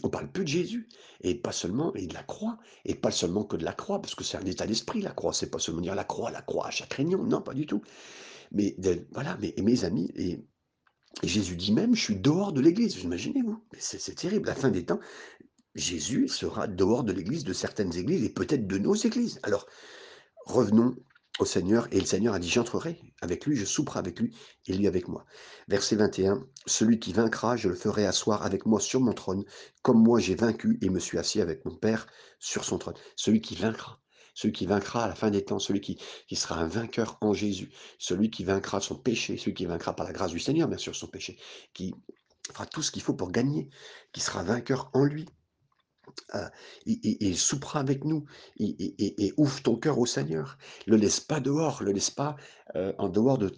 On 0.03 0.09
parle 0.09 0.31
plus 0.31 0.43
de 0.43 0.49
Jésus 0.49 0.89
et 1.21 1.33
pas 1.33 1.51
seulement 1.51 1.93
et 1.95 2.05
de 2.05 2.13
la 2.13 2.23
croix 2.23 2.57
et 2.85 2.93
pas 2.93 3.11
seulement 3.11 3.45
que 3.45 3.55
de 3.55 3.63
la 3.63 3.73
croix, 3.73 4.01
parce 4.01 4.15
que 4.15 4.23
c'est 4.23 4.37
un 4.37 4.45
état 4.45 4.67
d'esprit 4.67 5.01
la 5.01 5.11
croix, 5.11 5.33
c'est 5.33 5.49
pas 5.49 5.59
seulement 5.59 5.81
dire 5.81 5.95
la 5.95 6.03
croix, 6.03 6.29
la 6.29 6.41
croix 6.41 6.67
à 6.67 6.71
chaque 6.71 6.93
réunion, 6.93 7.23
non, 7.23 7.41
pas 7.41 7.53
du 7.53 7.65
tout. 7.65 7.81
Mais 8.51 8.75
voilà, 9.11 9.37
mais 9.41 9.53
mes 9.61 9.83
amis 9.85 10.11
Jésus 11.23 11.55
dit 11.55 11.73
même: 11.73 11.95
«Je 11.95 12.01
suis 12.01 12.15
dehors 12.15 12.53
de 12.53 12.61
l'église». 12.61 13.01
Imaginez-vous? 13.03 13.63
C'est 13.77 14.15
terrible, 14.15 14.47
la 14.47 14.55
fin 14.55 14.69
des 14.69 14.85
temps, 14.85 14.99
Jésus 15.75 16.27
sera 16.27 16.67
dehors 16.67 17.03
de 17.03 17.13
l'église, 17.13 17.43
de 17.43 17.53
certaines 17.53 17.95
églises 17.95 18.23
et 18.23 18.29
peut-être 18.29 18.67
de 18.67 18.77
nos 18.77 18.95
églises. 18.95 19.39
Alors 19.43 19.65
revenons 20.45 20.95
au 21.39 21.45
Seigneur 21.45 21.87
et 21.91 21.99
le 21.99 22.05
Seigneur 22.05 22.33
a 22.33 22.39
dit: 22.39 22.49
«J'entrerai 22.49 22.99
avec 23.21 23.45
lui, 23.45 23.55
je 23.55 23.65
souperai 23.65 23.99
avec 23.99 24.19
lui 24.19 24.35
et 24.67 24.73
lui 24.73 24.87
avec 24.87 25.07
moi». 25.07 25.25
Verset 25.69 25.95
21, 25.95 26.45
«Celui 26.65 26.99
qui 26.99 27.13
vaincra, 27.13 27.55
je 27.55 27.69
le 27.69 27.75
ferai 27.75 28.05
asseoir 28.05 28.43
avec 28.43 28.65
moi 28.65 28.81
sur 28.81 28.99
mon 28.99 29.13
trône, 29.13 29.45
comme 29.81 30.03
moi 30.03 30.19
j'ai 30.19 30.35
vaincu 30.35 30.77
et 30.81 30.89
me 30.89 30.99
suis 30.99 31.17
assis 31.17 31.39
avec 31.39 31.63
mon 31.63 31.75
Père 31.75 32.07
sur 32.39 32.65
son 32.65 32.77
trône». 32.77 32.95
Celui 33.15 33.39
qui 33.39 33.55
vaincra, 33.55 34.00
celui 34.33 34.53
qui 34.53 34.65
vaincra 34.65 35.03
à 35.03 35.07
la 35.07 35.15
fin 35.15 35.29
des 35.29 35.43
temps, 35.43 35.59
celui 35.59 35.81
qui 35.81 35.97
sera 36.35 36.55
un 36.55 36.67
vainqueur 36.67 37.17
en 37.21 37.33
Jésus, 37.33 37.71
celui 37.99 38.29
qui 38.29 38.43
vaincra 38.43 38.81
son 38.81 38.95
péché, 38.95 39.37
celui 39.37 39.53
qui 39.53 39.65
vaincra 39.65 39.95
par 39.95 40.05
la 40.05 40.13
grâce 40.13 40.31
du 40.31 40.39
Seigneur, 40.39 40.67
bien 40.67 40.77
sûr, 40.77 40.95
son 40.95 41.07
péché, 41.07 41.37
qui 41.73 41.93
fera 42.51 42.65
tout 42.65 42.81
ce 42.81 42.91
qu'il 42.91 43.01
faut 43.01 43.13
pour 43.13 43.31
gagner, 43.31 43.69
qui 44.13 44.21
sera 44.21 44.43
vainqueur 44.43 44.89
en 44.93 45.03
lui. 45.03 45.25
Heu, 46.33 46.39
et 46.87 47.33
soupera 47.33 47.79
avec 47.79 48.03
nous 48.03 48.25
et 48.59 49.33
ouvre 49.37 49.61
ton 49.61 49.77
cœur 49.77 49.97
au 49.99 50.05
Seigneur. 50.05 50.57
Le 50.87 50.97
laisse 50.97 51.19
pas 51.19 51.39
dehors, 51.39 51.83
le 51.83 51.91
laisse 51.91 52.09
pas, 52.09 52.35
heu, 52.75 52.93
en 52.97 53.07
dehors 53.07 53.37
de 53.37 53.51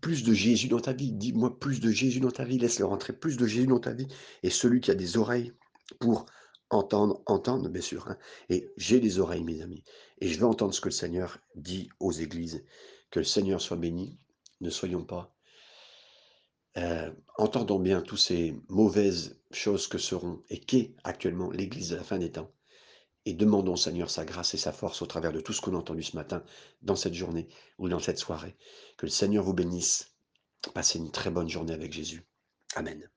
plus 0.00 0.22
de 0.22 0.32
Jésus 0.32 0.68
dans 0.68 0.78
ta 0.78 0.92
vie. 0.92 1.12
Dis-moi 1.12 1.58
plus 1.58 1.80
de 1.80 1.90
Jésus 1.90 2.20
dans 2.20 2.30
ta 2.30 2.44
vie, 2.44 2.58
laisse-le 2.58 2.84
rentrer 2.84 3.12
plus 3.12 3.36
de 3.36 3.46
Jésus 3.46 3.66
dans 3.66 3.80
ta 3.80 3.92
vie 3.92 4.06
et 4.42 4.50
celui 4.50 4.80
qui 4.80 4.90
a 4.90 4.94
des 4.94 5.16
oreilles 5.16 5.52
pour 5.98 6.26
entendre, 6.70 7.22
entende 7.26 7.68
bien 7.68 7.82
sûr, 7.82 8.06
hein 8.08 8.18
et 8.50 8.68
j'ai 8.76 9.00
des 9.00 9.18
oreilles 9.18 9.44
mes 9.44 9.62
amis 9.62 9.82
et 10.18 10.28
je 10.28 10.38
veux 10.38 10.46
entendre 10.46 10.74
ce 10.74 10.80
que 10.80 10.88
le 10.88 10.94
Seigneur 10.94 11.38
dit 11.54 11.88
aux 12.00 12.12
églises. 12.12 12.64
Que 13.10 13.20
le 13.20 13.24
Seigneur 13.24 13.60
soit 13.60 13.76
béni. 13.76 14.18
Ne 14.60 14.70
soyons 14.70 15.04
pas 15.04 15.36
heu, 16.76 17.16
entendons 17.38 17.78
bien 17.78 18.00
tous 18.02 18.16
ces 18.16 18.54
mauvaises 18.68 19.38
choses 19.50 19.86
que 19.88 19.98
seront 19.98 20.42
et 20.50 20.60
qu'est 20.60 20.94
actuellement 21.04 21.50
l'Église 21.50 21.90
de 21.90 21.96
la 21.96 22.04
fin 22.04 22.18
des 22.18 22.32
temps 22.32 22.50
et 23.24 23.34
demandons 23.34 23.74
au 23.74 23.76
Seigneur 23.76 24.08
sa 24.08 24.24
grâce 24.24 24.54
et 24.54 24.58
sa 24.58 24.72
force 24.72 25.02
au 25.02 25.06
travers 25.06 25.32
de 25.32 25.40
tout 25.40 25.52
ce 25.52 25.60
qu'on 25.60 25.74
a 25.74 25.78
entendu 25.78 26.02
ce 26.02 26.16
matin, 26.16 26.44
dans 26.82 26.96
cette 26.96 27.14
journée 27.14 27.48
ou 27.78 27.88
dans 27.88 27.98
cette 27.98 28.18
soirée. 28.18 28.56
Que 28.96 29.06
le 29.06 29.10
Seigneur 29.10 29.42
vous 29.42 29.52
bénisse. 29.52 30.14
Passez 30.74 30.98
une 30.98 31.10
très 31.10 31.30
bonne 31.30 31.48
journée 31.48 31.74
avec 31.74 31.92
Jésus. 31.92 32.24
Amen. 32.76 33.08